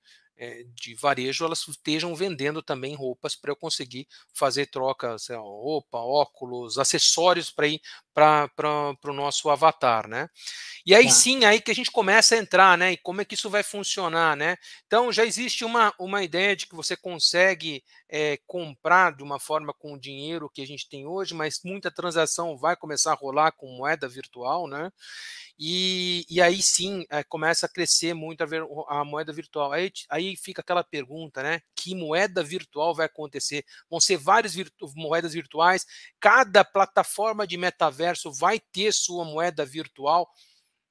de 0.75 0.95
varejo, 0.95 1.45
elas 1.45 1.67
estejam 1.69 2.15
vendendo 2.15 2.63
também 2.63 2.95
roupas 2.95 3.37
para 3.37 3.53
eu 3.53 3.57
conseguir 3.57 4.07
fazer 4.35 4.67
troca, 4.67 5.19
sei 5.19 5.37
lá, 5.37 5.43
roupa, 5.43 5.99
óculos, 5.99 6.79
acessórios 6.79 7.51
para 7.51 7.69
ir 7.69 7.81
para 8.15 8.51
o 9.05 9.13
nosso 9.13 9.49
avatar, 9.51 10.09
né? 10.09 10.29
E 10.85 10.95
aí 10.95 11.05
tá. 11.05 11.11
sim, 11.11 11.45
aí 11.45 11.61
que 11.61 11.71
a 11.71 11.75
gente 11.75 11.91
começa 11.91 12.35
a 12.35 12.39
entrar, 12.39 12.77
né? 12.77 12.93
E 12.93 12.97
como 12.97 13.21
é 13.21 13.25
que 13.25 13.35
isso 13.35 13.49
vai 13.49 13.63
funcionar, 13.63 14.37
né? 14.37 14.57
Então 14.87 15.13
já 15.13 15.25
existe 15.25 15.65
uma, 15.65 15.95
uma 15.99 16.23
ideia 16.23 16.57
de 16.57 16.67
que 16.67 16.75
você 16.75 16.97
consegue 16.97 17.83
é, 18.15 18.39
comprar 18.47 19.17
de 19.17 19.23
uma 19.23 19.41
forma 19.41 19.73
com 19.73 19.95
o 19.95 19.99
dinheiro 19.99 20.51
que 20.51 20.61
a 20.61 20.67
gente 20.67 20.87
tem 20.87 21.07
hoje, 21.07 21.33
mas 21.33 21.61
muita 21.65 21.91
transação 21.91 22.59
vai 22.59 22.77
começar 22.77 23.13
a 23.13 23.17
rolar 23.17 23.53
com 23.53 23.75
moeda 23.75 24.07
virtual, 24.07 24.69
né? 24.69 24.93
E, 25.59 26.27
e 26.29 26.39
aí 26.39 26.61
sim 26.61 27.07
é, 27.11 27.25
começa 27.25 27.65
a 27.65 27.69
crescer 27.71 28.13
muito 28.13 28.43
a, 28.43 28.47
ver, 28.47 28.67
a 28.89 29.03
moeda 29.03 29.33
virtual. 29.33 29.73
Aí, 29.73 29.91
aí 30.11 30.37
fica 30.37 30.61
aquela 30.61 30.85
pergunta, 30.85 31.43
né? 31.43 31.63
Que 31.75 31.95
moeda 31.95 32.43
virtual 32.43 32.95
vai 32.95 33.07
acontecer? 33.07 33.65
Vão 33.89 33.99
ser 33.99 34.19
várias 34.19 34.55
virtu 34.55 34.93
moedas 34.95 35.33
virtuais, 35.33 35.87
cada 36.21 36.63
plataforma 36.63 37.47
de 37.47 37.57
metaverso 37.57 38.31
vai 38.31 38.61
ter 38.61 38.93
sua 38.93 39.25
moeda 39.25 39.65
virtual. 39.65 40.29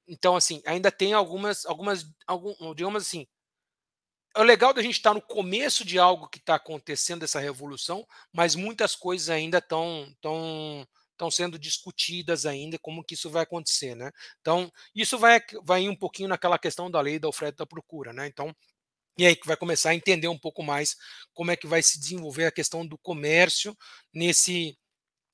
Então, 0.07 0.36
assim, 0.36 0.60
ainda 0.65 0.91
tem 0.91 1.13
algumas, 1.13 1.67
algumas, 1.67 2.03
algum, 2.25 2.73
digamos 2.73 3.03
assim, 3.03 3.27
é 4.36 4.44
legal 4.44 4.74
da 4.74 4.82
gente 4.82 4.96
estar 4.96 5.13
no 5.13 5.22
começo 5.22 5.84
de 5.84 6.00
algo 6.00 6.28
que 6.28 6.39
está 6.39 6.56
acontecendo, 6.56 7.24
essa 7.24 7.39
revolução, 7.39 8.06
mas 8.34 8.56
muitas 8.56 8.96
coisas 8.96 9.30
ainda 9.30 9.58
estão 9.58 10.13
tão, 10.22 10.88
estão 11.12 11.30
sendo 11.30 11.60
discutidas 11.60 12.46
ainda, 12.46 12.80
como 12.80 13.04
que 13.04 13.13
isso 13.13 13.30
vai 13.30 13.44
acontecer, 13.44 13.96
né? 13.96 14.12
Então, 14.39 14.72
isso 14.96 15.17
vai, 15.17 15.39
vai 15.63 15.84
ir 15.84 15.89
um 15.89 15.96
pouquinho 15.96 16.30
naquela 16.30 16.58
questão 16.58 16.89
da 16.89 17.02
lei 17.02 17.20
da 17.20 17.28
oferta 17.28 17.56
e 17.56 17.58
da 17.60 17.65
procura, 17.65 18.13
né? 18.13 18.28
Então, 18.28 18.56
e 19.17 19.26
aí 19.26 19.36
que 19.36 19.48
vai 19.48 19.58
começar 19.58 19.91
a 19.91 19.96
entender 19.96 20.28
um 20.28 20.39
pouco 20.39 20.63
mais 20.63 20.96
como 21.34 21.52
é 21.52 21.56
que 21.56 21.67
vai 21.67 21.84
se 21.84 22.00
desenvolver 22.00 22.46
a 22.46 22.52
questão 22.52 22.88
do 22.88 22.98
comércio 22.98 23.78
nesse 24.13 24.78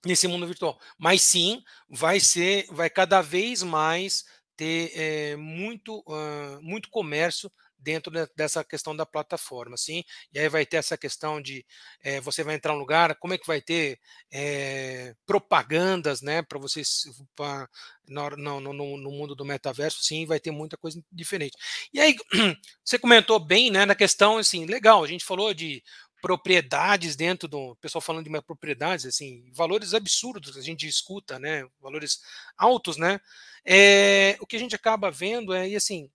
nesse 0.06 0.28
mundo 0.28 0.48
virtual. 0.48 0.80
Mas 0.98 1.22
sim, 1.22 1.62
vai 1.90 2.20
ser, 2.20 2.66
vai 2.72 2.90
cada 2.90 3.22
vez 3.22 3.64
mais 3.64 4.24
ter 4.56 4.92
é, 4.96 5.36
muito, 5.36 6.00
uh, 6.08 6.62
muito 6.62 6.90
comércio 6.90 7.52
dentro 7.80 8.12
de, 8.12 8.28
dessa 8.36 8.64
questão 8.64 8.96
da 8.96 9.06
plataforma, 9.06 9.78
sim. 9.78 10.04
E 10.34 10.40
aí 10.40 10.50
vai 10.50 10.66
ter 10.66 10.78
essa 10.78 10.98
questão 10.98 11.42
de 11.42 11.66
é, 12.02 12.20
você 12.22 12.44
vai 12.44 12.56
entrar 12.56 12.74
um 12.74 12.80
lugar, 12.80 13.16
como 13.16 13.34
é 13.34 13.38
que 13.38 13.48
vai 13.48 13.62
ter 13.62 14.00
é, 14.32 15.16
propagandas, 15.26 16.22
né, 16.22 16.42
para 16.42 16.60
vocês 16.60 17.04
pra, 17.36 17.70
no, 18.08 18.60
no, 18.60 18.74
no, 18.98 19.12
mundo 19.12 19.36
do 19.36 19.46
metaverso, 19.46 20.04
sim, 20.04 20.26
vai 20.26 20.40
ter 20.40 20.52
muita 20.52 20.78
coisa 20.78 21.02
diferente. 21.12 21.58
E 21.94 22.00
aí 22.00 22.16
você 22.84 22.98
comentou 22.98 23.40
bem, 23.40 23.72
né, 23.72 23.86
na 23.86 23.96
questão, 23.96 24.38
assim, 24.38 24.66
legal. 24.66 25.04
A 25.04 25.08
gente 25.08 25.26
falou 25.26 25.54
de 25.54 25.84
propriedades 26.22 27.16
dentro 27.16 27.48
do 27.48 27.76
pessoal 27.78 28.02
falando 28.02 28.28
de 28.28 28.42
propriedades 28.42 29.06
assim 29.06 29.50
valores 29.54 29.94
absurdos 29.94 30.52
que 30.52 30.60
a 30.60 30.64
gente 30.64 30.88
escuta 30.88 31.38
né 31.38 31.66
valores 31.80 32.20
altos 32.58 32.98
né 32.98 33.20
é, 33.64 34.36
o 34.40 34.48
que 34.48 34.56
a 34.56 34.60
gente 34.60 34.76
acaba 34.76 35.12
vendo 35.12 35.54
é 35.54 35.70
e 35.70 35.76
assim 35.76 36.10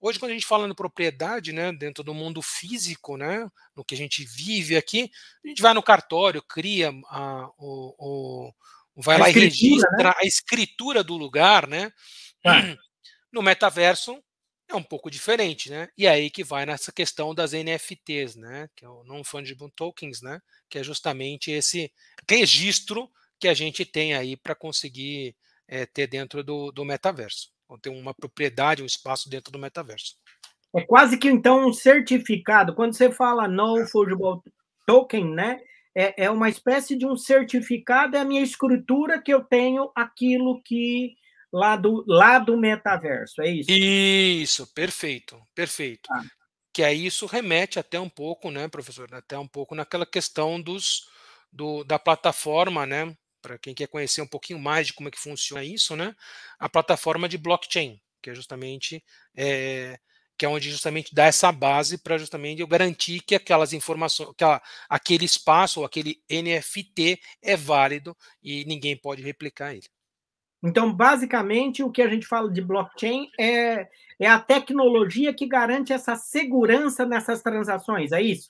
Hoje, 0.00 0.18
quando 0.18 0.30
a 0.30 0.34
gente 0.34 0.46
fala 0.46 0.68
em 0.68 0.74
propriedade, 0.74 1.52
né, 1.52 1.72
dentro 1.72 2.04
do 2.04 2.14
mundo 2.14 2.40
físico, 2.40 3.16
né, 3.16 3.50
no 3.74 3.84
que 3.84 3.94
a 3.94 3.98
gente 3.98 4.24
vive 4.24 4.76
aqui, 4.76 5.10
a 5.44 5.48
gente 5.48 5.60
vai 5.60 5.74
no 5.74 5.82
cartório, 5.82 6.42
cria 6.42 6.90
a, 7.08 7.50
o, 7.58 7.94
o 7.98 8.52
vai 9.02 9.16
a 9.16 9.18
lá 9.20 9.30
e 9.30 9.32
registra 9.32 9.90
né? 9.96 10.12
a 10.16 10.26
escritura 10.26 11.02
do 11.02 11.16
lugar, 11.16 11.66
né? 11.66 11.92
Ah. 12.44 12.52
No 13.30 13.42
metaverso 13.42 14.24
é 14.70 14.74
um 14.74 14.82
pouco 14.82 15.10
diferente, 15.10 15.68
né? 15.68 15.90
E 15.98 16.06
é 16.06 16.10
aí 16.10 16.30
que 16.30 16.42
vai 16.42 16.64
nessa 16.64 16.90
questão 16.90 17.34
das 17.34 17.52
NFTs, 17.52 18.36
né? 18.36 18.70
Que 18.74 18.86
é 18.86 18.88
o 18.88 19.04
non 19.04 19.22
fungible 19.22 19.70
tokens, 19.76 20.22
né? 20.22 20.40
Que 20.66 20.78
é 20.78 20.82
justamente 20.82 21.50
esse 21.50 21.92
registro 22.28 23.12
que 23.38 23.46
a 23.46 23.52
gente 23.52 23.84
tem 23.84 24.14
aí 24.14 24.34
para 24.34 24.54
conseguir 24.54 25.36
é, 25.68 25.84
ter 25.84 26.06
dentro 26.06 26.42
do, 26.42 26.72
do 26.72 26.86
metaverso 26.86 27.50
vão 27.68 27.78
ter 27.78 27.90
uma 27.90 28.14
propriedade, 28.14 28.82
um 28.82 28.86
espaço 28.86 29.28
dentro 29.28 29.52
do 29.52 29.58
metaverso. 29.58 30.16
É 30.74 30.82
quase 30.82 31.16
que 31.16 31.28
então 31.28 31.68
um 31.68 31.72
certificado. 31.72 32.74
Quando 32.74 32.94
você 32.94 33.10
fala 33.10 33.46
no 33.48 33.86
fungible 33.86 34.40
token, 34.86 35.34
né? 35.34 35.60
É, 35.94 36.24
é 36.24 36.30
uma 36.30 36.48
espécie 36.48 36.96
de 36.96 37.06
um 37.06 37.16
certificado, 37.16 38.16
é 38.16 38.20
a 38.20 38.24
minha 38.24 38.42
escritura 38.42 39.20
que 39.20 39.32
eu 39.32 39.42
tenho 39.42 39.90
aquilo 39.94 40.62
que 40.62 41.16
lá 41.52 41.76
do, 41.76 42.04
lá 42.06 42.38
do 42.38 42.56
metaverso, 42.56 43.40
é 43.42 43.50
isso? 43.50 43.70
Isso, 43.70 44.74
perfeito, 44.74 45.40
perfeito. 45.54 46.08
Ah. 46.12 46.22
Que 46.72 46.84
aí 46.84 47.06
isso 47.06 47.26
remete 47.26 47.78
até 47.78 47.98
um 47.98 48.08
pouco, 48.08 48.50
né, 48.50 48.68
professor, 48.68 49.12
até 49.12 49.36
um 49.38 49.48
pouco 49.48 49.74
naquela 49.74 50.06
questão 50.06 50.60
dos, 50.60 51.08
do, 51.50 51.82
da 51.82 51.98
plataforma, 51.98 52.86
né, 52.86 53.16
para 53.48 53.58
quem 53.58 53.74
quer 53.74 53.88
conhecer 53.88 54.20
um 54.20 54.26
pouquinho 54.26 54.58
mais 54.58 54.86
de 54.86 54.92
como 54.92 55.08
é 55.08 55.10
que 55.10 55.18
funciona 55.18 55.64
isso, 55.64 55.96
né? 55.96 56.14
A 56.58 56.68
plataforma 56.68 57.26
de 57.26 57.38
blockchain, 57.38 57.98
que 58.22 58.28
é 58.28 58.34
justamente 58.34 59.02
é, 59.34 59.98
que 60.36 60.44
é 60.44 60.48
onde 60.48 60.70
justamente 60.70 61.14
dá 61.14 61.24
essa 61.24 61.50
base 61.50 61.96
para 61.96 62.18
justamente 62.18 62.60
eu 62.60 62.66
garantir 62.66 63.20
que 63.20 63.34
aquelas 63.34 63.72
informações, 63.72 64.30
que 64.36 64.44
aquele 64.88 65.24
espaço 65.24 65.80
ou 65.80 65.86
aquele 65.86 66.22
NFT 66.30 67.18
é 67.42 67.56
válido 67.56 68.14
e 68.42 68.64
ninguém 68.66 68.96
pode 68.96 69.22
replicar 69.22 69.72
ele. 69.72 69.88
Então, 70.62 70.92
basicamente, 70.92 71.82
o 71.82 71.90
que 71.90 72.02
a 72.02 72.08
gente 72.08 72.26
fala 72.26 72.50
de 72.52 72.60
blockchain 72.60 73.30
é, 73.38 73.88
é 74.18 74.26
a 74.26 74.40
tecnologia 74.40 75.32
que 75.32 75.46
garante 75.46 75.92
essa 75.92 76.16
segurança 76.16 77.06
nessas 77.06 77.40
transações, 77.42 78.12
é 78.12 78.20
isso? 78.20 78.48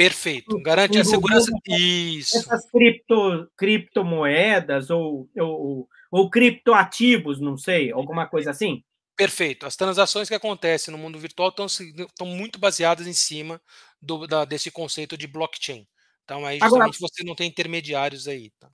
Perfeito, 0.00 0.58
garante 0.62 0.98
a 0.98 1.04
segurança. 1.04 1.52
Isso. 1.68 2.38
Essas 2.38 2.70
cripto, 2.70 3.46
criptomoedas 3.54 4.88
ou, 4.88 5.28
ou, 5.36 5.86
ou 6.10 6.30
criptoativos, 6.30 7.38
não 7.38 7.58
sei, 7.58 7.92
alguma 7.92 8.26
coisa 8.26 8.50
assim? 8.50 8.82
Perfeito. 9.14 9.66
As 9.66 9.76
transações 9.76 10.26
que 10.26 10.34
acontecem 10.34 10.90
no 10.90 10.96
mundo 10.96 11.18
virtual 11.18 11.50
estão, 11.50 11.66
estão 11.66 12.26
muito 12.26 12.58
baseadas 12.58 13.06
em 13.06 13.12
cima 13.12 13.60
do, 14.00 14.26
da, 14.26 14.46
desse 14.46 14.70
conceito 14.70 15.18
de 15.18 15.26
blockchain. 15.26 15.86
Então, 16.24 16.46
aí 16.46 16.58
justamente 16.58 16.96
Agora, 16.96 16.98
você 16.98 17.22
não 17.22 17.34
tem 17.34 17.46
intermediários 17.46 18.26
aí. 18.26 18.50
Tá? 18.58 18.70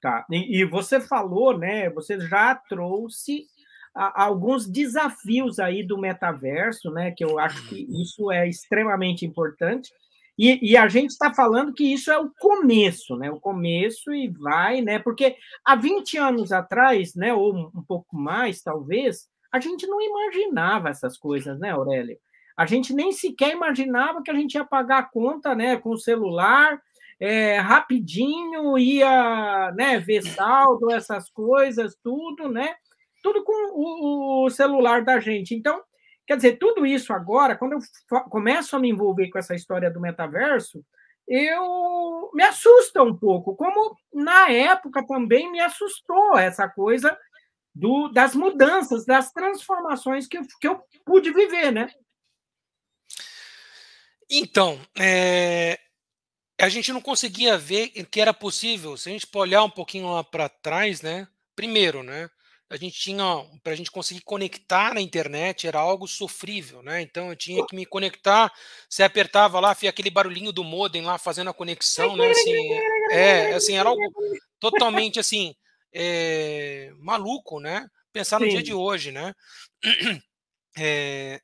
Tá. 0.00 0.26
E, 0.30 0.62
e 0.62 0.64
você 0.64 0.98
falou, 0.98 1.58
né? 1.58 1.90
Você 1.90 2.18
já 2.18 2.54
trouxe 2.54 3.44
a, 3.94 4.24
alguns 4.24 4.66
desafios 4.66 5.58
aí 5.58 5.82
do 5.82 5.98
metaverso, 5.98 6.90
né? 6.90 7.10
Que 7.14 7.22
eu 7.22 7.38
acho 7.38 7.68
que 7.68 7.86
isso 8.00 8.32
é 8.32 8.48
extremamente 8.48 9.26
importante. 9.26 9.90
E, 10.42 10.70
e 10.70 10.74
a 10.74 10.88
gente 10.88 11.10
está 11.10 11.34
falando 11.34 11.74
que 11.74 11.84
isso 11.84 12.10
é 12.10 12.18
o 12.18 12.30
começo, 12.30 13.14
né? 13.14 13.30
O 13.30 13.38
começo 13.38 14.10
e 14.14 14.26
vai, 14.26 14.80
né? 14.80 14.98
Porque 14.98 15.36
há 15.62 15.76
20 15.76 16.16
anos 16.16 16.50
atrás, 16.50 17.14
né? 17.14 17.34
Ou 17.34 17.54
um 17.54 17.84
pouco 17.86 18.16
mais, 18.16 18.62
talvez, 18.62 19.28
a 19.52 19.60
gente 19.60 19.86
não 19.86 20.00
imaginava 20.00 20.88
essas 20.88 21.18
coisas, 21.18 21.58
né, 21.58 21.72
Aurélio? 21.72 22.16
A 22.56 22.64
gente 22.64 22.94
nem 22.94 23.12
sequer 23.12 23.52
imaginava 23.52 24.22
que 24.22 24.30
a 24.30 24.34
gente 24.34 24.54
ia 24.54 24.64
pagar 24.64 25.00
a 25.00 25.02
conta, 25.02 25.54
né, 25.54 25.76
com 25.76 25.90
o 25.90 25.98
celular, 25.98 26.80
é, 27.20 27.58
rapidinho 27.58 28.78
ia 28.78 29.70
né, 29.76 29.98
ver 29.98 30.22
saldo, 30.22 30.90
essas 30.90 31.28
coisas, 31.28 31.94
tudo, 32.02 32.48
né? 32.48 32.74
Tudo 33.22 33.44
com 33.44 33.52
o, 33.74 34.46
o, 34.46 34.50
celular 34.50 35.04
da 35.04 35.20
gente. 35.20 35.54
Então, 35.54 35.82
quer 36.30 36.36
dizer, 36.36 36.58
tudo 36.58 36.86
isso 36.86 37.12
agora, 37.12 37.56
quando 37.56 37.72
eu 37.72 37.80
começo 38.30 38.76
a 38.76 38.78
me 38.78 38.88
envolver 38.88 39.28
com 39.30 39.38
essa 39.40 39.52
história 39.52 39.90
do 39.90 40.00
metaverso, 40.00 40.80
eu 41.26 42.30
me 42.32 42.44
assusta 42.44 43.02
um 43.02 43.16
pouco, 43.16 43.56
como 43.56 43.96
na 44.14 44.48
época 44.48 45.04
também 45.04 45.50
me 45.50 45.58
assustou 45.58 46.38
essa 46.38 46.68
coisa 46.68 47.18
do, 47.74 48.06
das 48.10 48.36
mudanças, 48.36 49.04
das 49.04 49.32
transformações 49.32 50.28
que 50.28 50.38
eu, 50.38 50.42
que 50.60 50.68
eu 50.68 50.80
pude 51.04 51.32
viver, 51.32 51.72
né? 51.72 51.90
Então, 54.30 54.80
é, 54.96 55.80
a 56.60 56.68
gente 56.68 56.92
não 56.92 57.00
conseguia 57.00 57.58
ver 57.58 57.88
que 57.88 58.20
era 58.20 58.32
possível. 58.32 58.96
Se 58.96 59.08
a 59.08 59.12
gente 59.12 59.26
olhar 59.34 59.64
um 59.64 59.70
pouquinho 59.70 60.12
lá 60.12 60.22
para 60.22 60.48
trás, 60.48 61.02
né? 61.02 61.26
Primeiro, 61.56 62.04
né? 62.04 62.30
A 62.70 62.76
gente 62.76 63.00
tinha 63.00 63.24
para 63.64 63.72
a 63.72 63.76
gente 63.76 63.90
conseguir 63.90 64.20
conectar 64.20 64.94
na 64.94 65.00
internet 65.00 65.66
era 65.66 65.80
algo 65.80 66.06
sofrível, 66.06 66.82
né? 66.82 67.02
Então 67.02 67.28
eu 67.28 67.36
tinha 67.36 67.66
que 67.66 67.74
me 67.74 67.84
conectar. 67.84 68.52
Você 68.88 69.02
apertava 69.02 69.58
lá, 69.58 69.74
fazia 69.74 69.90
aquele 69.90 70.08
barulhinho 70.08 70.52
do 70.52 70.62
modem 70.62 71.02
lá 71.02 71.18
fazendo 71.18 71.50
a 71.50 71.54
conexão, 71.54 72.16
né? 72.16 72.30
Assim, 72.30 72.72
é, 73.10 73.54
assim 73.54 73.76
era 73.76 73.88
algo 73.88 74.00
totalmente 74.60 75.18
assim 75.18 75.52
é, 75.92 76.92
maluco, 76.98 77.58
né? 77.58 77.88
Pensar 78.12 78.38
no 78.38 78.46
Sim. 78.46 78.52
dia 78.52 78.62
de 78.62 78.72
hoje, 78.72 79.10
né? 79.10 79.34
É, 80.78 81.40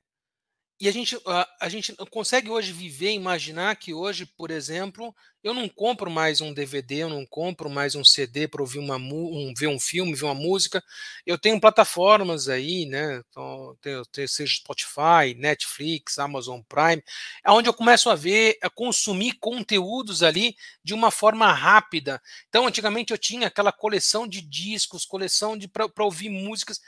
e 0.78 0.88
a 0.88 0.92
gente, 0.92 1.18
a, 1.26 1.48
a, 1.62 1.68
gente 1.70 1.94
consegue 2.10 2.50
hoje 2.50 2.70
viver, 2.70 3.12
imaginar 3.12 3.76
que 3.76 3.94
hoje, 3.94 4.26
por 4.26 4.50
exemplo, 4.50 5.14
eu 5.42 5.54
não 5.54 5.70
compro 5.70 6.10
mais 6.10 6.42
um 6.42 6.52
DVD, 6.52 6.96
eu 6.96 7.08
não 7.08 7.24
compro 7.24 7.70
mais 7.70 7.94
um 7.94 8.04
CD 8.04 8.46
para 8.46 8.60
ouvir 8.60 8.78
uma, 8.78 8.96
um, 8.96 9.54
ver 9.56 9.68
um 9.68 9.80
filme, 9.80 10.14
ver 10.14 10.26
uma 10.26 10.34
música. 10.34 10.84
Eu 11.24 11.38
tenho 11.38 11.58
plataformas 11.58 12.46
aí, 12.50 12.84
né? 12.84 13.22
Então, 13.26 13.74
tenho, 13.80 14.04
tenho, 14.06 14.28
seja 14.28 14.56
Spotify, 14.56 15.34
Netflix, 15.38 16.18
Amazon 16.18 16.60
Prime, 16.68 17.02
onde 17.46 17.70
eu 17.70 17.74
começo 17.74 18.10
a 18.10 18.14
ver, 18.14 18.58
a 18.62 18.68
consumir 18.68 19.38
conteúdos 19.40 20.22
ali 20.22 20.56
de 20.84 20.92
uma 20.92 21.10
forma 21.10 21.50
rápida. 21.52 22.20
Então, 22.50 22.66
antigamente 22.66 23.12
eu 23.12 23.18
tinha 23.18 23.46
aquela 23.46 23.72
coleção 23.72 24.28
de 24.28 24.42
discos, 24.42 25.06
coleção 25.06 25.56
de 25.56 25.68
para 25.68 26.04
ouvir 26.04 26.28
músicas 26.28 26.80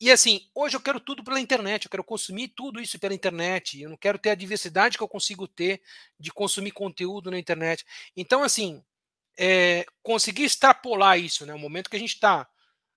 e 0.00 0.10
assim, 0.10 0.48
hoje 0.54 0.76
eu 0.76 0.80
quero 0.80 0.98
tudo 0.98 1.22
pela 1.22 1.40
internet, 1.40 1.84
eu 1.84 1.90
quero 1.90 2.04
consumir 2.04 2.48
tudo 2.48 2.80
isso 2.80 2.98
pela 2.98 3.14
internet, 3.14 3.82
eu 3.82 3.90
não 3.90 3.96
quero 3.96 4.18
ter 4.18 4.30
a 4.30 4.34
diversidade 4.34 4.96
que 4.96 5.04
eu 5.04 5.08
consigo 5.08 5.46
ter 5.46 5.82
de 6.18 6.32
consumir 6.32 6.70
conteúdo 6.70 7.30
na 7.30 7.38
internet. 7.38 7.84
Então, 8.16 8.42
assim, 8.42 8.82
é, 9.38 9.84
conseguir 10.02 10.44
extrapolar 10.44 11.18
isso, 11.18 11.44
né? 11.46 11.54
O 11.54 11.58
momento 11.58 11.90
que 11.90 11.96
a 11.96 11.98
gente 11.98 12.14
está 12.14 12.48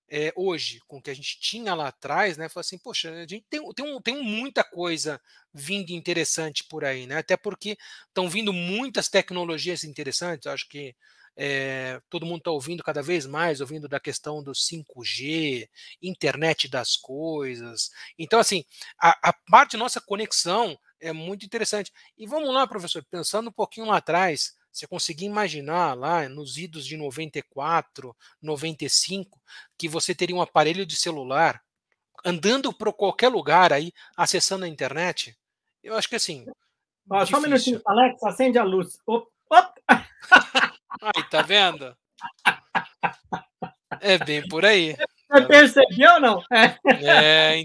é, 0.08 0.32
hoje, 0.36 0.80
com 0.86 0.98
o 0.98 1.02
que 1.02 1.10
a 1.10 1.14
gente 1.14 1.40
tinha 1.40 1.74
lá 1.74 1.88
atrás, 1.88 2.36
né? 2.36 2.48
Falar 2.48 2.62
assim, 2.62 2.78
poxa, 2.78 3.10
a 3.10 3.26
gente 3.26 3.44
tem, 3.50 3.60
tem, 3.74 4.00
tem 4.02 4.22
muita 4.22 4.62
coisa 4.62 5.20
vindo 5.52 5.90
interessante 5.90 6.64
por 6.64 6.84
aí, 6.84 7.06
né? 7.06 7.18
Até 7.18 7.36
porque 7.36 7.76
estão 8.08 8.28
vindo 8.28 8.52
muitas 8.52 9.08
tecnologias 9.08 9.84
interessantes, 9.84 10.46
acho 10.46 10.68
que 10.68 10.94
é, 11.36 12.00
todo 12.08 12.26
mundo 12.26 12.38
está 12.38 12.50
ouvindo 12.50 12.82
cada 12.82 13.02
vez 13.02 13.26
mais, 13.26 13.60
ouvindo 13.60 13.88
da 13.88 13.98
questão 13.98 14.42
do 14.42 14.52
5G, 14.52 15.68
internet 16.00 16.68
das 16.68 16.96
coisas. 16.96 17.90
Então, 18.18 18.38
assim, 18.38 18.64
a, 19.00 19.30
a 19.30 19.32
parte 19.50 19.72
de 19.72 19.76
nossa 19.76 20.00
conexão 20.00 20.78
é 21.00 21.12
muito 21.12 21.44
interessante. 21.44 21.92
E 22.16 22.26
vamos 22.26 22.52
lá, 22.52 22.66
professor, 22.66 23.04
pensando 23.10 23.48
um 23.48 23.52
pouquinho 23.52 23.86
lá 23.86 23.96
atrás, 23.96 24.54
você 24.72 24.86
conseguir 24.86 25.26
imaginar 25.26 25.94
lá 25.94 26.28
nos 26.28 26.56
idos 26.56 26.86
de 26.86 26.96
94, 26.96 28.16
95, 28.42 29.40
que 29.78 29.88
você 29.88 30.14
teria 30.14 30.34
um 30.34 30.42
aparelho 30.42 30.86
de 30.86 30.96
celular 30.96 31.62
andando 32.24 32.72
por 32.72 32.92
qualquer 32.92 33.28
lugar 33.28 33.72
aí, 33.72 33.92
acessando 34.16 34.64
a 34.64 34.68
internet? 34.68 35.36
Eu 35.82 35.94
acho 35.96 36.08
que 36.08 36.16
assim. 36.16 36.46
Ó, 37.10 37.26
só 37.26 37.38
um 37.38 37.42
minutinho, 37.42 37.80
Alex, 37.86 38.22
acende 38.22 38.58
a 38.58 38.64
luz. 38.64 38.98
Op, 39.06 39.28
op. 39.50 39.80
Aí, 41.02 41.22
tá 41.30 41.42
vendo? 41.42 41.96
É 44.00 44.18
bem 44.18 44.46
por 44.48 44.64
aí. 44.64 44.96
Você 45.30 45.46
percebeu 45.46 46.14
ou 46.14 46.20
não? 46.20 46.42
É, 46.52 46.78
é 47.52 47.58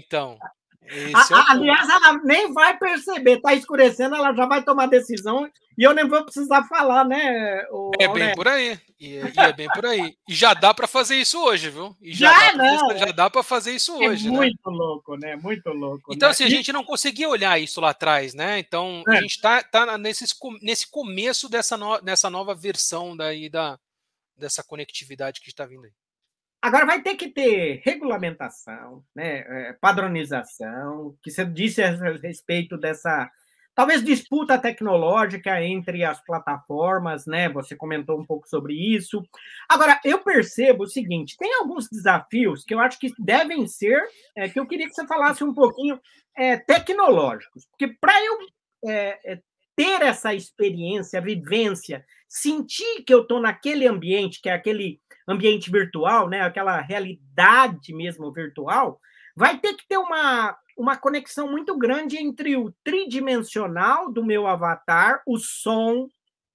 A, 1.14 1.20
é 1.20 1.52
aliás, 1.52 1.88
ela 1.88 2.18
nem 2.24 2.52
vai 2.52 2.76
perceber, 2.76 3.40
tá 3.40 3.54
escurecendo, 3.54 4.16
ela 4.16 4.34
já 4.34 4.44
vai 4.46 4.62
tomar 4.62 4.86
decisão 4.86 5.48
e 5.78 5.84
eu 5.84 5.94
nem 5.94 6.06
vou 6.06 6.22
precisar 6.24 6.64
falar, 6.64 7.04
né? 7.04 7.64
O, 7.70 7.92
é 7.98 8.08
bem 8.08 8.34
por 8.34 8.48
aí. 8.48 8.78
E, 8.98 9.14
e, 9.14 9.32
é 9.36 9.52
bem 9.52 9.68
por 9.68 9.86
aí. 9.86 10.14
E 10.28 10.34
já 10.34 10.52
dá 10.52 10.74
para 10.74 10.86
fazer 10.86 11.16
isso 11.16 11.42
hoje, 11.42 11.70
viu? 11.70 11.96
E 12.02 12.12
já, 12.12 12.32
já 12.32 12.52
dá 12.52 12.56
não. 12.56 12.98
já 12.98 13.12
dá 13.12 13.30
para 13.30 13.42
fazer 13.42 13.72
isso 13.72 13.92
é 14.02 14.08
hoje. 14.08 14.28
É 14.28 14.30
muito 14.30 14.70
né? 14.70 14.76
louco, 14.76 15.16
né? 15.16 15.36
Muito 15.36 15.70
louco. 15.70 16.12
Então, 16.12 16.28
né? 16.28 16.32
assim, 16.32 16.44
a 16.44 16.50
gente 16.50 16.72
não 16.72 16.84
conseguia 16.84 17.28
olhar 17.28 17.58
isso 17.58 17.80
lá 17.80 17.90
atrás, 17.90 18.34
né? 18.34 18.58
Então, 18.58 19.02
é. 19.08 19.16
a 19.16 19.20
gente 19.22 19.40
tá, 19.40 19.62
tá 19.62 19.96
nesse, 19.96 20.24
nesse 20.60 20.90
começo 20.90 21.48
dessa, 21.48 21.76
no, 21.76 21.98
dessa 22.00 22.28
nova 22.28 22.54
versão 22.54 23.16
daí 23.16 23.48
da, 23.48 23.78
dessa 24.36 24.62
conectividade 24.62 25.40
que 25.40 25.48
está 25.48 25.64
vindo 25.64 25.84
aí. 25.84 25.92
Agora 26.62 26.84
vai 26.84 27.02
ter 27.02 27.16
que 27.16 27.30
ter 27.30 27.80
regulamentação, 27.84 29.02
né, 29.14 29.38
é, 29.38 29.72
padronização, 29.80 31.16
que 31.22 31.30
você 31.30 31.44
disse 31.44 31.82
a 31.82 31.90
respeito 32.16 32.76
dessa 32.76 33.30
talvez 33.74 34.04
disputa 34.04 34.58
tecnológica 34.58 35.62
entre 35.62 36.04
as 36.04 36.22
plataformas, 36.22 37.24
né? 37.24 37.48
Você 37.48 37.74
comentou 37.74 38.20
um 38.20 38.26
pouco 38.26 38.46
sobre 38.46 38.74
isso. 38.74 39.22
Agora, 39.66 39.98
eu 40.04 40.18
percebo 40.18 40.84
o 40.84 40.88
seguinte: 40.88 41.36
tem 41.38 41.54
alguns 41.54 41.88
desafios 41.88 42.62
que 42.62 42.74
eu 42.74 42.80
acho 42.80 42.98
que 42.98 43.10
devem 43.18 43.66
ser, 43.66 44.02
é, 44.36 44.48
que 44.48 44.60
eu 44.60 44.66
queria 44.66 44.86
que 44.86 44.94
você 44.94 45.06
falasse 45.06 45.42
um 45.42 45.54
pouquinho 45.54 45.98
é, 46.36 46.58
tecnológicos, 46.58 47.66
porque 47.66 47.88
para 47.98 48.12
eu 48.22 48.38
é, 48.86 49.32
é 49.32 49.40
ter 49.74 50.02
essa 50.02 50.34
experiência, 50.34 51.22
vivência, 51.22 52.04
sentir 52.28 53.02
que 53.02 53.14
eu 53.14 53.22
estou 53.22 53.40
naquele 53.40 53.86
ambiente, 53.86 54.42
que 54.42 54.50
é 54.50 54.52
aquele 54.52 55.00
ambiente 55.30 55.70
virtual, 55.70 56.28
né, 56.28 56.42
aquela 56.42 56.80
realidade 56.80 57.94
mesmo 57.94 58.32
virtual, 58.32 59.00
vai 59.36 59.58
ter 59.58 59.74
que 59.74 59.86
ter 59.88 59.98
uma, 59.98 60.56
uma 60.76 60.96
conexão 60.96 61.50
muito 61.50 61.76
grande 61.78 62.16
entre 62.16 62.56
o 62.56 62.72
tridimensional 62.84 64.12
do 64.12 64.24
meu 64.24 64.46
avatar, 64.46 65.22
o 65.26 65.38
som, 65.38 66.08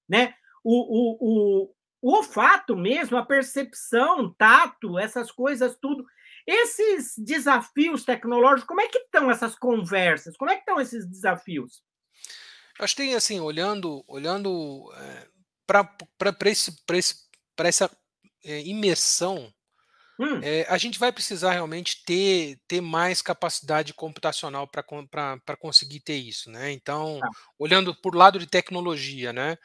né, 0.07 0.33
o, 0.63 0.73
o, 0.73 1.17
o, 1.19 1.75
o 2.01 2.17
olfato 2.17 2.75
mesmo, 2.75 3.17
a 3.17 3.25
percepção, 3.25 4.33
tato, 4.37 4.99
essas 4.99 5.31
coisas 5.31 5.77
tudo. 5.81 6.05
Esses 6.45 7.15
desafios 7.17 8.03
tecnológicos, 8.03 8.67
como 8.67 8.81
é 8.81 8.87
que 8.87 8.99
estão 8.99 9.31
essas 9.31 9.55
conversas? 9.55 10.37
Como 10.37 10.51
é 10.51 10.55
que 10.55 10.59
estão 10.59 10.79
esses 10.79 11.07
desafios? 11.07 11.83
Acho 12.79 12.95
que 12.95 13.01
tem 13.01 13.15
assim, 13.15 13.39
olhando, 13.39 14.03
olhando 14.07 14.91
é, 14.97 15.27
para 15.65 15.87
esse, 16.45 16.75
esse, 16.91 17.15
essa 17.57 17.89
é, 18.45 18.61
imersão 18.61 19.51
Hum. 20.17 20.39
É, 20.41 20.65
a 20.69 20.77
gente 20.77 20.97
vai 20.97 21.11
precisar 21.11 21.51
realmente 21.51 22.03
ter, 22.05 22.57
ter 22.67 22.79
mais 22.79 23.21
capacidade 23.21 23.93
computacional 23.93 24.65
para 24.65 25.57
conseguir 25.59 25.99
ter 25.99 26.15
isso, 26.15 26.49
né? 26.49 26.71
Então, 26.71 27.19
ah. 27.21 27.29
olhando 27.59 27.93
por 27.93 28.15
lado 28.15 28.39
de 28.39 28.47
tecnologia, 28.47 29.33
né? 29.33 29.57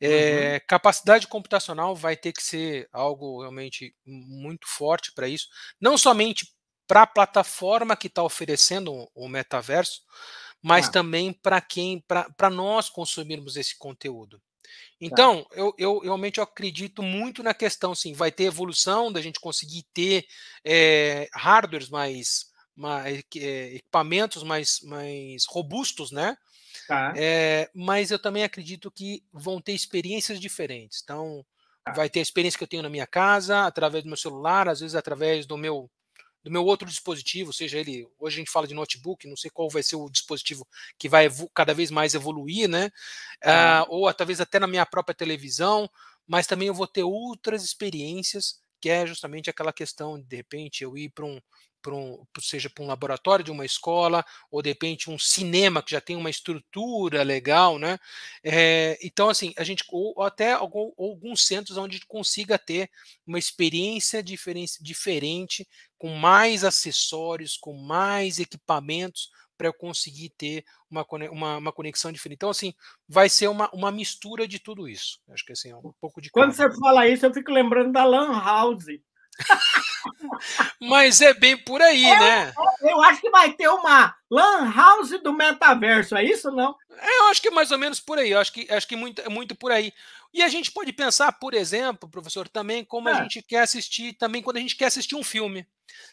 É, 0.00 0.54
uhum. 0.54 0.60
Capacidade 0.68 1.26
computacional 1.26 1.96
vai 1.96 2.16
ter 2.16 2.32
que 2.32 2.42
ser 2.42 2.88
algo 2.92 3.40
realmente 3.40 3.94
muito 4.04 4.68
forte 4.68 5.12
para 5.12 5.28
isso, 5.28 5.48
não 5.80 5.98
somente 5.98 6.46
para 6.86 7.02
a 7.02 7.06
plataforma 7.06 7.96
que 7.96 8.06
está 8.06 8.22
oferecendo 8.22 9.10
o 9.12 9.28
metaverso, 9.28 10.02
mas 10.62 10.86
ah. 10.86 10.92
também 10.92 11.32
para 11.32 11.60
quem, 11.60 12.00
para 12.06 12.48
nós 12.48 12.88
consumirmos 12.88 13.56
esse 13.56 13.76
conteúdo. 13.76 14.40
Tá. 14.66 14.72
Então, 15.00 15.44
tá. 15.44 15.56
eu, 15.56 15.74
eu 15.78 15.98
realmente 16.00 16.40
acredito 16.40 17.02
muito 17.02 17.42
na 17.42 17.54
questão, 17.54 17.94
sim, 17.94 18.12
vai 18.12 18.30
ter 18.30 18.44
evolução 18.44 19.12
da 19.12 19.20
gente 19.20 19.40
conseguir 19.40 19.84
ter 19.92 20.26
é, 20.64 21.28
hardwares 21.32 21.88
mais, 21.88 22.46
mais 22.74 23.22
é, 23.36 23.74
equipamentos 23.74 24.42
mais, 24.42 24.80
mais 24.82 25.44
robustos, 25.46 26.10
né? 26.10 26.36
Tá. 26.86 27.12
É, 27.16 27.68
mas 27.74 28.10
eu 28.10 28.18
também 28.18 28.44
acredito 28.44 28.90
que 28.90 29.22
vão 29.32 29.60
ter 29.60 29.72
experiências 29.72 30.40
diferentes. 30.40 31.00
Então, 31.02 31.44
tá. 31.84 31.92
vai 31.92 32.08
ter 32.08 32.20
a 32.20 32.22
experiência 32.22 32.56
que 32.56 32.64
eu 32.64 32.68
tenho 32.68 32.82
na 32.82 32.90
minha 32.90 33.06
casa, 33.06 33.66
através 33.66 34.04
do 34.04 34.08
meu 34.08 34.16
celular, 34.16 34.68
às 34.68 34.80
vezes 34.80 34.94
através 34.94 35.46
do 35.46 35.56
meu 35.56 35.90
do 36.46 36.52
meu 36.52 36.64
outro 36.64 36.88
dispositivo, 36.88 37.52
seja 37.52 37.76
ele, 37.76 38.08
hoje 38.20 38.36
a 38.36 38.38
gente 38.38 38.52
fala 38.52 38.68
de 38.68 38.74
notebook, 38.74 39.26
não 39.26 39.36
sei 39.36 39.50
qual 39.50 39.68
vai 39.68 39.82
ser 39.82 39.96
o 39.96 40.08
dispositivo 40.08 40.64
que 40.96 41.08
vai 41.08 41.28
cada 41.52 41.74
vez 41.74 41.90
mais 41.90 42.14
evoluir, 42.14 42.68
né? 42.68 42.88
Ah, 43.44 43.84
ou 43.88 44.14
talvez 44.14 44.40
até 44.40 44.60
na 44.60 44.68
minha 44.68 44.86
própria 44.86 45.12
televisão, 45.12 45.90
mas 46.24 46.46
também 46.46 46.68
eu 46.68 46.74
vou 46.74 46.86
ter 46.86 47.02
outras 47.02 47.64
experiências, 47.64 48.60
que 48.80 48.88
é 48.90 49.06
justamente 49.06 49.50
aquela 49.50 49.72
questão 49.72 50.18
de, 50.18 50.26
de 50.26 50.36
repente, 50.36 50.84
eu 50.84 50.96
ir 50.96 51.10
para 51.10 51.24
um, 51.24 51.40
um, 51.88 52.24
seja 52.40 52.68
para 52.68 52.84
um 52.84 52.88
laboratório 52.88 53.44
de 53.44 53.50
uma 53.50 53.64
escola, 53.64 54.24
ou 54.50 54.62
de 54.62 54.70
repente 54.70 55.10
um 55.10 55.18
cinema 55.18 55.82
que 55.82 55.90
já 55.92 56.00
tem 56.00 56.16
uma 56.16 56.30
estrutura 56.30 57.22
legal, 57.22 57.78
né? 57.78 57.98
É, 58.42 58.98
então, 59.02 59.28
assim, 59.28 59.52
a 59.56 59.64
gente, 59.64 59.84
ou 59.90 60.22
até 60.22 60.52
algum, 60.52 60.92
alguns 60.98 61.46
centros 61.46 61.76
onde 61.76 62.04
consiga 62.06 62.58
ter 62.58 62.90
uma 63.26 63.38
experiência 63.38 64.22
diferente, 64.22 64.82
diferente, 64.82 65.66
com 65.98 66.10
mais 66.10 66.64
acessórios, 66.64 67.56
com 67.56 67.72
mais 67.74 68.38
equipamentos, 68.38 69.30
para 69.56 69.68
eu 69.68 69.74
conseguir 69.74 70.30
ter 70.30 70.64
uma, 70.90 71.06
uma, 71.30 71.56
uma, 71.58 71.72
conexão 71.72 72.12
diferente. 72.12 72.36
Então, 72.36 72.50
assim, 72.50 72.74
vai 73.08 73.28
ser 73.28 73.48
uma, 73.48 73.70
uma 73.72 73.90
mistura 73.90 74.46
de 74.46 74.58
tudo 74.58 74.88
isso. 74.88 75.20
Acho 75.30 75.44
que 75.44 75.52
assim, 75.52 75.70
é 75.70 75.76
um 75.76 75.92
pouco 76.00 76.20
de. 76.20 76.30
Quando 76.30 76.52
você 76.52 76.70
fala 76.78 77.08
isso, 77.08 77.26
eu 77.26 77.34
fico 77.34 77.50
lembrando 77.50 77.92
da 77.92 78.04
Lan 78.04 78.32
House. 78.32 78.86
Mas 80.80 81.20
é 81.20 81.34
bem 81.34 81.56
por 81.56 81.80
aí, 81.82 82.04
é, 82.04 82.18
né? 82.18 82.54
Eu 82.82 83.02
acho 83.02 83.20
que 83.20 83.30
vai 83.30 83.52
ter 83.52 83.68
uma 83.68 84.14
Lan 84.30 84.72
House 84.72 85.10
do 85.22 85.32
metaverso, 85.32 86.16
é 86.16 86.24
isso 86.24 86.50
não? 86.50 86.74
É, 86.90 87.18
eu 87.20 87.24
acho 87.28 87.40
que 87.42 87.48
é 87.48 87.50
mais 87.50 87.70
ou 87.70 87.78
menos 87.78 88.00
por 88.00 88.18
aí. 88.18 88.30
Eu 88.30 88.40
acho 88.40 88.52
que 88.52 88.66
acho 88.70 88.86
que 88.86 88.96
muito, 88.96 89.30
muito 89.30 89.54
por 89.54 89.70
aí. 89.70 89.92
E 90.32 90.42
a 90.42 90.48
gente 90.48 90.70
pode 90.70 90.92
pensar, 90.92 91.32
por 91.32 91.54
exemplo, 91.54 92.08
professor, 92.08 92.48
também 92.48 92.84
como 92.84 93.08
é. 93.08 93.12
a 93.12 93.22
gente 93.22 93.42
quer 93.42 93.60
assistir, 93.60 94.14
também 94.14 94.42
quando 94.42 94.56
a 94.56 94.60
gente 94.60 94.76
quer 94.76 94.86
assistir 94.86 95.14
um 95.14 95.24
filme. 95.24 95.66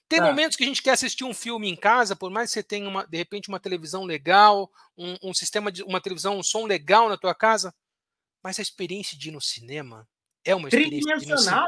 Tem 0.07 0.19
é. 0.19 0.21
momentos 0.21 0.55
que 0.55 0.63
a 0.63 0.67
gente 0.67 0.81
quer 0.81 0.91
assistir 0.91 1.23
um 1.23 1.33
filme 1.33 1.69
em 1.69 1.75
casa, 1.75 2.15
por 2.15 2.31
mais 2.31 2.49
que 2.49 2.53
você 2.53 2.63
tenha 2.63 2.87
uma, 2.87 3.05
de 3.05 3.17
repente 3.17 3.49
uma 3.49 3.59
televisão 3.59 4.03
legal, 4.03 4.71
um, 4.97 5.17
um 5.21 5.33
sistema 5.33 5.71
de 5.71 5.83
uma 5.83 5.99
televisão, 5.99 6.37
um 6.37 6.43
som 6.43 6.65
legal 6.65 7.09
na 7.09 7.17
tua 7.17 7.33
casa, 7.33 7.73
mas 8.41 8.59
a 8.59 8.61
experiência 8.61 9.17
de 9.17 9.29
ir 9.29 9.31
no 9.31 9.41
cinema 9.41 10.07
é 10.45 10.55
uma 10.55 10.67
experiência 10.67 11.65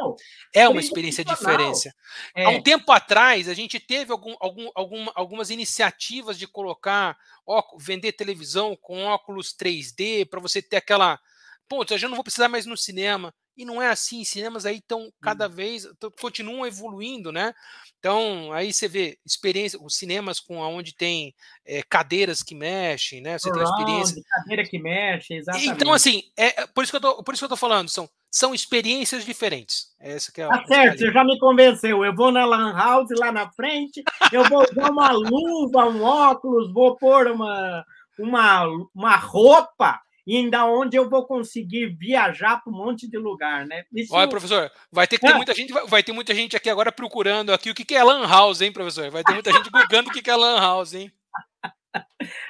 É 0.54 0.68
uma 0.68 0.80
experiência 0.80 1.24
diferente. 1.24 1.90
É. 2.36 2.46
Há 2.46 2.50
um 2.50 2.62
tempo 2.62 2.92
atrás, 2.92 3.48
a 3.48 3.54
gente 3.54 3.80
teve 3.80 4.12
algum, 4.12 4.36
algum, 4.40 4.70
algum, 4.76 5.06
algumas 5.16 5.50
iniciativas 5.50 6.38
de 6.38 6.48
colocar, 6.48 7.18
ó, 7.46 7.64
vender 7.80 8.12
televisão 8.12 8.78
com 8.82 9.06
óculos 9.06 9.56
3D 9.56 10.28
para 10.28 10.40
você 10.40 10.62
ter 10.62 10.78
aquela. 10.78 11.20
Pô, 11.68 11.86
eu 11.90 11.98
já 11.98 12.08
não 12.08 12.16
vou 12.16 12.24
precisar 12.24 12.50
mais 12.50 12.66
no 12.66 12.78
cinema. 12.78 13.34
E 13.58 13.64
não 13.64 13.82
é 13.82 13.88
assim, 13.88 14.26
cinemas 14.26 14.66
aí 14.66 14.78
estão 14.78 15.10
cada 15.22 15.48
hum. 15.48 15.50
vez, 15.50 15.88
continuam 16.20 16.68
evoluindo, 16.68 17.32
né? 17.32 17.54
Então, 17.98 18.52
aí 18.52 18.74
você 18.74 18.86
vê 18.86 19.18
experiência, 19.26 19.80
os 19.82 19.96
cinemas 19.96 20.42
com 20.42 20.58
onde 20.58 20.94
tem 20.94 21.34
é, 21.66 21.82
cadeiras 21.82 22.44
que 22.44 22.54
mexem, 22.54 23.22
né? 23.22 23.40
Você 23.40 23.50
Around, 23.50 23.64
tem 23.64 23.80
experiência. 23.80 24.24
Cadeira 24.30 24.64
que 24.66 24.78
mexe, 24.78 25.36
exatamente. 25.36 25.70
Então, 25.70 25.94
assim, 25.94 26.24
é, 26.36 26.68
por, 26.68 26.84
isso 26.84 26.92
que 26.92 26.98
eu 26.98 27.02
tô, 27.02 27.24
por 27.24 27.34
isso 27.34 27.42
que 27.42 27.46
eu 27.46 27.50
tô 27.50 27.56
falando, 27.56 27.90
são, 27.90 28.10
são 28.36 28.54
experiências 28.54 29.24
diferentes. 29.24 29.96
Essa 29.98 30.30
que 30.30 30.42
é 30.42 30.48
tá 30.50 30.66
certo, 30.66 31.00
você 31.00 31.10
já 31.10 31.24
me 31.24 31.40
convenceu. 31.40 32.04
Eu 32.04 32.14
vou 32.14 32.34
na 32.34 32.44
Lan 32.44 32.76
House 32.76 33.08
lá 33.18 33.32
na 33.32 33.50
frente, 33.50 34.04
eu 34.30 34.44
vou 34.44 34.62
usar 34.70 34.92
uma 34.92 35.10
luva, 35.14 35.86
um 35.86 36.04
óculos, 36.04 36.70
vou 36.74 36.98
pôr 36.98 37.28
uma, 37.28 37.86
uma, 38.20 38.66
uma 38.94 39.16
roupa 39.16 40.02
e 40.28 40.36
ainda 40.36 40.66
onde 40.66 40.98
eu 40.98 41.10
vou 41.10 41.26
conseguir 41.26 41.96
viajar 41.96 42.62
para 42.62 42.74
um 42.74 42.76
monte 42.76 43.10
de 43.10 43.18
lugar, 43.18 43.66
né? 43.66 43.86
Isso... 43.94 44.14
Olha, 44.14 44.28
professor, 44.28 44.70
vai 44.92 45.08
ter 45.08 45.18
que 45.18 45.26
ter 45.26 45.32
é. 45.32 45.36
muita 45.38 45.54
gente, 45.54 45.72
vai 45.72 46.04
ter 46.04 46.12
muita 46.12 46.36
gente 46.36 46.58
aqui 46.58 46.70
agora 46.70 46.92
procurando 46.92 47.54
aqui 47.54 47.70
o 47.70 47.74
que 47.74 47.96
é 47.96 48.04
Lan 48.04 48.28
House, 48.28 48.60
hein, 48.60 48.74
professor? 48.74 49.10
Vai 49.12 49.24
ter 49.24 49.32
muita 49.32 49.54
gente 49.54 49.70
googando 49.70 50.10
o 50.10 50.12
que 50.12 50.30
é 50.30 50.36
Lan 50.36 50.60
House, 50.60 50.94
hein? 50.94 51.10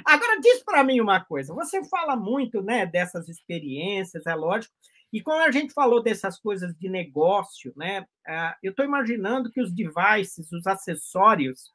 Agora 0.04 0.40
diz 0.42 0.64
para 0.64 0.84
mim 0.84 1.00
uma 1.00 1.24
coisa. 1.24 1.54
Você 1.54 1.88
fala 1.88 2.16
muito, 2.16 2.64
né, 2.64 2.88
dessas 2.88 3.30
experiências, 3.30 4.26
é 4.26 4.34
lógico. 4.34 4.74
E 5.14 5.22
quando 5.22 5.42
a 5.42 5.52
gente 5.52 5.74
falou 5.74 6.04
dessas 6.04 6.40
coisas 6.40 6.76
de 6.76 6.90
negócio, 6.90 7.74
né, 7.76 8.06
ah, 8.28 8.56
eu 8.62 8.72
estou 8.72 8.84
imaginando 8.84 9.52
que 9.52 9.62
os 9.62 9.72
devices, 9.72 10.52
os 10.52 10.68
acessórios, 10.68 11.74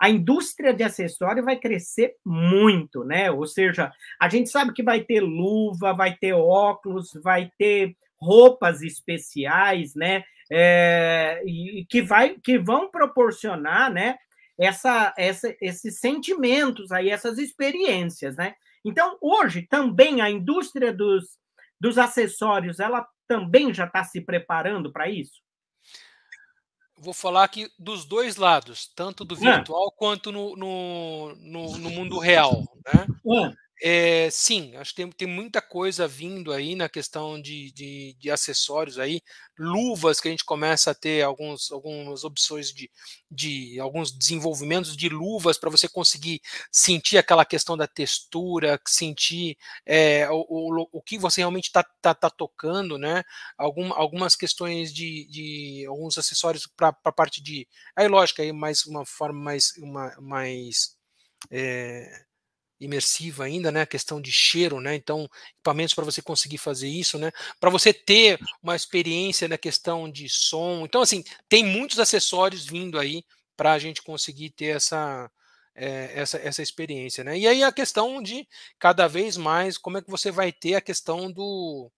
a 0.00 0.08
indústria 0.08 0.72
de 0.72 0.84
acessório 0.84 1.44
vai 1.44 1.56
crescer 1.56 2.14
muito, 2.24 3.02
né? 3.02 3.30
Ou 3.30 3.46
seja, 3.46 3.92
a 4.20 4.28
gente 4.28 4.48
sabe 4.48 4.72
que 4.72 4.82
vai 4.82 5.00
ter 5.00 5.20
luva, 5.20 5.92
vai 5.92 6.16
ter 6.16 6.32
óculos, 6.32 7.10
vai 7.22 7.50
ter 7.58 7.96
roupas 8.20 8.80
especiais, 8.82 9.94
né? 9.94 10.22
É, 10.50 11.42
e 11.44 11.84
que, 11.90 12.00
vai, 12.00 12.36
que 12.38 12.58
vão 12.58 12.90
proporcionar, 12.90 13.92
né? 13.92 14.16
Essa, 14.56 15.12
essa, 15.18 15.54
esses 15.60 15.98
sentimentos 15.98 16.92
aí, 16.92 17.10
essas 17.10 17.38
experiências, 17.38 18.36
né? 18.36 18.54
Então, 18.84 19.18
hoje 19.20 19.62
também 19.62 20.20
a 20.20 20.30
indústria 20.30 20.92
dos, 20.92 21.38
dos 21.80 21.98
acessórios, 21.98 22.80
ela 22.80 23.06
também 23.26 23.72
já 23.72 23.84
está 23.84 24.02
se 24.04 24.20
preparando 24.20 24.92
para 24.92 25.08
isso? 25.08 25.40
vou 27.00 27.14
falar 27.14 27.44
aqui 27.44 27.70
dos 27.78 28.04
dois 28.04 28.36
lados, 28.36 28.90
tanto 28.94 29.24
do 29.24 29.36
virtual 29.36 29.88
é. 29.88 29.96
quanto 29.96 30.32
no, 30.32 30.56
no, 30.56 31.34
no, 31.36 31.78
no, 31.78 31.90
mundo 31.90 32.18
real. 32.18 32.64
Né? 32.86 33.06
É. 33.46 33.67
É, 33.80 34.28
sim, 34.30 34.74
acho 34.76 34.90
que 34.90 34.96
tem, 35.02 35.10
tem 35.12 35.28
muita 35.28 35.62
coisa 35.62 36.08
vindo 36.08 36.52
aí 36.52 36.74
na 36.74 36.88
questão 36.88 37.40
de, 37.40 37.70
de, 37.70 38.16
de, 38.18 38.28
acessórios 38.28 38.98
aí, 38.98 39.22
luvas 39.56 40.20
que 40.20 40.26
a 40.26 40.30
gente 40.32 40.44
começa 40.44 40.90
a 40.90 40.94
ter 40.94 41.22
alguns, 41.22 41.70
algumas 41.70 42.24
opções 42.24 42.72
de, 42.72 42.90
de 43.30 43.78
alguns 43.78 44.10
desenvolvimentos 44.10 44.96
de 44.96 45.08
luvas 45.08 45.56
para 45.58 45.70
você 45.70 45.88
conseguir 45.88 46.40
sentir 46.72 47.18
aquela 47.18 47.44
questão 47.44 47.76
da 47.76 47.86
textura, 47.86 48.80
sentir 48.84 49.56
é, 49.86 50.28
o, 50.28 50.44
o, 50.48 50.88
o 50.92 51.02
que 51.02 51.16
você 51.16 51.40
realmente 51.40 51.66
está 51.66 51.84
tá, 52.02 52.12
tá 52.14 52.28
tocando, 52.30 52.98
né? 52.98 53.22
Algum, 53.56 53.92
algumas 53.92 54.34
questões 54.34 54.92
de, 54.92 55.24
de 55.30 55.86
alguns 55.88 56.18
acessórios 56.18 56.66
para 56.66 56.88
a 57.04 57.12
parte 57.12 57.40
de. 57.40 57.66
Aí, 57.94 58.08
lógico, 58.08 58.42
aí 58.42 58.52
mais 58.52 58.84
uma 58.86 59.06
forma 59.06 59.40
mais. 59.40 59.72
Uma, 59.78 60.16
mais 60.20 60.96
é, 61.50 62.27
imersiva 62.80 63.44
ainda, 63.44 63.70
né? 63.72 63.82
A 63.82 63.86
questão 63.86 64.20
de 64.20 64.32
cheiro, 64.32 64.80
né? 64.80 64.94
Então, 64.94 65.28
equipamentos 65.54 65.94
para 65.94 66.04
você 66.04 66.22
conseguir 66.22 66.58
fazer 66.58 66.88
isso, 66.88 67.18
né? 67.18 67.32
Para 67.60 67.70
você 67.70 67.92
ter 67.92 68.38
uma 68.62 68.76
experiência 68.76 69.48
na 69.48 69.58
questão 69.58 70.10
de 70.10 70.28
som. 70.28 70.84
Então, 70.84 71.02
assim, 71.02 71.24
tem 71.48 71.64
muitos 71.64 71.98
acessórios 71.98 72.66
vindo 72.66 72.98
aí 72.98 73.24
para 73.56 73.72
a 73.72 73.78
gente 73.78 74.02
conseguir 74.02 74.50
ter 74.50 74.76
essa, 74.76 75.30
é, 75.74 76.12
essa, 76.14 76.38
essa 76.38 76.62
experiência, 76.62 77.24
né? 77.24 77.38
E 77.38 77.46
aí 77.46 77.62
a 77.62 77.72
questão 77.72 78.22
de 78.22 78.46
cada 78.78 79.06
vez 79.08 79.36
mais 79.36 79.78
como 79.78 79.98
é 79.98 80.02
que 80.02 80.10
você 80.10 80.30
vai 80.30 80.52
ter 80.52 80.74
a 80.74 80.80
questão 80.80 81.30
do 81.30 81.90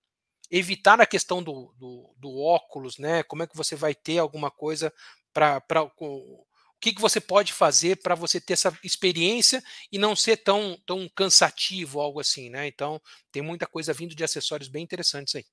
evitar 0.50 1.00
a 1.00 1.06
questão 1.06 1.42
do, 1.42 1.72
do, 1.78 2.12
do 2.18 2.38
óculos, 2.38 2.98
né? 2.98 3.22
Como 3.22 3.42
é 3.42 3.46
que 3.46 3.56
você 3.56 3.76
vai 3.76 3.94
ter 3.94 4.18
alguma 4.18 4.50
coisa 4.50 4.92
para 5.32 5.62
que, 6.80 6.94
que 6.94 7.00
você 7.00 7.20
pode 7.20 7.52
fazer 7.52 8.00
para 8.02 8.14
você 8.14 8.40
ter 8.40 8.54
essa 8.54 8.76
experiência 8.82 9.62
e 9.92 9.98
não 9.98 10.16
ser 10.16 10.38
tão, 10.38 10.78
tão 10.86 11.08
cansativo, 11.14 12.00
algo 12.00 12.20
assim, 12.20 12.48
né? 12.48 12.66
Então, 12.66 13.00
tem 13.30 13.42
muita 13.42 13.66
coisa 13.66 13.92
vindo 13.92 14.14
de 14.14 14.24
acessórios 14.24 14.68
bem 14.68 14.82
interessantes 14.82 15.34
aí. 15.34 15.44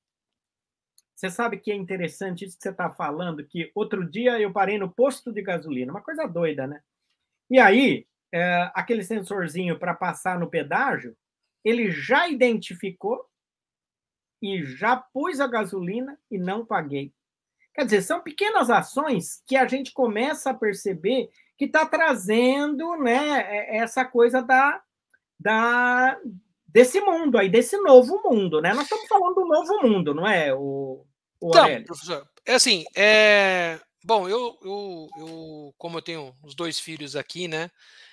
Você 1.13 1.29
sabe 1.29 1.57
que 1.57 1.71
é 1.71 1.75
interessante 1.75 2.45
isso 2.45 2.55
que 2.55 2.63
você 2.63 2.69
está 2.69 2.91
falando, 2.91 3.45
que 3.45 3.71
outro 3.75 4.09
dia 4.09 4.39
eu 4.39 4.53
parei 4.53 4.77
no 4.77 4.89
posto 4.89 5.33
de 5.33 5.41
gasolina, 5.41 5.91
uma 5.91 6.01
coisa 6.01 6.27
doida, 6.27 6.67
né? 6.67 6.81
E 7.49 7.59
aí, 7.59 8.07
é, 8.31 8.71
aquele 8.73 9.03
sensorzinho 9.03 9.79
para 9.79 9.93
passar 9.93 10.39
no 10.39 10.49
pedágio, 10.49 11.17
ele 11.63 11.91
já 11.91 12.29
identificou 12.29 13.25
e 14.41 14.63
já 14.63 14.95
pus 14.95 15.39
a 15.39 15.47
gasolina 15.47 16.17
e 16.29 16.37
não 16.37 16.65
paguei. 16.65 17.11
Quer 17.77 17.85
dizer, 17.85 18.01
são 18.01 18.21
pequenas 18.21 18.71
ações 18.71 19.43
que 19.45 19.55
a 19.55 19.67
gente 19.67 19.93
começa 19.93 20.49
a 20.49 20.53
perceber 20.53 21.29
que 21.55 21.65
está 21.65 21.85
trazendo 21.85 22.97
né, 22.97 23.39
é, 23.41 23.77
essa 23.77 24.03
coisa 24.03 24.41
da, 24.41 24.81
da, 25.39 26.17
desse 26.67 26.99
mundo 26.99 27.37
aí, 27.37 27.47
desse 27.47 27.77
novo 27.77 28.19
mundo, 28.25 28.59
né? 28.61 28.73
Nós 28.73 28.85
estamos 28.85 29.07
falando 29.07 29.35
do 29.35 29.45
novo 29.45 29.83
mundo, 29.83 30.11
não 30.15 30.25
é, 30.25 30.51
o, 30.55 31.05
o 31.39 31.49
então, 31.49 31.61
Aurélio? 31.61 31.85
professor, 31.85 32.27
é 32.43 32.55
assim, 32.55 32.83
é... 32.95 33.79
bom, 34.03 34.27
eu, 34.27 34.57
eu, 34.63 35.07
eu, 35.19 35.75
como 35.77 35.99
eu 35.99 36.01
tenho 36.01 36.35
os 36.43 36.55
dois 36.55 36.79
filhos 36.79 37.15
aqui, 37.15 37.47
né, 37.47 37.69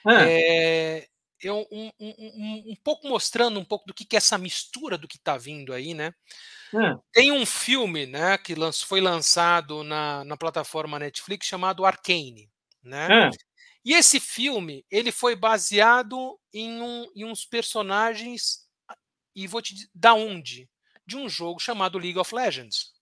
ah. 0.06 0.28
é, 0.28 1.08
eu, 1.44 1.66
um, 1.70 1.90
um, 2.00 2.14
um, 2.18 2.64
um, 2.72 2.76
pouco 2.82 3.08
mostrando 3.08 3.58
um 3.60 3.64
pouco 3.64 3.86
do 3.86 3.94
que, 3.94 4.04
que 4.04 4.16
é 4.16 4.18
essa 4.18 4.38
mistura 4.38 4.98
do 4.98 5.08
que 5.08 5.16
está 5.16 5.36
vindo 5.36 5.72
aí, 5.72 5.94
né, 5.94 6.14
ah. 6.74 6.98
tem 7.12 7.30
um 7.32 7.46
filme, 7.46 8.06
né, 8.06 8.36
que 8.38 8.54
foi 8.84 9.00
lançado 9.00 9.84
na, 9.84 10.24
na 10.24 10.36
plataforma 10.36 10.98
Netflix 10.98 11.46
chamado 11.46 11.84
Arcane, 11.84 12.50
né, 12.82 13.08
ah. 13.10 13.30
E 13.84 13.92
esse 13.92 14.18
filme, 14.18 14.84
ele 14.90 15.12
foi 15.12 15.36
baseado 15.36 16.40
em, 16.52 16.80
um, 16.80 17.06
em 17.14 17.24
uns 17.24 17.44
personagens, 17.44 18.66
e 19.36 19.46
vou 19.46 19.60
te 19.60 19.74
dizer, 19.74 19.90
da 19.94 20.14
onde? 20.14 20.70
De 21.06 21.16
um 21.18 21.28
jogo 21.28 21.60
chamado 21.60 21.98
League 21.98 22.18
of 22.18 22.34
Legends. 22.34 22.94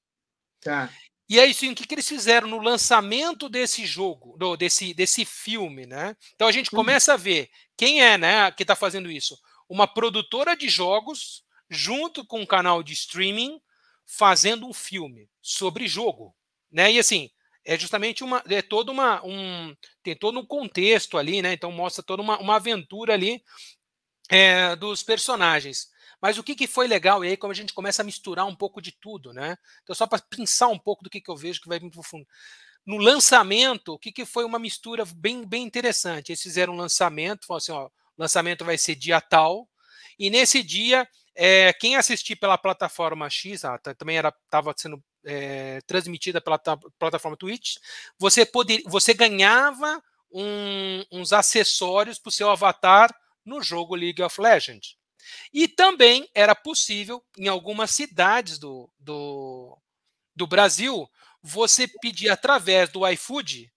Tá. 0.60 0.90
E 1.28 1.38
é 1.38 1.46
isso, 1.46 1.64
o 1.64 1.74
que, 1.74 1.86
que 1.86 1.94
eles 1.94 2.08
fizeram 2.08 2.48
no 2.48 2.60
lançamento 2.60 3.48
desse 3.48 3.86
jogo, 3.86 4.36
do, 4.36 4.56
desse, 4.56 4.92
desse 4.92 5.24
filme, 5.24 5.86
né? 5.86 6.16
Então 6.34 6.48
a 6.48 6.52
gente 6.52 6.70
uhum. 6.72 6.76
começa 6.76 7.14
a 7.14 7.16
ver 7.16 7.48
quem 7.76 8.02
é, 8.02 8.18
né, 8.18 8.50
que 8.50 8.62
está 8.62 8.76
fazendo 8.76 9.10
isso. 9.10 9.38
Uma 9.68 9.86
produtora 9.86 10.56
de 10.56 10.68
jogos, 10.68 11.44
junto 11.70 12.26
com 12.26 12.40
um 12.40 12.46
canal 12.46 12.82
de 12.82 12.92
streaming, 12.92 13.60
fazendo 14.04 14.66
um 14.66 14.72
filme 14.72 15.28
sobre 15.40 15.86
jogo, 15.86 16.34
né? 16.70 16.92
E 16.92 16.98
assim, 16.98 17.30
é 17.64 17.78
justamente 17.78 18.24
uma 18.24 18.42
é 18.48 18.60
todo 18.60 18.90
uma 18.90 19.24
um 19.24 19.74
tem 20.02 20.16
todo 20.16 20.38
um 20.38 20.44
contexto 20.44 21.16
ali, 21.16 21.40
né? 21.40 21.52
Então 21.52 21.70
mostra 21.70 22.02
toda 22.02 22.22
uma, 22.22 22.38
uma 22.38 22.56
aventura 22.56 23.14
ali 23.14 23.42
é, 24.28 24.74
dos 24.76 25.02
personagens. 25.02 25.91
Mas 26.22 26.38
o 26.38 26.42
que, 26.44 26.54
que 26.54 26.68
foi 26.68 26.86
legal, 26.86 27.24
e 27.24 27.28
aí 27.28 27.36
como 27.36 27.50
a 27.50 27.56
gente 27.56 27.74
começa 27.74 28.00
a 28.00 28.04
misturar 28.04 28.46
um 28.46 28.54
pouco 28.54 28.80
de 28.80 28.92
tudo, 28.92 29.32
né? 29.32 29.58
Então, 29.82 29.92
só 29.92 30.06
para 30.06 30.22
pensar 30.22 30.68
um 30.68 30.78
pouco 30.78 31.02
do 31.02 31.10
que, 31.10 31.20
que 31.20 31.28
eu 31.28 31.36
vejo 31.36 31.60
que 31.60 31.68
vai 31.68 31.80
vir 31.80 31.90
para 31.90 31.98
o 31.98 32.04
fundo. 32.04 32.24
No 32.86 32.96
lançamento, 32.96 33.94
o 33.94 33.98
que, 33.98 34.12
que 34.12 34.24
foi 34.24 34.44
uma 34.44 34.58
mistura 34.58 35.04
bem, 35.16 35.44
bem 35.44 35.64
interessante? 35.64 36.30
Eles 36.30 36.40
fizeram 36.40 36.74
um 36.74 36.76
lançamento, 36.76 37.44
falaram 37.44 37.58
assim: 37.58 37.72
ó, 37.72 37.90
lançamento 38.16 38.64
vai 38.64 38.78
ser 38.78 38.94
dia 38.94 39.20
tal, 39.20 39.68
e 40.16 40.30
nesse 40.30 40.62
dia, 40.62 41.08
é, 41.34 41.72
quem 41.72 41.96
assistir 41.96 42.36
pela 42.36 42.56
plataforma 42.56 43.28
X, 43.28 43.64
ah, 43.64 43.76
também 43.78 44.16
estava 44.16 44.72
sendo 44.76 45.02
é, 45.24 45.80
transmitida 45.88 46.40
pela 46.40 46.58
plataforma 46.98 47.36
Twitch, 47.36 47.78
você, 48.16 48.46
poder, 48.46 48.82
você 48.86 49.12
ganhava 49.12 50.00
um, 50.30 51.04
uns 51.10 51.32
acessórios 51.32 52.18
para 52.18 52.28
o 52.28 52.32
seu 52.32 52.48
avatar 52.48 53.12
no 53.44 53.60
jogo 53.60 53.96
League 53.96 54.22
of 54.22 54.40
Legends. 54.40 54.96
E 55.52 55.68
também 55.68 56.28
era 56.34 56.54
possível, 56.54 57.22
em 57.36 57.48
algumas 57.48 57.90
cidades 57.90 58.58
do, 58.58 58.90
do, 58.98 59.78
do 60.34 60.46
Brasil, 60.46 61.08
você 61.42 61.88
pedir 62.00 62.28
através 62.28 62.90
do 62.90 63.06
iFood 63.08 63.70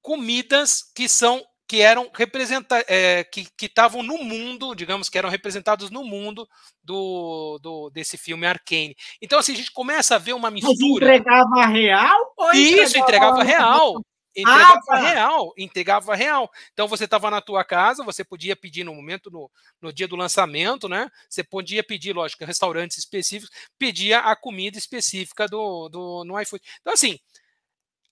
comidas 0.00 0.82
que 0.94 1.08
são 1.08 1.42
que 1.72 1.80
eram 1.80 2.10
representa 2.14 2.84
é, 2.86 3.24
que 3.24 3.48
estavam 3.62 4.02
no 4.02 4.18
mundo, 4.18 4.74
digamos 4.74 5.08
que 5.08 5.16
eram 5.16 5.30
representados 5.30 5.90
no 5.90 6.04
mundo 6.04 6.46
do, 6.84 7.58
do 7.62 7.88
desse 7.88 8.18
filme 8.18 8.46
Arcane. 8.46 8.94
Então 9.22 9.38
assim 9.38 9.54
a 9.54 9.56
gente 9.56 9.72
começa 9.72 10.16
a 10.16 10.18
ver 10.18 10.34
uma 10.34 10.50
mistura. 10.50 11.06
Mas 11.06 11.20
entregava 11.20 11.66
real? 11.66 12.34
Ou 12.36 12.52
Isso 12.52 12.98
entregava, 12.98 12.98
entregava 12.98 13.42
real. 13.42 14.04
Entregava 14.34 14.78
ah, 14.78 14.82
tá. 14.86 14.96
real, 14.96 15.52
entregava 15.58 16.14
real. 16.14 16.50
Então 16.72 16.88
você 16.88 17.04
estava 17.04 17.30
na 17.30 17.40
tua 17.40 17.62
casa, 17.64 18.02
você 18.02 18.24
podia 18.24 18.56
pedir 18.56 18.82
no 18.82 18.94
momento, 18.94 19.30
no, 19.30 19.50
no 19.80 19.92
dia 19.92 20.08
do 20.08 20.16
lançamento, 20.16 20.88
né? 20.88 21.10
Você 21.28 21.44
podia 21.44 21.84
pedir, 21.84 22.14
lógico, 22.14 22.44
restaurantes 22.44 22.96
específicos, 22.96 23.54
pedia 23.78 24.20
a 24.20 24.34
comida 24.34 24.78
específica 24.78 25.46
do, 25.46 25.88
do 25.90 26.24
no 26.24 26.40
iFood. 26.40 26.64
Então, 26.80 26.94
assim, 26.94 27.18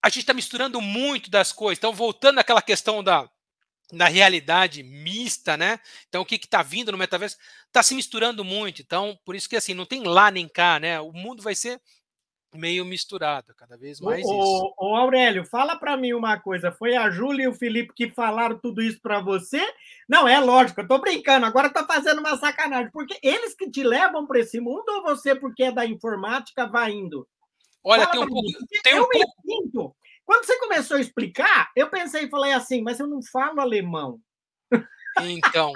a 0.03 0.09
gente 0.09 0.21
está 0.21 0.35
misturando 0.35 0.81
muito 0.81 1.31
das 1.31 1.53
coisas. 1.53 1.79
Então, 1.79 1.93
voltando 1.93 2.39
àquela 2.39 2.61
questão 2.61 3.03
da, 3.03 3.29
da 3.93 4.07
realidade 4.07 4.83
mista, 4.83 5.57
né? 5.57 5.81
Então, 6.09 6.23
o 6.23 6.27
que 6.27 6.37
está 6.37 6.63
vindo 6.63 6.93
no 6.93 6.99
metaverso 6.99 7.37
está 7.67 7.83
se 7.83 7.95
misturando 7.95 8.45
muito. 8.45 8.83
Então, 8.83 9.19
por 9.25 9.35
isso 9.35 9.49
que 9.49 9.57
assim, 9.57 9.75
não 9.75 9.87
tem 9.87 10.03
lá 10.03 10.31
nem 10.31 10.49
cá, 10.49 10.79
né? 10.79 11.01
O 11.01 11.13
mundo 11.13 11.43
vai 11.43 11.55
ser 11.55 11.81
meio 12.55 12.85
misturado, 12.85 13.55
cada 13.55 13.77
vez 13.77 14.01
mais 14.01 14.25
o, 14.25 14.29
isso. 14.29 14.75
Ô, 14.79 14.97
Aurélio, 14.97 15.45
fala 15.45 15.77
para 15.77 15.97
mim 15.97 16.13
uma 16.13 16.39
coisa, 16.39 16.73
foi 16.73 16.97
a 16.97 17.11
Júlia 17.11 17.45
e 17.45 17.49
o 17.49 17.55
Felipe 17.55 17.95
que 17.95 18.11
falaram 18.11 18.59
tudo 18.59 18.83
isso 18.83 19.01
para 19.01 19.21
você? 19.21 19.61
Não, 20.09 20.27
é 20.27 20.39
lógico, 20.41 20.81
eu 20.81 20.89
tô 20.89 20.99
brincando, 20.99 21.47
agora 21.47 21.71
tá 21.71 21.87
fazendo 21.87 22.19
uma 22.19 22.37
sacanagem, 22.37 22.91
porque 22.93 23.19
eles 23.23 23.55
que 23.55 23.71
te 23.71 23.83
levam 23.83 24.27
para 24.27 24.41
esse 24.41 24.61
mundo 24.61 24.85
ou 24.89 25.03
você, 25.03 25.35
porque 25.35 25.65
é 25.65 25.73
da 25.73 25.87
informática, 25.87 26.67
vai 26.67 26.93
indo? 26.93 27.27
Olha, 27.85 28.07
fala 28.07 28.13
tem 28.13 28.21
um 28.21 28.27
pouco... 28.27 28.49
Tem 28.83 28.97
eu 28.97 29.05
um 29.05 29.09
me 29.09 29.25
sinto, 29.45 29.97
quando 30.31 30.45
você 30.45 30.57
começou 30.61 30.97
a 30.97 31.01
explicar, 31.01 31.73
eu 31.75 31.89
pensei 31.89 32.25
e 32.25 32.31
falei 32.31 32.53
assim, 32.53 32.83
mas 32.83 33.01
eu 33.01 33.07
não 33.09 33.21
falo 33.21 33.61
alemão. 33.61 34.21
Então, 35.23 35.73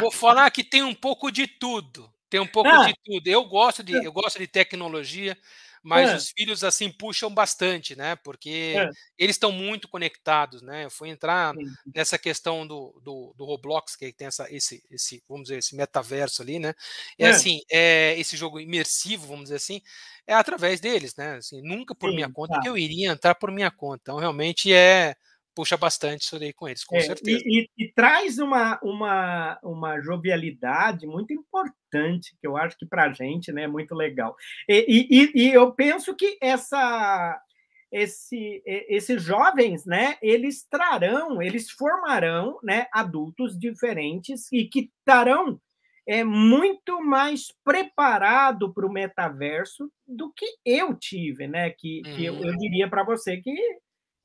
vou 0.00 0.10
falar 0.10 0.50
que 0.50 0.64
tem 0.64 0.82
um 0.82 0.94
pouco 0.94 1.30
de 1.30 1.46
tudo. 1.46 2.10
Tem 2.30 2.40
um 2.40 2.46
pouco 2.46 2.70
ah. 2.70 2.86
de 2.86 2.94
tudo. 3.04 3.26
Eu 3.26 3.44
gosto 3.44 3.82
de, 3.82 3.92
eu 3.92 4.10
gosto 4.10 4.38
de 4.38 4.46
tecnologia, 4.46 5.36
mas 5.82 6.10
é. 6.10 6.16
os 6.16 6.30
filhos 6.30 6.64
assim 6.64 6.90
puxam 6.90 7.32
bastante, 7.32 7.96
né? 7.96 8.16
Porque 8.16 8.74
é. 8.76 8.90
eles 9.16 9.36
estão 9.36 9.52
muito 9.52 9.88
conectados, 9.88 10.62
né? 10.62 10.84
Eu 10.84 10.90
fui 10.90 11.08
entrar 11.08 11.54
Sim. 11.54 11.64
nessa 11.94 12.18
questão 12.18 12.66
do, 12.66 13.00
do, 13.02 13.34
do, 13.36 13.44
Roblox, 13.44 13.96
que 13.96 14.12
tem 14.12 14.26
essa, 14.26 14.46
esse, 14.50 14.82
esse, 14.90 15.22
vamos 15.28 15.44
dizer, 15.44 15.58
esse 15.58 15.76
metaverso 15.76 16.42
ali, 16.42 16.58
né? 16.58 16.74
É, 17.18 17.26
é. 17.26 17.30
assim, 17.30 17.60
é 17.70 18.18
esse 18.18 18.36
jogo 18.36 18.60
imersivo, 18.60 19.26
vamos 19.26 19.44
dizer 19.44 19.56
assim, 19.56 19.80
é 20.26 20.34
através 20.34 20.80
deles, 20.80 21.14
né? 21.16 21.36
Assim, 21.36 21.62
nunca 21.62 21.94
por 21.94 22.10
Sim, 22.10 22.16
minha 22.16 22.30
conta 22.30 22.54
tá. 22.54 22.60
que 22.60 22.68
eu 22.68 22.76
iria 22.76 23.10
entrar 23.10 23.34
por 23.34 23.50
minha 23.50 23.70
conta. 23.70 24.00
Então, 24.02 24.18
realmente 24.18 24.72
é 24.72 25.16
puxa 25.58 25.76
bastante 25.76 26.22
isso 26.22 26.36
aí 26.36 26.52
com 26.52 26.68
eles, 26.68 26.84
com 26.84 26.94
é, 26.94 27.00
certeza. 27.00 27.42
E, 27.44 27.68
e, 27.76 27.84
e, 27.84 27.92
traz 27.92 28.38
uma, 28.38 28.78
uma, 28.80 29.58
uma 29.60 30.00
jovialidade 30.00 31.04
muito 31.04 31.32
importante, 31.32 32.36
que 32.40 32.46
eu 32.46 32.56
acho 32.56 32.78
que 32.78 32.86
para 32.86 33.06
a 33.06 33.12
gente 33.12 33.50
né, 33.50 33.64
é 33.64 33.66
muito 33.66 33.92
legal. 33.92 34.36
E, 34.68 35.08
e, 35.10 35.32
e 35.34 35.52
eu 35.52 35.72
penso 35.72 36.14
que 36.14 36.38
essa, 36.40 37.42
esse, 37.90 38.62
esses 38.64 39.20
jovens, 39.20 39.84
né, 39.84 40.16
eles 40.22 40.64
trarão, 40.70 41.42
eles 41.42 41.68
formarão 41.68 42.60
né, 42.62 42.86
adultos 42.92 43.58
diferentes 43.58 44.46
e 44.52 44.64
que 44.64 44.92
estarão 45.00 45.60
é, 46.06 46.22
muito 46.22 47.02
mais 47.02 47.52
preparado 47.64 48.72
para 48.72 48.86
o 48.86 48.92
metaverso 48.92 49.90
do 50.06 50.32
que 50.32 50.46
eu 50.64 50.94
tive, 50.94 51.48
né? 51.48 51.68
Que, 51.70 52.00
que 52.00 52.24
eu, 52.24 52.34
eu 52.34 52.52
uhum. 52.52 52.56
diria 52.56 52.88
para 52.88 53.04
você 53.04 53.36
que 53.36 53.54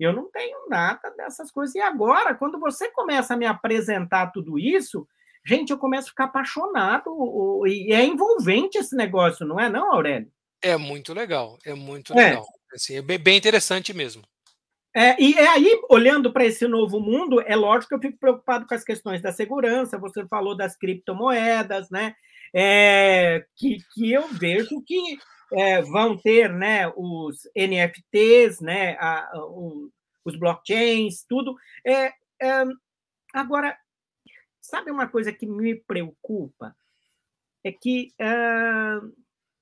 eu 0.03 0.13
não 0.13 0.29
tenho 0.31 0.67
nada 0.69 1.09
dessas 1.17 1.51
coisas. 1.51 1.75
E 1.75 1.79
agora, 1.79 2.35
quando 2.35 2.59
você 2.59 2.89
começa 2.91 3.33
a 3.33 3.37
me 3.37 3.45
apresentar 3.45 4.31
tudo 4.31 4.59
isso, 4.59 5.07
gente, 5.45 5.71
eu 5.71 5.77
começo 5.77 6.07
a 6.07 6.09
ficar 6.09 6.25
apaixonado. 6.25 7.11
E 7.65 7.93
é 7.93 8.05
envolvente 8.05 8.77
esse 8.77 8.95
negócio, 8.95 9.45
não 9.45 9.59
é, 9.59 9.69
não, 9.69 9.93
Aurélio? 9.93 10.31
É 10.61 10.77
muito 10.77 11.13
legal, 11.13 11.57
é 11.65 11.73
muito 11.73 12.13
é. 12.13 12.29
legal. 12.29 12.45
Assim, 12.73 12.95
é 12.95 13.01
bem, 13.01 13.19
bem 13.19 13.37
interessante 13.37 13.93
mesmo. 13.93 14.23
É, 14.95 15.19
e 15.21 15.33
é 15.33 15.47
aí, 15.47 15.81
olhando 15.89 16.31
para 16.31 16.45
esse 16.45 16.67
novo 16.67 16.99
mundo, 16.99 17.41
é 17.41 17.55
lógico 17.55 17.89
que 17.89 17.95
eu 17.95 18.11
fico 18.11 18.19
preocupado 18.19 18.67
com 18.67 18.75
as 18.75 18.83
questões 18.83 19.21
da 19.21 19.31
segurança. 19.31 19.97
Você 19.97 20.25
falou 20.27 20.55
das 20.55 20.77
criptomoedas, 20.77 21.89
né? 21.89 22.13
É, 22.55 23.43
que, 23.57 23.77
que 23.93 24.11
eu 24.11 24.27
vejo 24.27 24.83
que 24.85 25.17
é, 25.53 25.81
vão 25.81 26.17
ter 26.17 26.51
né, 26.51 26.87
os 26.95 27.47
NFTs, 27.55 28.59
né, 28.59 28.97
a, 28.99 29.29
o, 29.35 29.91
os 30.25 30.35
blockchains, 30.35 31.23
tudo. 31.23 31.55
É, 31.85 32.07
é, 32.41 32.65
agora, 33.33 33.77
sabe 34.59 34.89
uma 34.89 35.07
coisa 35.07 35.31
que 35.31 35.45
me 35.45 35.75
preocupa? 35.75 36.75
É 37.63 37.71
que 37.71 38.13
é, 38.19 38.99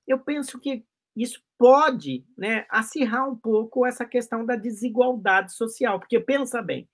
eu 0.06 0.18
penso 0.18 0.58
que 0.58 0.84
isso 1.14 1.42
pode 1.58 2.24
né, 2.36 2.66
acirrar 2.70 3.28
um 3.28 3.36
pouco 3.36 3.86
essa 3.86 4.06
questão 4.06 4.46
da 4.46 4.56
desigualdade 4.56 5.52
social, 5.52 6.00
porque 6.00 6.18
pensa 6.18 6.62
bem, 6.62 6.88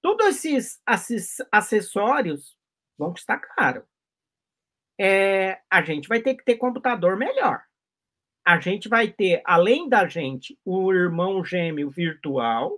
todos 0.00 0.26
esses, 0.26 0.80
esses 0.88 1.36
acessórios 1.52 2.56
vão 2.96 3.12
custar 3.12 3.40
caro. 3.40 3.84
É, 4.98 5.60
a 5.68 5.82
gente 5.82 6.08
vai 6.08 6.22
ter 6.22 6.34
que 6.34 6.44
ter 6.44 6.56
computador 6.56 7.16
melhor 7.16 7.64
a 8.44 8.60
gente 8.60 8.88
vai 8.88 9.08
ter, 9.08 9.40
além 9.44 9.88
da 9.88 10.06
gente, 10.06 10.58
o 10.64 10.92
irmão 10.92 11.44
gêmeo 11.44 11.90
virtual, 11.90 12.76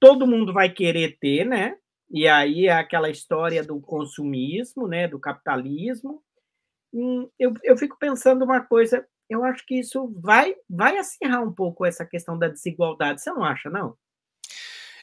todo 0.00 0.26
mundo 0.26 0.52
vai 0.52 0.70
querer 0.70 1.18
ter, 1.20 1.44
né? 1.44 1.76
E 2.10 2.26
aí 2.26 2.66
é 2.66 2.72
aquela 2.72 3.08
história 3.08 3.62
do 3.62 3.80
consumismo, 3.80 4.88
né? 4.88 5.06
Do 5.06 5.18
capitalismo. 5.18 6.22
Eu, 7.38 7.54
eu 7.62 7.76
fico 7.76 7.96
pensando 7.98 8.44
uma 8.44 8.60
coisa: 8.60 9.06
eu 9.28 9.44
acho 9.44 9.64
que 9.66 9.78
isso 9.78 10.12
vai, 10.20 10.54
vai 10.68 10.98
acirrar 10.98 11.42
um 11.42 11.52
pouco 11.52 11.84
essa 11.84 12.04
questão 12.04 12.38
da 12.38 12.48
desigualdade. 12.48 13.22
Você 13.22 13.30
não 13.30 13.44
acha, 13.44 13.70
não? 13.70 13.96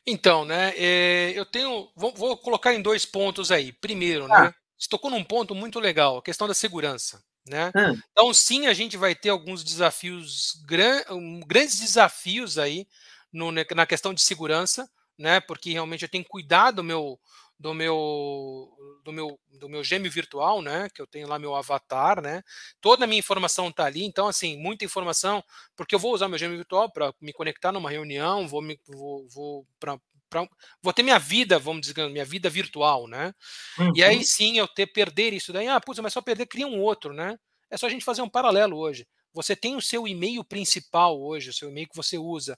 Então, 0.06 0.46
né, 0.46 0.74
é, 0.76 1.32
eu 1.36 1.46
tenho, 1.46 1.92
vou, 1.96 2.12
vou, 2.14 2.36
colocar 2.36 2.74
em 2.74 2.82
dois 2.82 3.06
pontos 3.06 3.52
aí. 3.52 3.72
Primeiro, 3.72 4.26
ah. 4.32 4.46
né, 4.46 4.54
você 4.78 4.90
tocou 4.90 5.12
num 5.12 5.24
ponto 5.24 5.54
muito 5.54 5.80
legal, 5.80 6.18
a 6.18 6.24
questão 6.24 6.48
da 6.48 6.54
segurança. 6.54 7.24
Né? 7.48 7.72
Ah. 7.76 7.94
Então, 8.12 8.34
sim, 8.34 8.68
a 8.68 8.74
gente 8.74 8.98
vai 8.98 9.16
ter 9.16 9.30
alguns 9.30 9.64
desafios, 9.64 10.62
gran, 10.66 11.02
grandes 11.48 11.80
desafios 11.80 12.58
aí 12.58 12.88
no, 13.34 13.52
na 13.52 13.86
questão 13.86 14.14
de 14.14 14.22
segurança, 14.22 14.90
né? 15.18 15.40
Porque 15.40 15.72
realmente 15.72 16.04
eu 16.04 16.10
tenho 16.10 16.24
que 16.24 16.30
cuidar 16.30 16.72
do 16.72 16.84
meu, 16.84 17.20
do 17.60 17.74
meu, 17.74 18.70
do 19.04 19.12
meu, 19.12 19.40
do 19.60 19.70
meu 19.70 19.84
gêmeo 19.84 20.12
virtual, 20.12 20.62
né? 20.62 20.88
Que 20.94 21.02
eu 21.02 21.08
tenho 21.08 21.28
lá 21.28 21.38
meu 21.40 21.56
avatar, 21.56 22.22
né? 22.22 22.44
Toda 22.82 23.06
a 23.06 23.08
minha 23.08 23.20
informação 23.20 23.70
está 23.70 23.86
ali, 23.86 24.04
então 24.04 24.28
assim, 24.28 24.58
muita 24.58 24.84
informação, 24.86 25.44
porque 25.76 25.96
eu 25.96 26.00
vou 26.00 26.14
usar 26.14 26.28
meu 26.28 26.38
gêmeo 26.40 26.58
virtual 26.58 26.92
para 26.92 27.14
me 27.22 27.32
conectar 27.34 27.72
numa 27.72 27.90
reunião, 27.90 28.48
vou 28.48 28.62
me, 28.62 28.80
vou, 28.88 29.28
vou 29.30 29.68
para 29.80 29.98
Pra, 30.32 30.48
vou 30.82 30.94
ter 30.94 31.04
minha 31.04 31.20
vida, 31.20 31.60
vamos 31.60 31.82
dizer, 31.82 32.10
minha 32.10 32.24
vida 32.24 32.50
virtual, 32.50 33.06
né? 33.06 33.34
Uhum. 33.78 33.92
E 33.94 34.02
aí 34.02 34.16
uhum. 34.16 34.24
sim 34.24 34.58
eu 34.58 34.66
ter 34.66 34.88
perder 34.88 35.34
isso 35.34 35.52
daí, 35.52 35.68
ah, 35.68 35.80
putz, 35.82 36.00
mas 36.00 36.14
só 36.14 36.22
perder 36.22 36.46
cria 36.46 36.66
um 36.66 36.80
outro, 36.80 37.14
né? 37.14 37.38
É 37.70 37.76
só 37.76 37.86
a 37.86 37.90
gente 37.90 38.06
fazer 38.06 38.22
um 38.22 38.30
paralelo 38.30 38.78
hoje. 38.78 39.06
Você 39.34 39.58
tem 39.58 39.76
o 39.76 39.82
seu 39.82 40.08
e-mail 40.08 40.42
principal 40.44 41.22
hoje, 41.22 41.50
o 41.50 41.54
seu 41.54 41.70
e-mail 41.70 41.90
que 41.90 41.96
você 41.96 42.18
usa. 42.18 42.58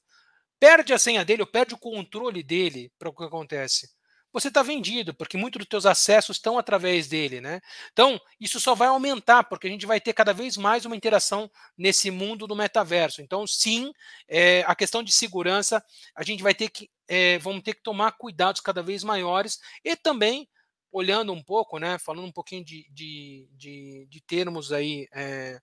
Perde 0.59 0.93
a 0.93 0.99
senha 0.99 1.25
dele 1.25 1.41
ou 1.41 1.47
perde 1.47 1.73
o 1.73 1.79
controle 1.79 2.43
dele 2.43 2.91
para 2.99 3.09
o 3.09 3.13
que 3.13 3.23
acontece 3.23 3.89
você 4.33 4.47
está 4.47 4.63
vendido, 4.63 5.13
porque 5.13 5.37
muitos 5.37 5.59
dos 5.59 5.67
teus 5.67 5.85
acessos 5.85 6.37
estão 6.37 6.57
através 6.57 7.07
dele, 7.07 7.39
né? 7.39 7.61
Então, 7.91 8.19
isso 8.39 8.59
só 8.59 8.73
vai 8.73 8.87
aumentar, 8.87 9.43
porque 9.43 9.67
a 9.67 9.69
gente 9.69 9.85
vai 9.85 10.01
ter 10.01 10.11
cada 10.11 10.33
vez 10.33 10.57
mais 10.57 10.85
uma 10.85 10.95
interação 10.95 11.49
nesse 11.77 12.09
mundo 12.09 12.47
do 12.47 12.55
metaverso. 12.55 13.21
Então, 13.21 13.45
sim, 13.45 13.93
é, 14.27 14.63
a 14.67 14.75
questão 14.75 15.03
de 15.03 15.11
segurança, 15.11 15.83
a 16.15 16.23
gente 16.23 16.41
vai 16.41 16.55
ter 16.55 16.69
que, 16.69 16.89
é, 17.07 17.37
vamos 17.37 17.61
ter 17.61 17.75
que 17.75 17.83
tomar 17.83 18.13
cuidados 18.13 18.59
cada 18.59 18.81
vez 18.81 19.03
maiores 19.03 19.59
e 19.85 19.95
também 19.95 20.49
olhando 20.91 21.31
um 21.31 21.43
pouco, 21.43 21.77
né, 21.79 21.97
falando 21.99 22.25
um 22.25 22.31
pouquinho 22.31 22.63
de, 22.63 22.87
de, 22.91 23.47
de, 23.53 24.07
de 24.09 24.21
termos 24.21 24.71
aí 24.71 25.07
é, 25.13 25.59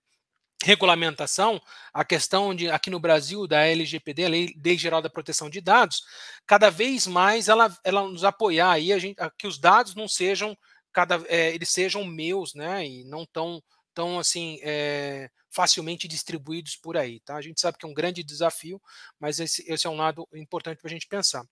regulamentação, 0.63 1.61
a 1.93 2.05
questão 2.05 2.53
de 2.53 2.69
aqui 2.69 2.89
no 2.89 2.99
Brasil 2.99 3.47
da 3.47 3.65
LGPD, 3.65 4.25
a 4.25 4.29
Lei, 4.29 4.55
Lei 4.63 4.77
Geral 4.77 5.01
da 5.01 5.09
Proteção 5.09 5.49
de 5.49 5.59
Dados, 5.59 6.03
cada 6.45 6.69
vez 6.69 7.07
mais 7.07 7.47
ela, 7.47 7.75
ela 7.83 8.07
nos 8.07 8.23
apoiar 8.23 8.71
aí 8.71 8.93
a 8.93 8.99
gente, 8.99 9.19
a, 9.19 9.29
que 9.29 9.47
os 9.47 9.57
dados 9.57 9.95
não 9.95 10.07
sejam 10.07 10.57
cada 10.93 11.23
é, 11.27 11.53
eles 11.53 11.69
sejam 11.69 12.03
meus, 12.05 12.53
né, 12.53 12.85
e 12.85 13.03
não 13.05 13.25
tão 13.25 13.61
tão 13.93 14.19
assim 14.19 14.57
é, 14.61 15.29
facilmente 15.49 16.07
distribuídos 16.07 16.77
por 16.77 16.95
aí, 16.95 17.19
tá? 17.19 17.35
A 17.35 17.41
gente 17.41 17.59
sabe 17.59 17.77
que 17.77 17.85
é 17.85 17.89
um 17.89 17.93
grande 17.93 18.23
desafio, 18.23 18.81
mas 19.19 19.39
esse, 19.39 19.63
esse 19.67 19.85
é 19.85 19.89
um 19.89 19.97
lado 19.97 20.27
importante 20.33 20.79
para 20.79 20.87
a 20.87 20.93
gente 20.93 21.07
pensar. 21.07 21.43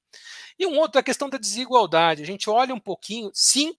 E 0.58 0.66
um 0.66 0.78
outro 0.80 1.00
a 1.00 1.04
questão 1.04 1.30
da 1.30 1.38
desigualdade. 1.38 2.24
A 2.24 2.26
gente 2.26 2.50
olha 2.50 2.74
um 2.74 2.80
pouquinho, 2.80 3.30
sim, 3.34 3.76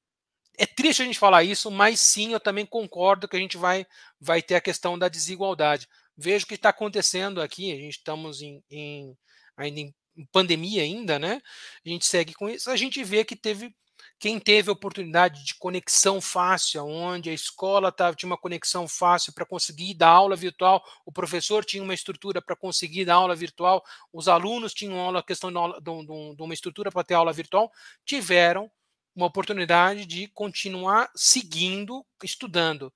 é 0.61 0.66
triste 0.66 1.00
a 1.00 1.06
gente 1.06 1.18
falar 1.18 1.42
isso, 1.42 1.70
mas 1.70 2.02
sim, 2.02 2.34
eu 2.34 2.40
também 2.40 2.66
concordo 2.66 3.26
que 3.26 3.34
a 3.34 3.40
gente 3.40 3.56
vai, 3.56 3.86
vai 4.20 4.42
ter 4.42 4.56
a 4.56 4.61
questão 4.61 4.98
da 4.98 5.08
desigualdade. 5.08 5.88
Vejo 6.14 6.44
o 6.44 6.48
que 6.48 6.54
está 6.54 6.68
acontecendo 6.68 7.40
aqui, 7.40 7.72
a 7.72 7.76
gente 7.76 7.96
estamos 7.96 8.42
em, 8.42 8.62
em, 8.70 9.16
ainda 9.56 9.80
em 9.80 9.94
pandemia 10.30 10.82
ainda, 10.82 11.18
né? 11.18 11.40
A 11.84 11.88
gente 11.88 12.04
segue 12.04 12.34
com 12.34 12.46
isso, 12.46 12.70
a 12.70 12.76
gente 12.76 13.02
vê 13.02 13.24
que 13.24 13.34
teve 13.34 13.74
quem 14.18 14.38
teve 14.38 14.70
oportunidade 14.70 15.42
de 15.44 15.54
conexão 15.54 16.20
fácil, 16.20 16.84
onde 16.84 17.30
a 17.30 17.32
escola 17.32 17.90
tava, 17.90 18.14
tinha 18.14 18.28
uma 18.28 18.36
conexão 18.36 18.86
fácil 18.86 19.32
para 19.32 19.46
conseguir 19.46 19.94
dar 19.94 20.11
aula 20.11 20.36
virtual, 20.36 20.84
o 21.06 21.12
professor 21.12 21.64
tinha 21.64 21.82
uma 21.82 21.94
estrutura 21.94 22.42
para 22.42 22.54
conseguir 22.54 23.06
dar 23.06 23.14
aula 23.14 23.34
virtual, 23.34 23.82
os 24.12 24.28
alunos 24.28 24.74
tinham 24.74 25.00
aula, 25.00 25.22
questão 25.22 25.50
de 25.50 26.42
uma 26.42 26.52
estrutura 26.52 26.90
para 26.90 27.02
ter 27.02 27.14
aula 27.14 27.32
virtual, 27.32 27.70
tiveram 28.04 28.70
uma 29.14 29.26
oportunidade 29.26 30.06
de 30.06 30.28
continuar 30.28 31.11
seguindo, 31.14 32.04
estudando. 32.22 32.92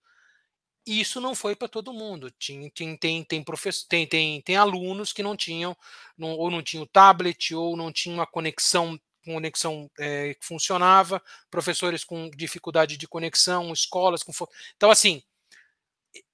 Isso 0.87 1.21
não 1.21 1.35
foi 1.35 1.57
para 1.57 1.69
todo 1.69 1.93
mundo. 1.95 2.31
Tem, 2.33 2.71
tem, 2.71 2.97
tem, 2.97 3.25
tem, 3.25 3.43
professor, 3.43 3.87
tem, 3.89 4.07
tem, 4.07 4.43
tem 4.43 4.57
alunos 4.57 5.13
que 5.13 5.23
não 5.23 5.37
tinham, 5.37 5.77
não, 6.17 6.31
ou 6.31 6.51
não 6.51 6.63
tinham 6.63 6.87
tablet, 6.87 7.55
ou 7.55 7.77
não 7.77 7.93
tinham 7.93 8.19
uma 8.19 8.27
conexão 8.27 8.99
conexão 9.25 9.91
é, 9.99 10.37
funcionava, 10.41 11.23
professores 11.51 12.05
com 12.05 12.29
dificuldade 12.29 12.99
de 12.99 13.09
conexão, 13.09 13.73
escolas 13.73 14.23
com. 14.23 14.33
Então, 14.77 14.91
assim, 14.91 15.23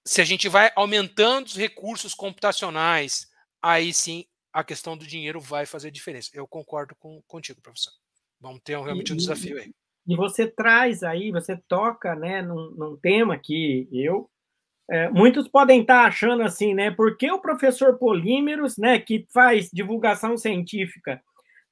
se 0.05 0.21
a 0.21 0.25
gente 0.25 0.49
vai 0.49 0.73
aumentando 0.75 1.47
os 1.47 1.57
recursos 1.57 2.15
computacionais, 2.15 3.29
aí 3.63 3.95
sim 3.95 4.27
a 4.53 4.65
questão 4.65 4.97
do 4.97 5.07
dinheiro 5.07 5.41
vai 5.41 5.67
fazer 5.67 5.91
diferença. 5.91 6.31
Eu 6.33 6.47
concordo 6.47 6.95
com, 6.97 7.23
contigo, 7.23 7.63
professor. 7.63 7.93
Vamos 8.41 8.61
ter 8.65 8.79
realmente 8.79 9.13
um 9.13 9.17
desafio 9.17 9.59
aí. 9.59 9.71
E 10.07 10.17
você 10.17 10.47
traz 10.47 11.03
aí, 11.03 11.31
você 11.31 11.57
toca 11.69 12.15
né, 12.15 12.43
num, 12.43 12.71
num 12.77 12.97
tema 12.97 13.39
que 13.39 13.89
eu. 13.93 14.29
É, 14.91 15.09
muitos 15.11 15.47
podem 15.47 15.83
estar 15.83 16.05
achando 16.07 16.43
assim, 16.43 16.75
né? 16.75 16.91
Porque 16.91 17.31
o 17.31 17.41
professor 17.41 17.97
Polímeros, 17.97 18.77
né, 18.77 18.99
que 18.99 19.27
faz 19.33 19.71
divulgação 19.73 20.37
científica, 20.37 21.23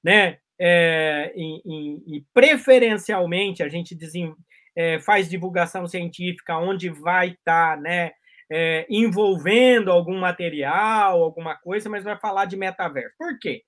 né, 0.05 0.39
é, 0.61 1.33
e, 1.35 1.63
e, 1.65 2.17
e, 2.17 2.25
preferencialmente 2.33 3.63
a 3.63 3.69
gente 3.69 3.95
dizem, 3.95 4.33
é, 4.77 5.01
faz 5.01 5.29
divulgação 5.29 5.87
científica 5.87 6.59
onde 6.59 6.91
vai 6.91 7.31
estar, 7.31 7.77
tá, 7.77 7.81
né, 7.81 8.13
é, 8.51 8.87
envolvendo 8.89 9.91
algum 9.91 10.19
material, 10.19 11.23
alguma 11.23 11.57
coisa, 11.57 11.89
mas 11.89 12.05
vai 12.05 12.19
falar 12.19 12.45
de 12.45 12.57
metaverso. 12.57 13.15
Por 13.19 13.39
quê? 13.39 13.63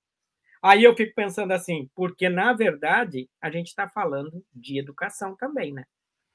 Aí 0.63 0.85
eu 0.85 0.95
fico 0.95 1.15
pensando 1.15 1.53
assim, 1.53 1.89
porque 1.95 2.29
na 2.29 2.53
verdade 2.53 3.29
a 3.41 3.51
gente 3.51 3.69
está 3.69 3.89
falando 3.89 4.45
de 4.53 4.79
educação 4.79 5.35
também, 5.37 5.73
né? 5.73 5.85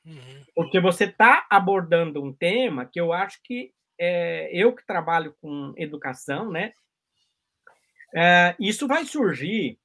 Uhum. 0.05 0.43
Porque 0.55 0.79
você 0.79 1.05
está 1.05 1.45
abordando 1.49 2.23
um 2.23 2.33
tema 2.33 2.85
que 2.85 2.99
eu 2.99 3.13
acho 3.13 3.39
que 3.43 3.71
é, 3.99 4.49
eu 4.51 4.75
que 4.75 4.85
trabalho 4.85 5.35
com 5.41 5.73
educação, 5.77 6.51
né? 6.51 6.73
É, 8.15 8.55
isso 8.59 8.87
vai 8.87 9.05
surgir 9.05 9.79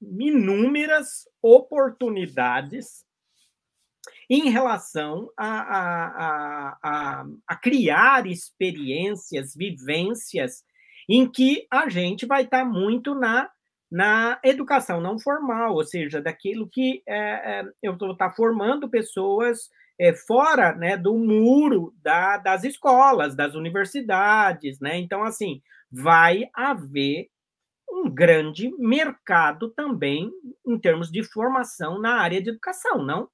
inúmeras 0.00 1.24
oportunidades 1.42 3.04
em 4.28 4.50
relação 4.50 5.30
a, 5.36 5.60
a, 5.60 6.78
a, 6.82 7.26
a, 7.46 7.56
criar 7.56 8.26
experiências, 8.26 9.54
vivências, 9.54 10.64
em 11.08 11.30
que 11.30 11.66
a 11.70 11.88
gente 11.88 12.26
vai 12.26 12.42
estar 12.42 12.64
tá 12.64 12.64
muito 12.64 13.14
na 13.14 13.48
na 13.90 14.38
educação 14.42 15.00
não 15.00 15.18
formal, 15.18 15.74
ou 15.74 15.84
seja, 15.84 16.20
daquilo 16.20 16.68
que 16.68 17.02
é, 17.06 17.64
eu 17.82 17.96
vou 17.96 18.12
estar 18.12 18.30
formando 18.34 18.88
pessoas 18.88 19.70
é, 19.98 20.12
fora 20.12 20.74
né, 20.74 20.96
do 20.96 21.16
muro 21.16 21.94
da, 22.02 22.36
das 22.36 22.64
escolas, 22.64 23.34
das 23.34 23.54
universidades, 23.54 24.78
né? 24.80 24.98
Então, 24.98 25.22
assim, 25.24 25.62
vai 25.90 26.48
haver 26.54 27.28
um 27.88 28.10
grande 28.10 28.70
mercado 28.78 29.70
também 29.70 30.30
em 30.66 30.78
termos 30.78 31.10
de 31.10 31.22
formação 31.22 31.98
na 31.98 32.16
área 32.20 32.42
de 32.42 32.50
educação, 32.50 33.02
não? 33.02 33.28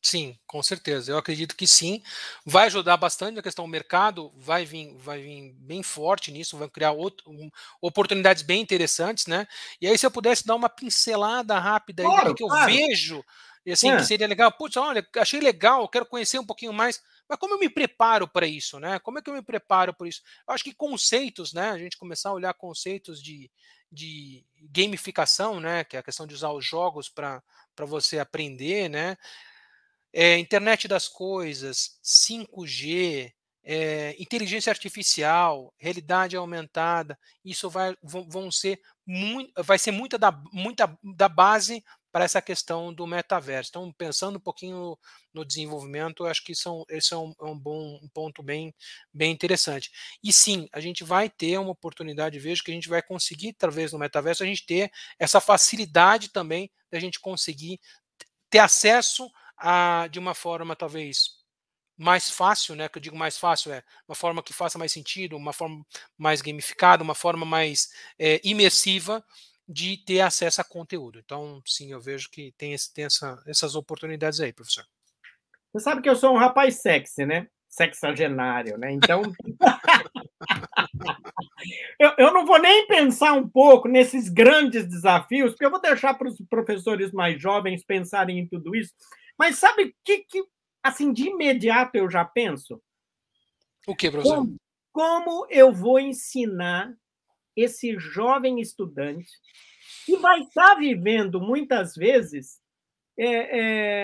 Sim, 0.00 0.38
com 0.46 0.62
certeza. 0.62 1.10
Eu 1.10 1.18
acredito 1.18 1.56
que 1.56 1.66
sim. 1.66 2.02
Vai 2.46 2.66
ajudar 2.66 2.96
bastante 2.96 3.38
a 3.38 3.42
questão 3.42 3.64
do 3.64 3.70
mercado, 3.70 4.32
vai 4.36 4.64
vir, 4.64 4.94
vai 4.96 5.20
vir 5.20 5.52
bem 5.58 5.82
forte 5.82 6.30
nisso, 6.30 6.56
vai 6.56 6.68
criar 6.68 6.92
outro, 6.92 7.28
um, 7.28 7.50
oportunidades 7.80 8.42
bem 8.42 8.60
interessantes, 8.62 9.26
né? 9.26 9.46
E 9.80 9.86
aí, 9.86 9.98
se 9.98 10.06
eu 10.06 10.10
pudesse 10.10 10.46
dar 10.46 10.54
uma 10.54 10.68
pincelada 10.68 11.58
rápida 11.58 12.02
aí 12.02 12.08
claro, 12.08 12.28
do 12.28 12.34
que 12.34 12.44
eu 12.44 12.48
vejo, 12.64 13.24
e 13.66 13.72
assim, 13.72 13.90
é. 13.90 13.96
que 13.96 14.04
seria 14.04 14.26
legal, 14.26 14.50
putz, 14.52 14.76
olha, 14.76 15.06
achei 15.16 15.40
legal, 15.40 15.88
quero 15.88 16.06
conhecer 16.06 16.38
um 16.38 16.46
pouquinho 16.46 16.72
mais, 16.72 17.02
mas 17.28 17.38
como 17.38 17.54
eu 17.54 17.58
me 17.58 17.68
preparo 17.68 18.26
para 18.26 18.46
isso, 18.46 18.78
né? 18.78 18.98
Como 19.00 19.18
é 19.18 19.22
que 19.22 19.28
eu 19.28 19.34
me 19.34 19.42
preparo 19.42 19.92
por 19.92 20.06
isso? 20.06 20.22
Eu 20.46 20.54
acho 20.54 20.64
que 20.64 20.72
conceitos, 20.72 21.52
né? 21.52 21.70
A 21.70 21.78
gente 21.78 21.98
começar 21.98 22.30
a 22.30 22.34
olhar 22.34 22.54
conceitos 22.54 23.22
de, 23.22 23.50
de 23.92 24.42
gamificação, 24.70 25.60
né? 25.60 25.84
Que 25.84 25.96
é 25.96 26.00
a 26.00 26.02
questão 26.02 26.26
de 26.26 26.34
usar 26.34 26.50
os 26.52 26.64
jogos 26.64 27.10
para 27.10 27.42
você 27.80 28.18
aprender, 28.18 28.88
né? 28.88 29.18
É, 30.20 30.36
internet 30.36 30.88
das 30.88 31.06
coisas, 31.06 31.96
5G, 32.02 33.32
é, 33.62 34.16
inteligência 34.18 34.68
artificial, 34.68 35.72
realidade 35.78 36.36
aumentada, 36.36 37.16
isso 37.44 37.70
vai, 37.70 37.96
vão, 38.02 38.50
ser 38.50 38.80
muito, 39.06 39.52
vai 39.62 39.78
ser 39.78 39.92
muita 39.92 40.18
da, 40.18 40.32
muita 40.52 40.98
da 41.16 41.28
base 41.28 41.84
para 42.10 42.24
essa 42.24 42.42
questão 42.42 42.92
do 42.92 43.06
metaverso. 43.06 43.70
Então, 43.70 43.92
pensando 43.92 44.38
um 44.38 44.40
pouquinho 44.40 44.98
no 45.32 45.44
desenvolvimento, 45.44 46.26
acho 46.26 46.42
que 46.42 46.52
são, 46.52 46.84
esse 46.88 47.14
é 47.14 47.16
um, 47.16 47.32
é 47.40 47.44
um 47.44 47.56
bom 47.56 48.00
um 48.02 48.08
ponto 48.12 48.42
bem, 48.42 48.74
bem 49.14 49.30
interessante. 49.30 49.88
E 50.20 50.32
sim, 50.32 50.66
a 50.72 50.80
gente 50.80 51.04
vai 51.04 51.30
ter 51.30 51.58
uma 51.58 51.70
oportunidade, 51.70 52.40
vejo 52.40 52.64
que 52.64 52.72
a 52.72 52.74
gente 52.74 52.88
vai 52.88 53.02
conseguir, 53.02 53.50
através 53.50 53.92
do 53.92 54.00
metaverso, 54.00 54.42
a 54.42 54.46
gente 54.46 54.66
ter 54.66 54.90
essa 55.16 55.40
facilidade 55.40 56.32
também 56.32 56.68
da 56.90 56.98
gente 56.98 57.20
conseguir 57.20 57.78
ter 58.50 58.58
acesso 58.58 59.30
a, 59.58 60.08
de 60.08 60.18
uma 60.18 60.34
forma 60.34 60.76
talvez 60.76 61.38
mais 61.96 62.30
fácil, 62.30 62.76
né? 62.76 62.88
Que 62.88 62.98
eu 62.98 63.02
digo 63.02 63.16
mais 63.16 63.36
fácil 63.36 63.72
é 63.72 63.82
uma 64.08 64.14
forma 64.14 64.42
que 64.42 64.52
faça 64.52 64.78
mais 64.78 64.92
sentido, 64.92 65.36
uma 65.36 65.52
forma 65.52 65.84
mais 66.16 66.40
gamificada, 66.40 67.02
uma 67.02 67.14
forma 67.14 67.44
mais 67.44 67.88
é, 68.18 68.40
imersiva 68.44 69.24
de 69.68 69.98
ter 69.98 70.20
acesso 70.20 70.60
a 70.60 70.64
conteúdo. 70.64 71.18
Então, 71.18 71.60
sim, 71.66 71.92
eu 71.92 72.00
vejo 72.00 72.30
que 72.30 72.54
tem, 72.56 72.72
esse, 72.72 72.92
tem 72.94 73.04
essa, 73.04 73.42
essas 73.46 73.74
oportunidades 73.74 74.40
aí, 74.40 74.52
professor. 74.52 74.84
Você 75.72 75.84
sabe 75.84 76.00
que 76.00 76.08
eu 76.08 76.16
sou 76.16 76.32
um 76.32 76.38
rapaz 76.38 76.80
sexy, 76.80 77.26
né? 77.26 77.48
Sexagenário, 77.68 78.78
né? 78.78 78.90
Então. 78.92 79.22
eu, 82.00 82.12
eu 82.16 82.32
não 82.32 82.46
vou 82.46 82.58
nem 82.58 82.86
pensar 82.86 83.34
um 83.34 83.46
pouco 83.46 83.88
nesses 83.88 84.30
grandes 84.30 84.88
desafios, 84.88 85.50
porque 85.50 85.66
eu 85.66 85.70
vou 85.70 85.80
deixar 85.80 86.14
para 86.14 86.28
os 86.28 86.40
professores 86.48 87.12
mais 87.12 87.40
jovens 87.40 87.84
pensarem 87.84 88.38
em 88.38 88.46
tudo 88.46 88.74
isso. 88.74 88.94
Mas 89.38 89.58
sabe 89.58 89.84
o 89.84 89.94
que, 90.04 90.18
que 90.24 90.44
assim, 90.82 91.12
de 91.12 91.28
imediato 91.28 91.96
eu 91.96 92.10
já 92.10 92.24
penso. 92.24 92.82
O 93.86 93.94
que, 93.94 94.10
professor? 94.10 94.36
Como, 94.36 94.56
como 94.92 95.46
eu 95.50 95.72
vou 95.72 95.98
ensinar 96.00 96.94
esse 97.56 97.98
jovem 97.98 98.60
estudante 98.60 99.30
que 100.04 100.16
vai 100.16 100.40
estar 100.40 100.74
vivendo 100.76 101.40
muitas 101.40 101.94
vezes 101.94 102.60
é, 103.18 103.58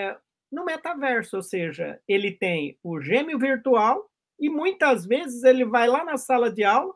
é, 0.07 0.17
no 0.51 0.65
metaverso, 0.65 1.37
ou 1.37 1.43
seja, 1.43 1.99
ele 2.07 2.31
tem 2.31 2.77
o 2.83 2.99
gêmeo 2.99 3.39
virtual 3.39 4.09
e 4.39 4.49
muitas 4.49 5.05
vezes 5.05 5.43
ele 5.43 5.65
vai 5.65 5.87
lá 5.87 6.03
na 6.03 6.17
sala 6.17 6.51
de 6.51 6.63
aula 6.63 6.93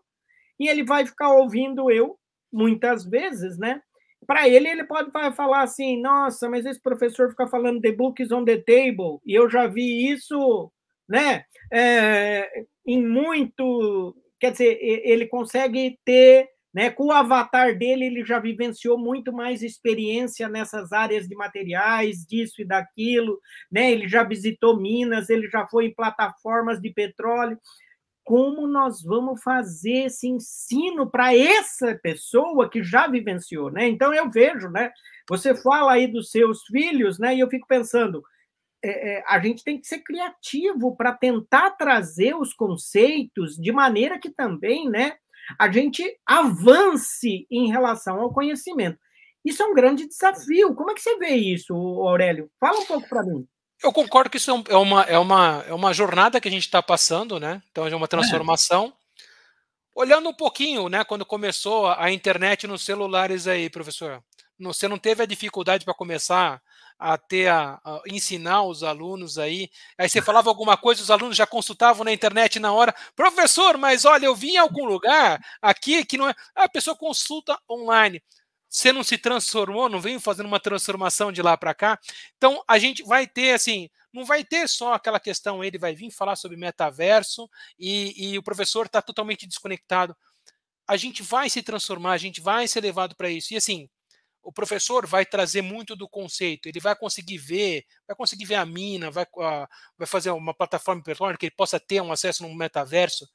e 0.59 0.67
ele 0.67 0.83
vai 0.83 1.05
ficar 1.05 1.31
ouvindo 1.31 1.89
eu, 1.89 2.19
muitas 2.51 3.05
vezes, 3.05 3.57
né? 3.57 3.81
Para 4.29 4.47
ele, 4.47 4.69
ele 4.69 4.83
pode 4.83 5.09
falar 5.35 5.63
assim: 5.63 5.99
nossa, 5.99 6.47
mas 6.47 6.63
esse 6.63 6.79
professor 6.79 7.31
fica 7.31 7.47
falando 7.47 7.81
the 7.81 7.91
books 7.91 8.31
on 8.31 8.45
the 8.45 8.57
table, 8.57 9.17
e 9.25 9.33
eu 9.33 9.49
já 9.49 9.65
vi 9.65 10.07
isso, 10.11 10.71
né? 11.09 11.43
É, 11.73 12.47
em 12.85 13.03
muito. 13.03 14.15
Quer 14.39 14.51
dizer, 14.51 14.77
ele 14.79 15.25
consegue 15.25 15.97
ter, 16.05 16.47
né? 16.71 16.91
Com 16.91 17.07
o 17.07 17.11
avatar 17.11 17.75
dele, 17.75 18.05
ele 18.05 18.23
já 18.23 18.37
vivenciou 18.37 18.99
muito 18.99 19.33
mais 19.33 19.63
experiência 19.63 20.47
nessas 20.47 20.91
áreas 20.91 21.27
de 21.27 21.35
materiais, 21.35 22.23
disso 22.23 22.61
e 22.61 22.65
daquilo, 22.65 23.39
né? 23.71 23.91
Ele 23.91 24.07
já 24.07 24.23
visitou 24.23 24.79
Minas, 24.79 25.31
ele 25.31 25.49
já 25.49 25.65
foi 25.67 25.87
em 25.87 25.93
plataformas 25.95 26.79
de 26.79 26.91
petróleo 26.91 27.57
como 28.29 28.67
nós 28.67 29.01
vamos 29.01 29.41
fazer 29.41 30.05
esse 30.05 30.27
ensino 30.27 31.09
para 31.09 31.35
essa 31.35 31.95
pessoa 31.95 32.69
que 32.69 32.83
já 32.83 33.07
vivenciou, 33.07 33.71
né? 33.71 33.87
Então 33.87 34.13
eu 34.13 34.29
vejo, 34.29 34.69
né? 34.69 34.91
Você 35.27 35.55
fala 35.55 35.93
aí 35.93 36.05
dos 36.05 36.29
seus 36.29 36.61
filhos, 36.65 37.17
né? 37.17 37.35
E 37.35 37.39
eu 37.39 37.49
fico 37.49 37.65
pensando, 37.65 38.21
é, 38.85 39.17
é, 39.17 39.23
a 39.27 39.39
gente 39.39 39.63
tem 39.63 39.81
que 39.81 39.87
ser 39.87 40.03
criativo 40.03 40.95
para 40.95 41.11
tentar 41.11 41.71
trazer 41.71 42.35
os 42.35 42.53
conceitos 42.53 43.55
de 43.55 43.71
maneira 43.71 44.19
que 44.19 44.29
também, 44.29 44.87
né? 44.87 45.13
A 45.57 45.71
gente 45.71 46.03
avance 46.23 47.47
em 47.49 47.71
relação 47.71 48.21
ao 48.21 48.31
conhecimento. 48.31 48.99
Isso 49.43 49.63
é 49.63 49.65
um 49.65 49.73
grande 49.73 50.07
desafio. 50.07 50.75
Como 50.75 50.91
é 50.91 50.93
que 50.93 51.01
você 51.01 51.17
vê 51.17 51.33
isso, 51.33 51.73
Aurélio? 51.73 52.47
Fala 52.59 52.77
um 52.77 52.85
pouco 52.85 53.09
para 53.09 53.23
mim. 53.23 53.47
Eu 53.81 53.93
concordo 53.93 54.29
que 54.29 54.37
isso 54.37 54.51
é, 54.51 54.73
é 54.73 54.77
uma, 54.77 55.03
é 55.03 55.17
uma, 55.17 55.65
é 55.67 55.73
uma 55.73 55.93
jornada 55.93 56.41
que 56.41 56.47
a 56.47 56.51
gente 56.51 56.65
está 56.65 56.83
passando, 56.83 57.39
né? 57.39 57.61
Então 57.71 57.87
é 57.87 57.95
uma 57.95 58.07
transformação. 58.07 58.87
É. 58.87 58.99
Olhando 59.95 60.29
um 60.29 60.33
pouquinho, 60.33 60.89
né? 60.89 61.03
Quando 61.03 61.25
começou 61.25 61.87
a 61.87 62.11
internet 62.11 62.67
nos 62.67 62.83
celulares 62.83 63.47
aí, 63.47 63.69
professor, 63.69 64.21
você 64.59 64.87
não 64.87 64.97
teve 64.97 65.23
a 65.23 65.25
dificuldade 65.25 65.85
para 65.85 65.93
começar 65.93 66.61
a 66.97 67.17
ter 67.17 67.47
a, 67.47 67.79
a, 67.83 68.01
ensinar 68.07 68.63
os 68.63 68.83
alunos 68.83 69.37
aí. 69.37 69.69
Aí 69.97 70.09
você 70.09 70.21
falava 70.21 70.49
alguma 70.49 70.75
coisa, 70.75 71.01
os 71.01 71.09
alunos 71.09 71.37
já 71.37 71.47
consultavam 71.47 72.03
na 72.03 72.11
internet 72.11 72.59
na 72.59 72.73
hora. 72.73 72.93
Professor, 73.15 73.77
mas 73.77 74.03
olha, 74.03 74.25
eu 74.25 74.35
vim 74.35 74.51
em 74.51 74.57
algum 74.57 74.83
lugar 74.83 75.39
aqui 75.61 76.03
que 76.03 76.17
não 76.17 76.29
é. 76.29 76.35
A 76.53 76.67
pessoa 76.67 76.97
consulta 76.97 77.57
online 77.69 78.21
você 78.69 78.93
não 78.93 79.03
se 79.03 79.17
transformou, 79.17 79.89
não 79.89 79.99
veio 79.99 80.19
fazendo 80.19 80.45
uma 80.45 80.59
transformação 80.59 81.31
de 81.31 81.41
lá 81.41 81.57
para 81.57 81.73
cá. 81.73 81.99
Então 82.37 82.63
a 82.67 82.77
gente 82.77 83.03
vai 83.03 83.25
ter 83.25 83.53
assim, 83.53 83.89
não 84.13 84.23
vai 84.23 84.43
ter 84.43 84.69
só 84.69 84.93
aquela 84.93 85.19
questão, 85.19 85.63
ele 85.63 85.79
vai 85.79 85.95
vir 85.95 86.11
falar 86.11 86.35
sobre 86.35 86.55
metaverso 86.55 87.49
e, 87.77 88.33
e 88.33 88.37
o 88.37 88.43
professor 88.43 88.85
está 88.85 89.01
totalmente 89.01 89.47
desconectado. 89.47 90.15
A 90.87 90.97
gente 90.97 91.23
vai 91.23 91.49
se 91.49 91.63
transformar, 91.63 92.13
a 92.13 92.17
gente 92.17 92.41
vai 92.41 92.67
ser 92.67 92.81
levado 92.81 93.15
para 93.15 93.29
isso. 93.29 93.53
E 93.53 93.57
assim, 93.57 93.89
o 94.43 94.51
professor 94.51 95.05
vai 95.05 95.25
trazer 95.25 95.61
muito 95.61 95.95
do 95.95 96.07
conceito, 96.07 96.67
ele 96.67 96.79
vai 96.79 96.95
conseguir 96.95 97.37
ver, 97.37 97.85
vai 98.07 98.15
conseguir 98.15 98.45
ver 98.45 98.55
a 98.55 98.65
mina, 98.65 99.11
vai, 99.11 99.23
uh, 99.23 99.67
vai 99.97 100.07
fazer 100.07 100.31
uma 100.31 100.53
plataforma 100.53 101.01
virtual 101.05 101.35
que 101.37 101.47
ele 101.47 101.55
possa 101.55 101.79
ter 101.79 102.01
um 102.01 102.11
acesso 102.11 102.43
no 102.43 102.55
metaverso 102.55 103.27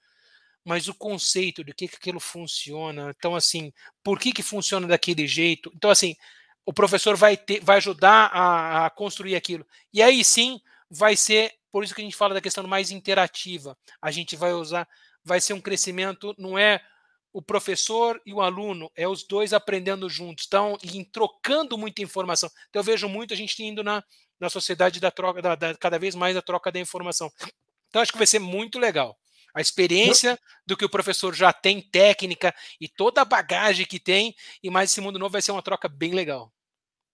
mas 0.65 0.89
o 0.89 0.95
conceito 0.95 1.63
de 1.63 1.75
que, 1.75 1.87
que 1.87 1.97
aquilo 1.97 2.19
funciona. 2.19 3.13
Então, 3.17 3.37
assim, 3.37 3.73
por 4.03 4.19
que, 4.19 4.33
que 4.33 4.43
funciona 4.43 4.87
daquele 4.87 5.27
jeito? 5.27 5.71
Então, 5.75 5.91
assim, 5.91 6.17
o 6.65 6.73
professor 6.73 7.17
vai, 7.17 7.37
ter, 7.37 7.63
vai 7.63 7.77
ajudar 7.77 8.31
a, 8.33 8.87
a 8.87 8.91
construir 8.91 9.37
aquilo. 9.37 9.67
E 9.93 10.03
aí 10.03 10.25
sim 10.25 10.61
vai 10.91 11.17
ser, 11.17 11.53
por 11.71 11.85
isso 11.85 11.95
que 11.95 12.01
a 12.01 12.05
gente 12.05 12.17
fala 12.17 12.35
da 12.35 12.41
questão 12.41 12.67
mais 12.67 12.91
interativa. 12.91 13.77
A 14.01 14.11
gente 14.11 14.37
vai 14.37 14.55
usar, 14.55 14.89
vai 15.23 15.41
ser 15.41 15.53
um 15.53 15.61
crescimento, 15.61 16.35
não 16.39 16.59
é 16.59 16.81
o 17.33 17.43
professor 17.43 18.21
e 18.25 18.33
o 18.33 18.41
aluno, 18.41 18.91
é 18.95 19.09
os 19.09 19.25
dois 19.25 19.53
aprendendo 19.53 20.09
juntos, 20.09 20.45
estão 20.45 20.79
trocando 21.13 21.77
muita 21.77 22.01
informação. 22.01 22.49
Então 22.71 22.81
eu 22.81 22.85
vejo 22.85 23.09
muito 23.09 23.35
a 23.35 23.37
gente 23.37 23.61
indo 23.63 23.83
na, 23.83 24.03
na 24.39 24.49
sociedade 24.49 25.01
da 25.01 25.11
troca, 25.11 25.43
da, 25.43 25.55
da, 25.57 25.75
cada 25.75 25.99
vez 25.99 26.15
mais 26.15 26.37
a 26.37 26.43
troca 26.43 26.71
da 26.71 26.79
informação. 26.79 27.31
Então 27.89 28.01
acho 28.01 28.13
que 28.13 28.19
vai 28.19 28.27
ser 28.27 28.39
muito 28.39 28.79
legal 28.79 29.19
a 29.55 29.61
experiência 29.61 30.39
do 30.67 30.77
que 30.77 30.85
o 30.85 30.91
professor 30.91 31.33
já 31.35 31.53
tem, 31.53 31.81
técnica 31.81 32.53
e 32.81 32.89
toda 32.89 33.23
a 33.23 33.25
bagagem 33.25 33.87
que 33.87 34.01
tem, 34.01 34.35
e 34.63 34.69
mais 34.69 34.91
esse 34.91 35.01
mundo 35.01 35.19
novo 35.19 35.33
vai 35.33 35.41
ser 35.41 35.53
uma 35.53 35.63
troca 35.63 35.89
bem 35.89 36.13
legal. 36.13 36.53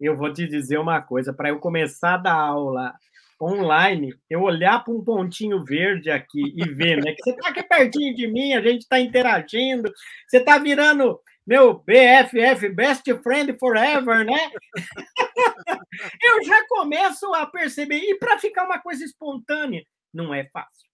Eu 0.01 0.17
vou 0.17 0.33
te 0.33 0.49
dizer 0.49 0.79
uma 0.79 1.03
coisa, 1.03 1.33
para 1.33 1.51
eu 1.51 1.59
começar 1.59 2.15
a 2.15 2.19
dar 2.19 2.35
aula 2.35 2.95
online, 3.41 4.15
eu 4.29 4.43
olhar 4.43 4.83
para 4.83 4.93
um 4.93 5.05
pontinho 5.05 5.63
verde 5.65 6.11
aqui 6.11 6.55
e 6.57 6.65
ver, 6.69 7.03
né? 7.03 7.13
Que 7.13 7.23
você 7.23 7.31
está 7.31 7.49
aqui 7.49 7.63
pertinho 7.63 8.15
de 8.15 8.27
mim, 8.27 8.55
a 8.55 8.63
gente 8.63 8.83
está 8.83 8.99
interagindo, 8.99 9.93
você 10.27 10.39
está 10.39 10.59
virando 10.59 11.21
meu 11.47 11.75
BFF, 11.75 12.69
Best 12.69 13.05
Friend 13.23 13.59
Forever, 13.59 14.25
né? 14.25 14.51
eu 16.23 16.45
já 16.45 16.67
começo 16.69 17.33
a 17.35 17.47
perceber, 17.47 17.99
e 17.99 18.19
para 18.19 18.39
ficar 18.39 18.65
uma 18.65 18.79
coisa 18.79 19.05
espontânea, 19.05 19.83
não 20.13 20.35
é 20.35 20.45
fácil. 20.45 20.89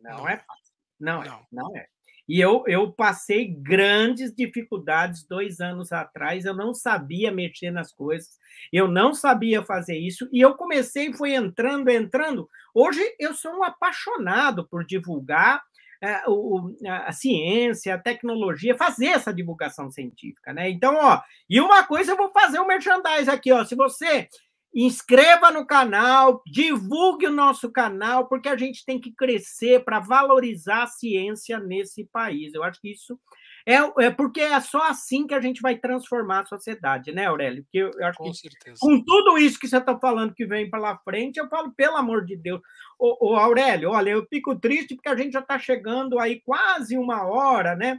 Não 0.00 0.28
é 0.28 0.36
fácil. 0.36 0.61
Não, 1.02 1.22
é, 1.22 1.28
não, 1.28 1.46
não 1.50 1.76
é. 1.76 1.86
E 2.28 2.40
eu, 2.40 2.62
eu 2.68 2.92
passei 2.92 3.48
grandes 3.48 4.32
dificuldades 4.32 5.26
dois 5.26 5.60
anos 5.60 5.92
atrás, 5.92 6.44
eu 6.44 6.54
não 6.54 6.72
sabia 6.72 7.32
mexer 7.32 7.72
nas 7.72 7.92
coisas, 7.92 8.38
eu 8.72 8.86
não 8.86 9.12
sabia 9.12 9.62
fazer 9.62 9.98
isso, 9.98 10.28
e 10.32 10.40
eu 10.40 10.54
comecei, 10.54 11.12
fui 11.12 11.34
entrando, 11.34 11.90
entrando. 11.90 12.48
Hoje 12.72 13.02
eu 13.18 13.34
sou 13.34 13.52
um 13.52 13.64
apaixonado 13.64 14.66
por 14.68 14.84
divulgar 14.84 15.62
é, 16.00 16.22
o, 16.28 16.74
a 16.86 17.12
ciência, 17.12 17.94
a 17.94 17.98
tecnologia, 17.98 18.76
fazer 18.76 19.06
essa 19.06 19.34
divulgação 19.34 19.90
científica, 19.90 20.52
né? 20.52 20.70
Então, 20.70 20.96
ó, 20.96 21.20
e 21.50 21.60
uma 21.60 21.84
coisa 21.84 22.12
eu 22.12 22.16
vou 22.16 22.30
fazer 22.32 22.60
o 22.60 22.62
um 22.62 22.66
merchandise 22.66 23.28
aqui, 23.28 23.52
ó. 23.52 23.64
Se 23.64 23.74
você 23.74 24.28
inscreva 24.74 25.50
no 25.50 25.66
canal, 25.66 26.42
divulgue 26.46 27.26
o 27.26 27.32
nosso 27.32 27.70
canal, 27.70 28.26
porque 28.26 28.48
a 28.48 28.56
gente 28.56 28.84
tem 28.84 29.00
que 29.00 29.12
crescer 29.12 29.84
para 29.84 30.00
valorizar 30.00 30.84
a 30.84 30.86
ciência 30.86 31.58
nesse 31.58 32.04
país. 32.06 32.54
Eu 32.54 32.64
acho 32.64 32.80
que 32.80 32.92
isso 32.92 33.18
é, 33.66 33.76
é, 34.04 34.10
porque 34.10 34.40
é 34.40 34.60
só 34.60 34.82
assim 34.88 35.26
que 35.26 35.34
a 35.34 35.40
gente 35.40 35.60
vai 35.60 35.76
transformar 35.76 36.40
a 36.40 36.46
sociedade, 36.46 37.12
né, 37.12 37.26
Aurélio? 37.26 37.62
Porque 37.62 37.78
eu 37.78 38.06
acho 38.06 38.18
com 38.18 38.24
que 38.24 38.34
certeza. 38.34 38.76
com 38.80 39.02
tudo 39.04 39.38
isso 39.38 39.58
que 39.58 39.68
você 39.68 39.76
está 39.76 39.96
falando 39.98 40.34
que 40.34 40.46
vem 40.46 40.68
pela 40.68 40.98
frente, 40.98 41.36
eu 41.36 41.48
falo, 41.48 41.72
pelo 41.72 41.96
amor 41.96 42.24
de 42.24 42.36
Deus. 42.36 42.60
Ô, 42.98 43.30
ô 43.30 43.36
Aurélio, 43.36 43.90
olha, 43.90 44.10
eu 44.10 44.26
fico 44.28 44.58
triste 44.58 44.94
porque 44.94 45.08
a 45.08 45.16
gente 45.16 45.32
já 45.32 45.40
está 45.40 45.58
chegando 45.58 46.18
aí 46.18 46.40
quase 46.40 46.96
uma 46.96 47.24
hora, 47.24 47.76
né? 47.76 47.98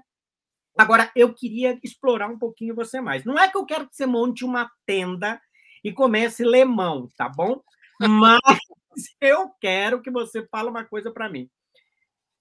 Agora, 0.78 1.12
eu 1.16 1.34
queria 1.34 1.80
explorar 1.84 2.28
um 2.28 2.38
pouquinho 2.38 2.76
você 2.76 3.00
mais. 3.00 3.24
Não 3.24 3.38
é 3.38 3.48
que 3.48 3.58
eu 3.58 3.66
quero 3.66 3.88
que 3.88 3.96
você 3.96 4.08
monte 4.08 4.44
uma 4.44 4.70
tenda 4.86 5.40
e 5.84 5.92
comece 5.92 6.44
lemão, 6.44 7.10
tá 7.18 7.28
bom? 7.28 7.62
Mas 8.00 8.40
eu 9.20 9.50
quero 9.60 10.02
que 10.02 10.10
você 10.10 10.46
fale 10.48 10.70
uma 10.70 10.86
coisa 10.86 11.12
para 11.12 11.30
mim. 11.30 11.50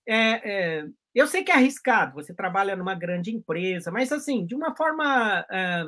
É, 0.07 0.51
é, 0.80 0.86
eu 1.14 1.26
sei 1.26 1.45
que 1.45 1.51
é 1.53 1.55
arriscado, 1.55 2.14
você 2.14 2.34
trabalha 2.34 2.76
numa 2.76 2.95
grande 2.95 3.30
empresa, 3.30 3.90
mas 3.90 4.11
assim, 4.12 4.45
de 4.47 4.55
uma 4.55 4.74
forma 4.74 5.47
é, 5.51 5.84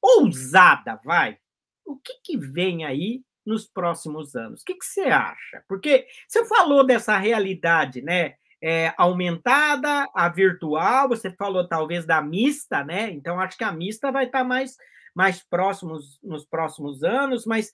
ousada, 0.00 1.00
vai. 1.04 1.38
O 1.84 1.96
que, 1.96 2.14
que 2.22 2.36
vem 2.36 2.84
aí 2.84 3.22
nos 3.44 3.66
próximos 3.66 4.36
anos? 4.36 4.62
O 4.62 4.64
que, 4.64 4.74
que 4.74 4.84
você 4.84 5.02
acha? 5.02 5.64
Porque 5.68 6.06
você 6.26 6.44
falou 6.44 6.84
dessa 6.84 7.16
realidade, 7.16 8.02
né? 8.02 8.34
É, 8.60 8.92
aumentada, 8.98 10.08
a 10.12 10.28
virtual, 10.28 11.08
você 11.08 11.30
falou 11.30 11.66
talvez 11.66 12.04
da 12.04 12.20
mista, 12.20 12.84
né? 12.84 13.10
Então 13.10 13.40
acho 13.40 13.56
que 13.56 13.64
a 13.64 13.72
mista 13.72 14.10
vai 14.10 14.26
estar 14.26 14.42
mais 14.42 14.76
mais 15.14 15.42
próximos 15.42 16.18
nos 16.22 16.44
próximos 16.44 17.02
anos, 17.02 17.44
mas 17.46 17.72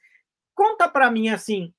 conta 0.55 0.89
para 0.89 1.11
mim 1.11 1.29
assim, 1.29 1.73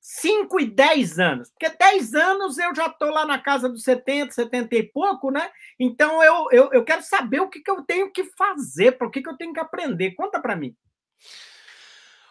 5 0.00 0.60
e 0.60 0.66
10 0.66 1.18
anos. 1.18 1.50
Porque 1.50 1.68
10 1.68 2.14
anos 2.14 2.58
eu 2.58 2.72
já 2.74 2.86
estou 2.86 3.10
lá 3.10 3.26
na 3.26 3.40
casa 3.40 3.68
dos 3.68 3.82
70, 3.82 4.32
70 4.32 4.76
e 4.76 4.82
pouco, 4.84 5.32
né? 5.32 5.50
Então 5.80 6.22
eu, 6.22 6.46
eu, 6.52 6.72
eu 6.72 6.84
quero 6.84 7.02
saber 7.02 7.40
o 7.40 7.48
que, 7.48 7.60
que 7.60 7.70
eu 7.70 7.82
tenho 7.82 8.12
que 8.12 8.22
fazer, 8.36 8.92
para 8.92 9.08
o 9.08 9.10
que, 9.10 9.20
que 9.20 9.28
eu 9.28 9.36
tenho 9.36 9.52
que 9.52 9.58
aprender. 9.60 10.14
Conta 10.14 10.40
para 10.40 10.54
mim. 10.54 10.76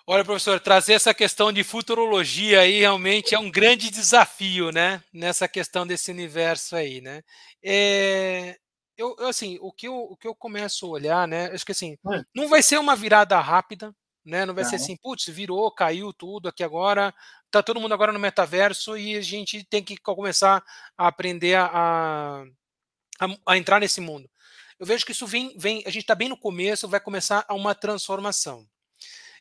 Olha, 0.07 0.23
professor, 0.23 0.59
trazer 0.59 0.93
essa 0.93 1.13
questão 1.13 1.51
de 1.51 1.63
futurologia 1.63 2.61
aí 2.61 2.79
realmente 2.79 3.33
é 3.33 3.39
um 3.39 3.49
grande 3.49 3.89
desafio, 3.89 4.71
né? 4.71 5.01
Nessa 5.11 5.47
questão 5.47 5.85
desse 5.85 6.11
universo 6.11 6.75
aí, 6.75 7.01
né? 7.01 7.23
É, 7.61 8.55
eu, 8.97 9.15
eu, 9.19 9.27
assim, 9.27 9.57
o 9.61 9.71
que 9.71 9.87
eu, 9.87 9.95
o 9.95 10.17
que 10.17 10.27
eu 10.27 10.35
começo 10.35 10.85
a 10.85 10.89
olhar, 10.89 11.27
né? 11.27 11.47
Acho 11.47 11.65
que 11.65 11.71
assim, 11.71 11.97
não 12.33 12.47
vai 12.47 12.61
ser 12.61 12.77
uma 12.77 12.95
virada 12.95 13.39
rápida, 13.39 13.93
né? 14.23 14.45
Não 14.45 14.53
vai 14.53 14.65
ser 14.65 14.77
assim, 14.77 14.95
putz, 14.97 15.27
virou, 15.27 15.69
caiu 15.71 16.11
tudo 16.11 16.49
aqui 16.49 16.63
agora, 16.63 17.13
tá 17.51 17.61
todo 17.61 17.79
mundo 17.79 17.93
agora 17.93 18.11
no 18.11 18.19
metaverso 18.19 18.97
e 18.97 19.15
a 19.15 19.21
gente 19.21 19.63
tem 19.63 19.83
que 19.83 19.97
começar 19.97 20.63
a 20.97 21.07
aprender 21.07 21.55
a, 21.55 22.43
a, 23.19 23.27
a 23.45 23.57
entrar 23.57 23.79
nesse 23.79 24.01
mundo. 24.01 24.29
Eu 24.79 24.85
vejo 24.85 25.05
que 25.05 25.11
isso 25.11 25.27
vem, 25.27 25.55
vem 25.57 25.83
a 25.85 25.89
gente 25.89 26.03
está 26.03 26.15
bem 26.15 26.27
no 26.27 26.37
começo, 26.37 26.87
vai 26.87 26.99
começar 26.99 27.45
uma 27.49 27.73
transformação. 27.75 28.67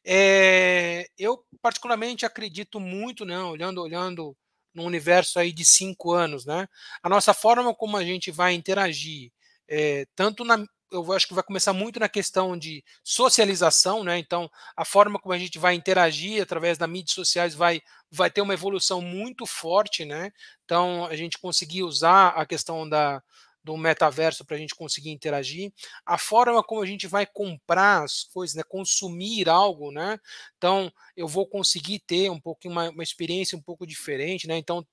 É, 0.04 1.08
eu 1.18 1.42
particularmente 1.62 2.26
acredito 2.26 2.78
muito, 2.78 3.24
né, 3.24 3.38
olhando, 3.40 3.80
olhando 3.80 4.36
no 4.74 4.84
universo 4.84 5.38
aí 5.38 5.52
de 5.52 5.64
cinco 5.64 6.12
anos, 6.12 6.44
né, 6.44 6.68
a 7.02 7.08
nossa 7.08 7.32
forma 7.32 7.74
como 7.74 7.96
a 7.96 8.04
gente 8.04 8.30
vai 8.30 8.52
interagir, 8.52 9.32
é, 9.68 10.06
tanto 10.14 10.44
na, 10.44 10.64
eu 10.90 11.12
acho 11.12 11.26
que 11.26 11.34
vai 11.34 11.42
começar 11.42 11.72
muito 11.72 11.98
na 11.98 12.08
questão 12.08 12.56
de 12.56 12.84
socialização, 13.02 14.04
né? 14.04 14.18
Então, 14.18 14.50
a 14.76 14.84
forma 14.84 15.18
como 15.18 15.32
a 15.32 15.38
gente 15.38 15.58
vai 15.58 15.74
interagir 15.74 16.42
através 16.42 16.78
das 16.78 16.88
mídias 16.88 17.14
sociais 17.14 17.54
vai, 17.54 17.80
vai 18.10 18.30
ter 18.30 18.40
uma 18.40 18.54
evolução 18.54 19.00
muito 19.00 19.46
forte, 19.46 20.04
né? 20.04 20.30
Então, 20.64 21.06
a 21.06 21.16
gente 21.16 21.38
conseguir 21.38 21.82
usar 21.82 22.28
a 22.28 22.46
questão 22.46 22.88
da, 22.88 23.22
do 23.64 23.76
metaverso 23.78 24.44
para 24.44 24.56
a 24.56 24.58
gente 24.58 24.74
conseguir 24.74 25.10
interagir, 25.10 25.72
a 26.04 26.18
forma 26.18 26.62
como 26.62 26.82
a 26.82 26.86
gente 26.86 27.06
vai 27.06 27.26
comprar 27.26 28.04
as 28.04 28.24
coisas, 28.24 28.54
né, 28.54 28.62
consumir 28.62 29.48
algo, 29.48 29.90
né? 29.90 30.20
Então 30.58 30.92
eu 31.16 31.26
vou 31.26 31.46
conseguir 31.46 32.00
ter 32.00 32.30
um 32.30 32.38
pouco 32.38 32.68
uma, 32.68 32.90
uma 32.90 33.02
experiência 33.02 33.56
um 33.56 33.62
pouco 33.62 33.86
diferente, 33.86 34.46
né? 34.46 34.58
Então 34.58 34.86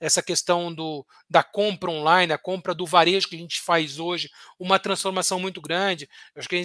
essa 0.00 0.22
questão 0.22 0.72
do, 0.74 1.06
da 1.28 1.42
compra 1.42 1.90
online, 1.90 2.32
a 2.32 2.38
compra 2.38 2.74
do 2.74 2.86
varejo 2.86 3.28
que 3.28 3.36
a 3.36 3.38
gente 3.38 3.60
faz 3.60 3.98
hoje, 3.98 4.30
uma 4.58 4.78
transformação 4.78 5.40
muito 5.40 5.60
grande. 5.60 6.08
Eu 6.34 6.40
acho 6.40 6.48
que 6.48 6.56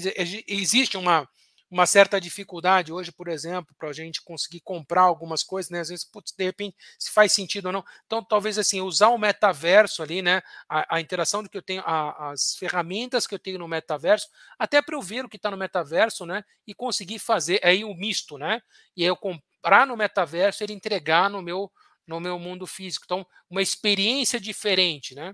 existe 0.47 0.97
uma, 0.97 1.27
uma 1.71 1.85
certa 1.85 2.19
dificuldade 2.19 2.91
hoje, 2.91 3.13
por 3.13 3.29
exemplo, 3.29 3.73
para 3.79 3.87
a 3.87 3.93
gente 3.93 4.21
conseguir 4.21 4.59
comprar 4.59 5.03
algumas 5.03 5.41
coisas, 5.41 5.71
né? 5.71 5.79
Às 5.79 5.87
vezes, 5.87 6.03
putz, 6.03 6.33
de 6.37 6.43
repente, 6.43 6.75
se 6.99 7.09
faz 7.09 7.31
sentido 7.31 7.67
ou 7.67 7.71
não. 7.71 7.83
Então, 8.05 8.21
talvez 8.21 8.57
assim, 8.57 8.81
usar 8.81 9.07
o 9.07 9.17
metaverso 9.17 10.03
ali, 10.03 10.21
né? 10.21 10.41
A, 10.67 10.97
a 10.97 10.99
interação 10.99 11.41
do 11.41 11.49
que 11.49 11.57
eu 11.57 11.61
tenho, 11.61 11.81
a, 11.85 12.31
as 12.31 12.57
ferramentas 12.57 13.25
que 13.25 13.33
eu 13.33 13.39
tenho 13.39 13.57
no 13.57 13.69
metaverso, 13.69 14.27
até 14.59 14.81
para 14.81 14.97
eu 14.97 15.01
ver 15.01 15.23
o 15.23 15.29
que 15.29 15.37
está 15.37 15.49
no 15.49 15.55
metaverso, 15.55 16.25
né? 16.25 16.43
E 16.67 16.73
conseguir 16.73 17.19
fazer 17.19 17.61
aí 17.63 17.85
o 17.85 17.93
misto, 17.95 18.37
né? 18.37 18.61
E 18.97 19.03
aí 19.03 19.07
eu 19.07 19.15
comprar 19.15 19.87
no 19.87 19.95
metaverso 19.95 20.61
e 20.61 20.65
ele 20.65 20.73
entregar 20.73 21.29
no 21.29 21.41
meu 21.41 21.71
no 22.11 22.19
meu 22.19 22.37
mundo 22.37 22.67
físico. 22.67 23.05
Então, 23.05 23.25
uma 23.49 23.61
experiência 23.61 24.39
diferente, 24.39 25.15
né? 25.15 25.33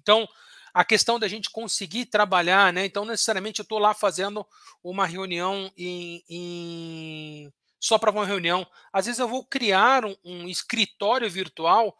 Então, 0.00 0.28
a 0.72 0.84
questão 0.84 1.18
da 1.18 1.28
gente 1.28 1.50
conseguir 1.50 2.06
trabalhar, 2.06 2.72
né? 2.72 2.84
Então, 2.84 3.04
necessariamente 3.04 3.60
eu 3.60 3.62
estou 3.62 3.78
lá 3.78 3.94
fazendo 3.94 4.46
uma 4.82 5.06
reunião 5.06 5.70
em, 5.76 6.24
em... 6.28 7.52
só 7.78 7.98
para 7.98 8.10
uma 8.10 8.26
reunião. 8.26 8.66
Às 8.92 9.06
vezes 9.06 9.18
eu 9.18 9.28
vou 9.28 9.44
criar 9.44 10.04
um, 10.04 10.16
um 10.24 10.48
escritório 10.48 11.30
virtual 11.30 11.96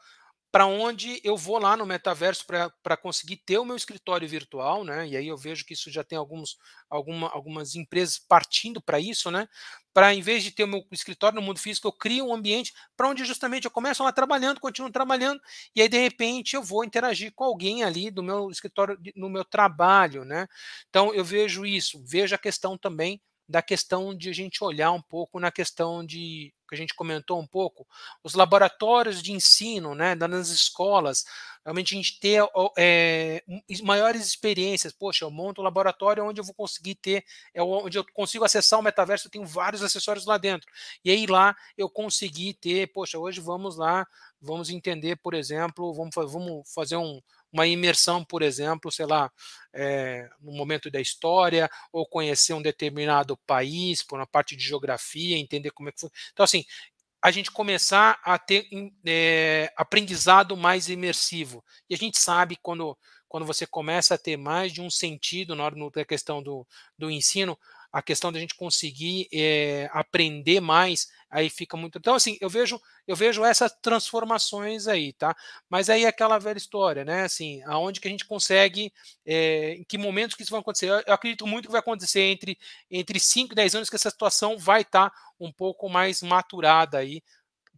para 0.51 0.67
onde 0.67 1.21
eu 1.23 1.37
vou 1.37 1.59
lá 1.59 1.77
no 1.77 1.85
metaverso 1.85 2.45
para 2.83 2.97
conseguir 2.97 3.37
ter 3.37 3.59
o 3.59 3.65
meu 3.65 3.77
escritório 3.77 4.27
virtual, 4.29 4.83
né? 4.83 5.07
E 5.07 5.17
aí 5.17 5.29
eu 5.29 5.37
vejo 5.37 5.65
que 5.65 5.75
isso 5.75 5.91
já 5.91 6.03
tem 6.03 6.17
alguns, 6.17 6.57
alguma, 6.89 7.29
algumas 7.31 7.75
empresas 7.75 8.19
partindo 8.19 8.81
para 8.81 8.99
isso, 8.99 9.31
né? 9.31 9.47
Para 9.93 10.15
em 10.15 10.23
vez 10.23 10.43
de 10.43 10.51
ter 10.51 10.65
o 10.65 10.69
meu 10.69 10.83
escritório 10.91 11.37
no 11.37 11.43
mundo 11.43 11.59
físico, 11.59 11.89
eu 11.89 11.93
crio 11.93 12.27
um 12.27 12.35
ambiente 12.35 12.73
para 12.97 13.09
onde 13.09 13.25
justamente 13.25 13.65
eu 13.67 13.71
começo 13.71 14.03
lá 14.03 14.13
trabalhando, 14.13 14.61
continuo 14.61 14.91
trabalhando, 14.91 15.41
e 15.75 15.83
aí 15.83 15.89
de 15.89 15.99
repente 15.99 16.55
eu 16.57 16.63
vou 16.63 16.85
interagir 16.85 17.33
com 17.35 17.45
alguém 17.45 17.85
ali 17.85 18.11
do 18.11 18.23
meu 18.23 18.51
escritório, 18.51 18.99
no 19.17 19.29
meu 19.29 19.45
trabalho, 19.45 20.25
né? 20.25 20.47
Então 20.89 21.13
eu 21.15 21.25
vejo 21.25 21.67
isso, 21.67 22.03
vejo 22.07 22.35
a 22.35 22.39
questão 22.39 22.79
também 22.79 23.21
da 23.49 23.63
questão 23.63 24.15
de 24.17 24.29
a 24.29 24.33
gente 24.33 24.63
olhar 24.63 24.93
um 24.93 25.03
pouco 25.03 25.41
na 25.41 25.51
questão 25.51 26.05
de 26.05 26.53
que 26.69 26.75
a 26.75 26.79
gente 26.79 26.95
comentou 26.95 27.41
um 27.41 27.47
pouco, 27.47 27.87
os 28.23 28.35
laboratórios 28.35 29.23
de 29.23 29.33
ensino, 29.33 29.95
né, 29.95 30.15
nas 30.15 30.49
escolas, 30.49 31.25
realmente 31.65 31.95
a 31.95 31.97
gente 31.97 32.19
ter 32.21 32.43
é, 32.77 33.43
maiores 33.83 34.27
experiências. 34.27 34.93
Poxa, 34.93 35.25
eu 35.25 35.31
monto 35.31 35.61
um 35.61 35.65
laboratório 35.65 36.25
onde 36.25 36.41
eu 36.41 36.45
vou 36.45 36.55
conseguir 36.55 36.95
ter, 36.95 37.25
é 37.53 37.63
onde 37.63 37.99
eu 37.99 38.05
consigo 38.13 38.45
acessar 38.45 38.79
o 38.79 38.83
metaverso, 38.83 39.27
eu 39.27 39.31
tenho 39.31 39.47
vários 39.47 39.83
acessórios 39.83 40.27
lá 40.27 40.39
dentro. 40.39 40.71
E 41.05 41.11
aí 41.11 41.27
lá 41.27 41.57
eu 41.77 41.89
consegui 41.89 42.55
ter, 42.55 42.91
poxa, 42.93 43.19
hoje 43.19 43.41
vamos 43.41 43.77
lá, 43.77 44.07
vamos 44.41 44.71
entender, 44.71 45.17
por 45.17 45.35
exemplo, 45.35 45.93
vamos, 45.93 46.15
vamos 46.15 46.73
fazer 46.73 46.97
um, 46.97 47.21
uma 47.53 47.67
imersão, 47.67 48.25
por 48.25 48.43
exemplo, 48.43 48.91
sei 48.91 49.07
lá, 49.07 49.31
é, 49.73 50.29
no 50.41 50.53
momento 50.53 50.91
da 50.91 51.01
história, 51.01 51.71
ou 51.93 52.07
conhecer 52.07 52.55
um 52.55 52.63
determinado 52.63 53.37
país, 53.47 54.03
por 54.03 54.19
uma 54.19 54.27
parte 54.27 54.57
de 54.57 54.65
geografia, 54.65 55.37
entender 55.37 55.71
como 55.71 55.89
é 55.89 55.93
que 55.93 56.01
foi. 56.01 56.11
Então, 56.33 56.45
assim, 56.45 56.65
a 57.23 57.31
gente 57.31 57.51
começar 57.51 58.21
a 58.23 58.39
ter 58.39 58.69
é, 59.05 59.73
aprendizado 59.77 60.57
mais 60.57 60.89
imersivo. 60.89 61.65
E 61.89 61.95
a 61.95 61.99
gente 61.99 62.19
sabe 62.19 62.57
quando, 62.63 62.97
quando 63.29 63.45
você 63.45 63.67
começa 63.67 64.15
a 64.15 64.19
ter 64.19 64.37
mais 64.37 64.73
de 64.73 64.81
um 64.81 64.91
sentido 64.91 65.55
na 65.55 65.71
questão 66.07 66.43
do, 66.43 66.67
do 66.97 67.11
ensino, 67.11 67.59
a 67.93 68.03
questão 68.03 68.31
da 68.31 68.39
gente 68.39 68.55
conseguir 68.55 69.29
é, 69.33 69.89
aprender 69.93 70.61
mais, 70.61 71.09
aí 71.31 71.49
fica 71.49 71.77
muito. 71.77 71.99
Então, 71.99 72.15
assim, 72.15 72.37
eu 72.41 72.49
vejo, 72.49 72.81
eu 73.07 73.17
vejo 73.17 73.45
essas 73.45 73.73
transformações 73.83 74.87
aí, 74.87 75.13
tá? 75.13 75.35
Mas 75.69 75.89
aí 75.89 76.05
é 76.05 76.09
aquela 76.09 76.39
velha 76.39 76.59
história, 76.59 77.05
né? 77.05 77.23
Assim, 77.23 77.63
aonde 77.65 78.01
que 78.01 78.09
a 78.09 78.11
gente 78.11 78.27
consegue, 78.27 78.93
é, 79.25 79.75
em 79.75 79.85
que 79.85 79.97
momentos 79.97 80.37
que 80.37 80.43
isso 80.43 80.51
vai 80.51 80.61
acontecer? 80.61 80.89
Eu, 80.91 81.03
eu, 81.07 81.15
acredito 81.15 81.47
muito 81.47 81.67
que 81.67 81.73
vai 81.73 81.81
acontecer 81.81 82.21
entre, 82.21 82.59
entre 82.91 83.19
5 83.19 83.53
e 83.53 83.57
10 83.57 83.75
anos 83.75 83.91
que 83.91 83.97
essa 83.97 84.11
situação 84.11 84.59
vai 84.59 84.83
estar 84.83 85.11
tá 85.11 85.17
um 85.41 85.53
pouco 85.53 85.89
mais 85.89 86.23
maturada 86.23 86.99
aí, 86.99 87.23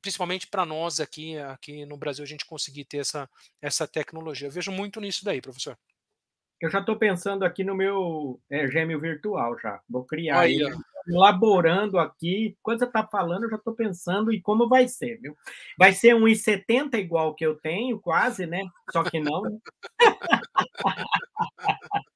principalmente 0.03 0.47
para 0.47 0.67
nós 0.67 0.99
aqui, 0.99 1.39
aqui 1.39 1.85
no 1.87 1.97
Brasil, 1.97 2.25
a 2.25 2.29
gente 2.29 2.45
conseguir 2.45 2.85
ter 2.85 2.99
essa, 2.99 3.29
essa 3.61 3.87
tecnologia. 3.87 4.49
Eu 4.49 4.53
vejo 4.53 4.73
muito 4.73 5.01
nisso 5.01 5.25
daí, 5.25 5.41
professor. 5.41 5.79
Eu 6.61 6.71
já 6.71 6.81
estou 6.81 6.97
pensando 6.97 7.45
aqui 7.45 7.65
no 7.65 7.75
meu 7.75 8.39
é, 8.51 8.69
gêmeo 8.69 9.01
virtual 9.01 9.59
já. 9.59 9.81
Vou 9.89 10.05
criar 10.05 10.41
Aí, 10.41 10.61
ele, 10.61 10.77
elaborando 11.09 11.99
aqui. 11.99 12.55
Quando 12.63 12.81
você 12.81 12.85
está 12.85 13.07
falando, 13.07 13.45
eu 13.45 13.51
já 13.51 13.57
estou 13.57 13.75
pensando 13.75 14.31
em 14.31 14.39
como 14.41 14.69
vai 14.69 14.87
ser, 14.87 15.19
viu? 15.21 15.35
Vai 15.79 15.95
ser 15.95 16.15
um 16.15 16.25
I70 16.25 16.97
igual 16.97 17.35
que 17.35 17.47
eu 17.47 17.57
tenho, 17.57 17.99
quase, 17.99 18.47
né? 18.47 18.63
Só 18.93 19.03
que 19.03 19.19
não. 19.19 19.41
Né? 19.43 19.59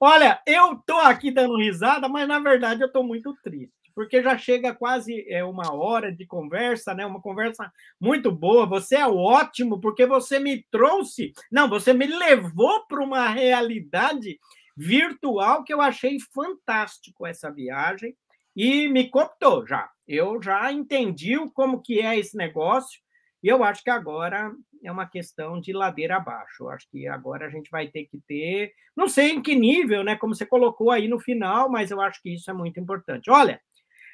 Olha, 0.00 0.42
eu 0.46 0.72
estou 0.72 0.98
aqui 0.98 1.30
dando 1.30 1.56
risada, 1.56 2.08
mas 2.08 2.26
na 2.26 2.40
verdade 2.40 2.82
eu 2.82 2.88
estou 2.88 3.04
muito 3.04 3.32
triste 3.42 3.83
porque 3.94 4.22
já 4.22 4.36
chega 4.36 4.74
quase 4.74 5.24
é, 5.28 5.44
uma 5.44 5.72
hora 5.72 6.12
de 6.12 6.26
conversa, 6.26 6.94
né? 6.94 7.06
Uma 7.06 7.20
conversa 7.20 7.70
muito 8.00 8.30
boa. 8.32 8.66
Você 8.66 8.96
é 8.96 9.06
ótimo, 9.06 9.80
porque 9.80 10.04
você 10.06 10.38
me 10.38 10.64
trouxe, 10.70 11.32
não, 11.50 11.68
você 11.68 11.92
me 11.92 12.06
levou 12.06 12.86
para 12.86 13.02
uma 13.02 13.28
realidade 13.28 14.38
virtual 14.76 15.62
que 15.62 15.72
eu 15.72 15.80
achei 15.80 16.18
fantástico 16.32 17.26
essa 17.26 17.50
viagem 17.50 18.16
e 18.56 18.88
me 18.88 19.08
cooptou 19.08 19.66
já. 19.66 19.88
Eu 20.06 20.42
já 20.42 20.70
entendi 20.72 21.36
como 21.54 21.80
que 21.80 22.00
é 22.00 22.18
esse 22.18 22.36
negócio 22.36 23.00
e 23.42 23.48
eu 23.48 23.62
acho 23.62 23.82
que 23.82 23.90
agora 23.90 24.52
é 24.82 24.90
uma 24.90 25.06
questão 25.06 25.60
de 25.60 25.72
ladeira 25.72 26.16
abaixo. 26.16 26.64
Eu 26.64 26.70
acho 26.70 26.88
que 26.90 27.06
agora 27.06 27.46
a 27.46 27.50
gente 27.50 27.70
vai 27.70 27.88
ter 27.88 28.04
que 28.04 28.18
ter, 28.26 28.72
não 28.96 29.08
sei 29.08 29.32
em 29.32 29.42
que 29.42 29.54
nível, 29.54 30.02
né? 30.02 30.16
Como 30.16 30.34
você 30.34 30.46
colocou 30.46 30.90
aí 30.90 31.08
no 31.08 31.20
final, 31.20 31.70
mas 31.70 31.90
eu 31.90 32.00
acho 32.00 32.22
que 32.22 32.34
isso 32.34 32.50
é 32.50 32.54
muito 32.54 32.78
importante. 32.80 33.30
Olha, 33.30 33.60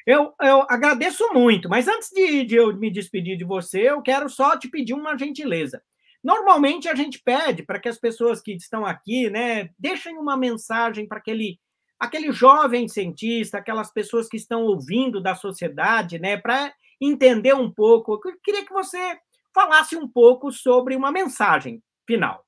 eu, 0.07 0.35
eu 0.41 0.67
agradeço 0.69 1.25
muito, 1.33 1.69
mas 1.69 1.89
antes 1.89 2.11
de, 2.11 2.45
de 2.45 2.57
eu 2.57 2.77
me 2.77 2.91
despedir 2.91 3.37
de 3.37 3.45
você, 3.45 3.91
eu 3.91 4.03
quero 4.03 4.29
só 4.29 4.59
te 4.59 4.69
pedir 4.69 4.95
uma 4.95 5.17
gentileza. 5.17 5.83
Normalmente 6.23 6.89
a 6.89 6.95
gente 6.95 7.21
pede 7.23 7.63
para 7.63 7.79
que 7.79 7.89
as 7.89 7.99
pessoas 7.99 8.41
que 8.41 8.53
estão 8.53 8.85
aqui, 8.85 9.31
né, 9.31 9.71
deixem 9.79 10.19
uma 10.19 10.37
mensagem 10.37 11.07
para 11.07 11.19
aquele 11.19 11.59
aquele 11.99 12.33
jovem 12.33 12.89
cientista, 12.89 13.59
aquelas 13.59 13.93
pessoas 13.93 14.27
que 14.27 14.39
estão 14.39 14.63
ouvindo 14.63 15.21
da 15.21 15.35
sociedade, 15.35 16.19
né, 16.19 16.39
para 16.39 16.73
entender 16.99 17.55
um 17.55 17.71
pouco. 17.71 18.15
Eu 18.25 18.39
queria 18.43 18.65
que 18.65 18.73
você 18.73 19.19
falasse 19.55 19.97
um 19.97 20.09
pouco 20.09 20.51
sobre 20.51 20.97
uma 20.97 21.13
mensagem 21.13 21.83
final. 22.07 22.43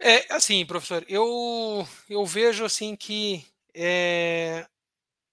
É 0.00 0.34
assim, 0.34 0.66
professor, 0.66 1.04
eu 1.08 1.86
eu 2.08 2.24
vejo 2.24 2.64
assim 2.64 2.96
que 2.96 3.44
é, 3.74 4.66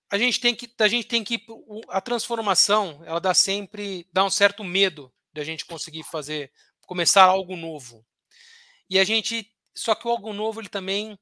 a 0.09 0.17
gente 0.17 0.39
tem 0.39 0.55
que 0.55 0.69
a 0.79 0.87
gente 0.87 1.07
tem 1.07 1.23
que 1.23 1.45
a 1.89 1.99
transformação 1.99 3.01
ela 3.05 3.19
dá 3.19 3.33
sempre 3.33 4.07
dá 4.11 4.23
um 4.23 4.29
certo 4.29 4.63
medo 4.63 5.11
de 5.33 5.41
a 5.41 5.43
gente 5.43 5.65
conseguir 5.65 6.03
fazer 6.03 6.51
começar 6.85 7.23
algo 7.23 7.55
novo. 7.55 8.05
E 8.89 8.97
a 8.97 9.03
gente 9.03 9.51
só 9.75 9.93
que 9.93 10.07
o 10.07 10.11
algo 10.11 10.33
novo 10.33 10.61
ele 10.61 10.69
também 10.69 11.19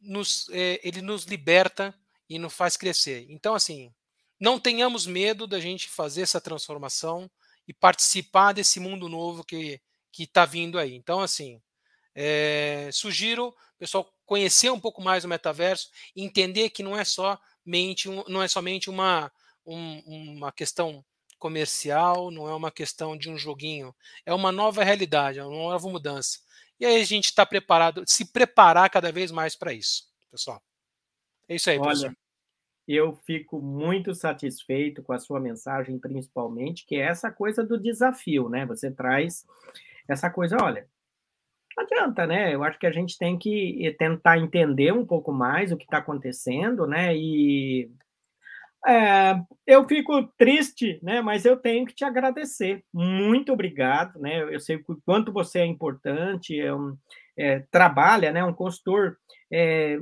nos 0.00 0.48
é, 0.50 0.80
ele 0.82 1.00
nos 1.00 1.24
liberta 1.24 1.94
e 2.28 2.38
nos 2.38 2.52
faz 2.52 2.76
crescer. 2.76 3.26
Então 3.28 3.54
assim 3.54 3.92
não 4.40 4.58
tenhamos 4.58 5.06
medo 5.06 5.46
da 5.46 5.60
gente 5.60 5.88
fazer 5.88 6.22
essa 6.22 6.40
transformação 6.40 7.30
e 7.66 7.72
participar 7.72 8.52
desse 8.52 8.80
mundo 8.80 9.08
novo 9.08 9.44
que 9.44 9.80
que 10.10 10.24
está 10.24 10.44
vindo 10.44 10.78
aí. 10.78 10.94
Então 10.94 11.20
assim 11.20 11.60
é, 12.14 12.90
sugiro 12.92 13.54
pessoal 13.78 14.12
conhecer 14.26 14.70
um 14.70 14.80
pouco 14.80 15.00
mais 15.00 15.24
o 15.24 15.28
metaverso 15.28 15.88
entender 16.14 16.70
que 16.70 16.82
não 16.82 16.98
é 16.98 17.04
só 17.04 17.38
mente, 17.68 18.08
não 18.28 18.42
é 18.42 18.48
somente 18.48 18.88
uma, 18.88 19.30
um, 19.66 19.98
uma 20.36 20.50
questão 20.50 21.04
comercial, 21.38 22.30
não 22.30 22.48
é 22.48 22.54
uma 22.54 22.70
questão 22.70 23.16
de 23.16 23.30
um 23.30 23.36
joguinho, 23.36 23.94
é 24.24 24.32
uma 24.32 24.50
nova 24.50 24.82
realidade, 24.82 25.38
é 25.38 25.44
uma 25.44 25.70
nova 25.70 25.88
mudança. 25.88 26.38
E 26.80 26.86
aí 26.86 27.00
a 27.00 27.04
gente 27.04 27.26
está 27.26 27.44
preparado, 27.44 28.02
se 28.06 28.24
preparar 28.32 28.88
cada 28.88 29.12
vez 29.12 29.30
mais 29.30 29.54
para 29.54 29.72
isso, 29.72 30.08
pessoal. 30.30 30.62
É 31.48 31.56
isso 31.56 31.68
aí, 31.70 31.78
Olha, 31.78 32.16
Eu 32.86 33.14
fico 33.26 33.60
muito 33.60 34.14
satisfeito 34.14 35.02
com 35.02 35.12
a 35.12 35.18
sua 35.18 35.38
mensagem, 35.38 35.98
principalmente, 35.98 36.86
que 36.86 36.96
é 36.96 37.00
essa 37.00 37.30
coisa 37.30 37.62
do 37.62 37.78
desafio, 37.78 38.48
né? 38.48 38.64
Você 38.66 38.90
traz 38.90 39.46
essa 40.08 40.30
coisa, 40.30 40.56
olha, 40.62 40.88
não 41.78 41.84
adianta, 41.84 42.26
né? 42.26 42.54
Eu 42.54 42.64
acho 42.64 42.78
que 42.78 42.86
a 42.86 42.92
gente 42.92 43.16
tem 43.16 43.38
que 43.38 43.86
eh, 43.86 43.92
tentar 43.92 44.38
entender 44.38 44.92
um 44.92 45.06
pouco 45.06 45.32
mais 45.32 45.70
o 45.70 45.76
que 45.76 45.84
está 45.84 45.98
acontecendo, 45.98 46.86
né? 46.86 47.16
E 47.16 47.90
é, 48.86 49.40
eu 49.66 49.86
fico 49.86 50.24
triste, 50.36 50.98
né? 51.02 51.20
Mas 51.20 51.44
eu 51.44 51.56
tenho 51.56 51.86
que 51.86 51.94
te 51.94 52.04
agradecer. 52.04 52.84
Muito 52.92 53.52
obrigado, 53.52 54.18
né? 54.18 54.42
Eu 54.52 54.58
sei 54.60 54.76
o 54.76 55.00
quanto 55.04 55.32
você 55.32 55.60
é 55.60 55.66
importante, 55.66 56.58
é 56.58 56.74
um, 56.74 56.96
é, 57.36 57.60
trabalha, 57.70 58.32
né? 58.32 58.44
Um 58.44 58.52
consultor 58.52 59.16
é, 59.52 59.98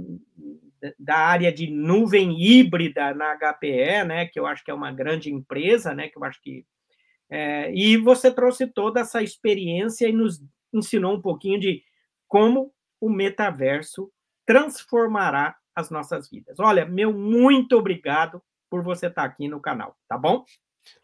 da 0.99 1.17
área 1.17 1.53
de 1.53 1.71
nuvem 1.71 2.41
híbrida 2.41 3.13
na 3.15 3.37
HPE, 3.37 4.05
né? 4.07 4.27
Que 4.27 4.41
eu 4.41 4.47
acho 4.47 4.65
que 4.65 4.71
é 4.71 4.75
uma 4.75 4.93
grande 4.93 5.31
empresa, 5.31 5.95
né? 5.95 6.09
Que 6.09 6.17
eu 6.19 6.25
acho 6.25 6.41
que 6.41 6.65
é, 7.29 7.75
e 7.75 7.97
você 7.97 8.31
trouxe 8.31 8.69
toda 8.69 9.01
essa 9.01 9.21
experiência 9.21 10.09
e 10.09 10.13
nos 10.13 10.41
ensinou 10.79 11.15
um 11.15 11.21
pouquinho 11.21 11.61
de 11.61 11.83
como 12.29 12.73
o 13.01 13.09
metaverso 13.09 14.11
transformará 14.45 15.57
as 15.75 15.91
nossas 15.91 16.31
vidas. 16.31 16.59
Olha, 16.59 16.87
meu 16.87 17.13
muito 17.13 17.77
obrigado 17.77 18.43
por 18.71 18.83
você 18.83 19.07
estar 19.07 19.25
aqui 19.25 19.49
no 19.49 19.61
canal, 19.61 19.97
tá 20.09 20.17
bom? 20.17 20.45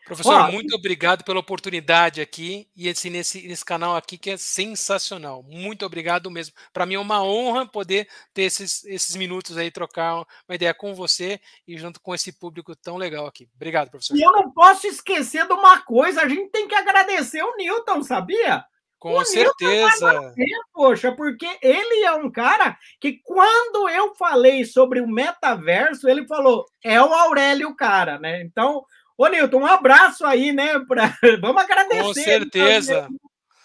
Professor, 0.05 0.35
Ó, 0.35 0.51
muito 0.51 0.75
obrigado 0.75 1.25
pela 1.25 1.41
oportunidade 1.41 2.20
aqui 2.20 2.68
e 2.75 2.89
esse, 2.89 3.09
nesse, 3.09 3.47
nesse 3.47 3.64
canal 3.64 3.97
aqui 3.97 4.18
que 4.18 4.31
é 4.31 4.37
sensacional. 4.37 5.43
Muito 5.43 5.87
obrigado 5.87 6.31
mesmo. 6.31 6.55
Para 6.73 6.87
mim 6.87 6.95
é 6.95 6.99
uma 6.99 7.23
honra 7.23 7.66
poder 7.66 8.09
ter 8.35 8.43
esses, 8.43 8.85
esses 8.85 9.14
minutos 9.16 9.57
aí, 9.57 9.70
trocar 9.70 10.16
uma 10.49 10.55
ideia 10.55 10.75
com 10.75 10.95
você 10.95 11.41
e 11.66 11.79
junto 11.79 12.01
com 12.01 12.14
esse 12.14 12.33
público 12.33 12.75
tão 12.75 12.97
legal 12.97 13.27
aqui. 13.27 13.49
Obrigado, 13.55 13.91
professor. 13.91 14.16
E 14.16 14.23
eu 14.23 14.33
não 14.33 14.51
posso 14.53 14.87
esquecer 14.87 15.47
de 15.47 15.53
uma 15.53 15.81
coisa, 15.81 16.23
a 16.23 16.29
gente 16.29 16.51
tem 16.51 16.66
que 16.66 16.75
agradecer 16.75 17.43
o 17.43 17.57
Newton, 17.57 18.03
sabia? 18.03 18.64
Com 19.03 19.14
o 19.14 19.24
certeza. 19.24 20.32
poxa, 20.72 21.11
porque 21.11 21.59
ele 21.61 22.05
é 22.05 22.12
um 22.12 22.30
cara 22.30 22.78
que, 23.00 23.18
quando 23.24 23.88
eu 23.88 24.14
falei 24.14 24.64
sobre 24.64 25.00
o 25.00 25.09
metaverso, 25.09 26.09
ele 26.09 26.24
falou: 26.24 26.64
é 26.84 27.03
o 27.03 27.12
Aurélio, 27.12 27.74
cara, 27.74 28.20
né? 28.20 28.40
Então, 28.42 28.84
ô 29.18 29.26
Nilton, 29.26 29.62
um 29.62 29.66
abraço 29.66 30.24
aí, 30.24 30.53
né? 30.53 30.78
Pra... 30.86 31.18
Vamos 31.42 31.64
agradecer. 31.64 32.00
Com 32.00 32.14
certeza. 32.14 33.09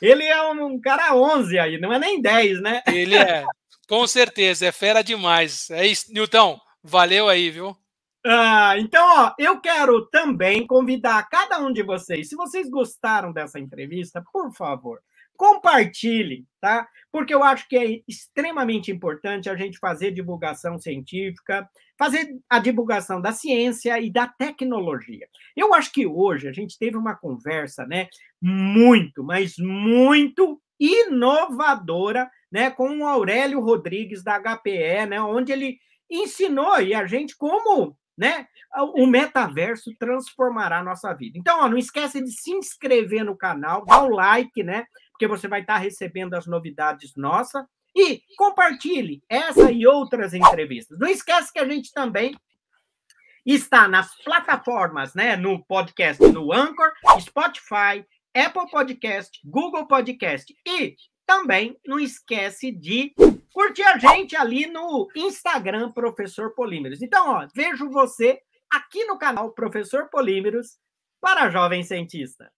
Ele 0.02 0.24
é 0.24 0.42
um 0.42 0.82
cara 0.82 1.16
11 1.16 1.60
aí, 1.60 1.80
não 1.80 1.94
é 1.94 2.00
nem 2.00 2.20
10, 2.20 2.60
né? 2.60 2.82
Ele 2.88 3.16
é, 3.16 3.46
com 3.88 4.08
certeza, 4.08 4.66
é 4.66 4.72
fera 4.72 5.04
demais. 5.04 5.70
É 5.70 5.86
isso, 5.86 6.12
Nilton, 6.12 6.60
valeu 6.84 7.30
aí, 7.30 7.52
viu? 7.52 7.78
Ah, 8.26 8.74
então, 8.80 9.06
ó, 9.20 9.34
eu 9.38 9.62
quero 9.62 10.08
também 10.08 10.66
convidar 10.66 11.30
cada 11.30 11.60
um 11.60 11.72
de 11.72 11.84
vocês, 11.84 12.28
se 12.28 12.36
vocês 12.36 12.68
gostaram 12.68 13.32
dessa 13.32 13.60
entrevista, 13.60 14.24
por 14.34 14.52
favor, 14.52 15.00
compartilhe, 15.38 16.46
tá? 16.60 16.88
Porque 17.12 17.34
eu 17.34 17.44
acho 17.44 17.68
que 17.70 17.78
é 17.78 18.02
extremamente 18.08 18.92
importante 18.92 19.50
a 19.50 19.56
gente 19.56 19.78
fazer 19.78 20.12
divulgação 20.12 20.78
científica, 20.80 21.70
fazer 21.98 22.36
a 22.50 22.60
divulgação 22.60 23.22
da 23.22 23.32
ciência 23.32 24.00
e 24.00 24.12
da 24.12 24.28
tecnologia. 24.28 25.28
Eu 25.56 25.74
acho 25.74 25.92
que 25.92 26.06
hoje 26.06 26.48
a 26.48 26.52
gente 26.52 26.78
teve 26.78 26.98
uma 26.98 27.16
conversa, 27.16 27.86
né, 27.86 28.08
muito, 28.42 29.24
mas 29.24 29.56
muito 29.58 30.60
inovadora, 30.80 32.30
né, 32.52 32.70
com 32.70 33.00
o 33.00 33.06
Aurélio 33.06 33.62
Rodrigues 33.62 34.24
da 34.24 34.40
HPE, 34.40 35.06
né, 35.08 35.22
onde 35.22 35.52
ele 35.52 35.78
ensinou 36.10 36.82
e 36.82 36.94
a 36.94 37.06
gente 37.06 37.36
como 37.38 37.96
né? 38.18 38.48
O 38.96 39.06
metaverso 39.06 39.92
transformará 40.00 40.80
a 40.80 40.84
nossa 40.84 41.14
vida. 41.14 41.38
Então, 41.38 41.60
ó, 41.60 41.70
não 41.70 41.78
esquece 41.78 42.22
de 42.22 42.32
se 42.32 42.52
inscrever 42.52 43.24
no 43.24 43.38
canal, 43.38 43.86
dar 43.86 44.04
o 44.04 44.10
like, 44.10 44.64
né? 44.64 44.86
Porque 45.18 45.28
você 45.28 45.48
vai 45.48 45.62
estar 45.62 45.78
recebendo 45.78 46.36
as 46.36 46.46
novidades 46.46 47.16
nossas. 47.16 47.66
E 47.96 48.22
compartilhe 48.38 49.24
essa 49.28 49.72
e 49.72 49.88
outras 49.88 50.36
entrevistas. 50.36 51.00
Não 51.00 51.08
esquece 51.08 51.52
que 51.52 51.58
a 51.58 51.68
gente 51.68 51.92
também 51.92 52.38
está 53.44 53.88
nas 53.88 54.16
plataformas, 54.24 55.16
né? 55.16 55.36
No 55.36 55.66
podcast, 55.66 56.24
no 56.28 56.54
Anchor, 56.54 56.92
Spotify, 57.20 58.06
Apple 58.36 58.70
Podcast, 58.70 59.40
Google 59.44 59.88
Podcast 59.88 60.56
e 60.68 60.96
também 61.26 61.76
não 61.84 62.00
esquece 62.00 62.72
de 62.72 63.16
curtir 63.52 63.84
a 63.84 63.98
gente 63.98 64.36
ali 64.36 64.68
no 64.68 65.08
Instagram 65.16 65.92
Professor 65.92 66.54
Polímeros. 66.54 67.02
Então, 67.02 67.30
ó, 67.32 67.48
vejo 67.56 67.90
você 67.90 68.40
aqui 68.70 69.06
no 69.06 69.18
canal 69.18 69.52
Professor 69.54 70.08
Polímeros 70.10 70.78
para 71.20 71.50
jovem 71.50 71.84
cientista. 71.84 72.52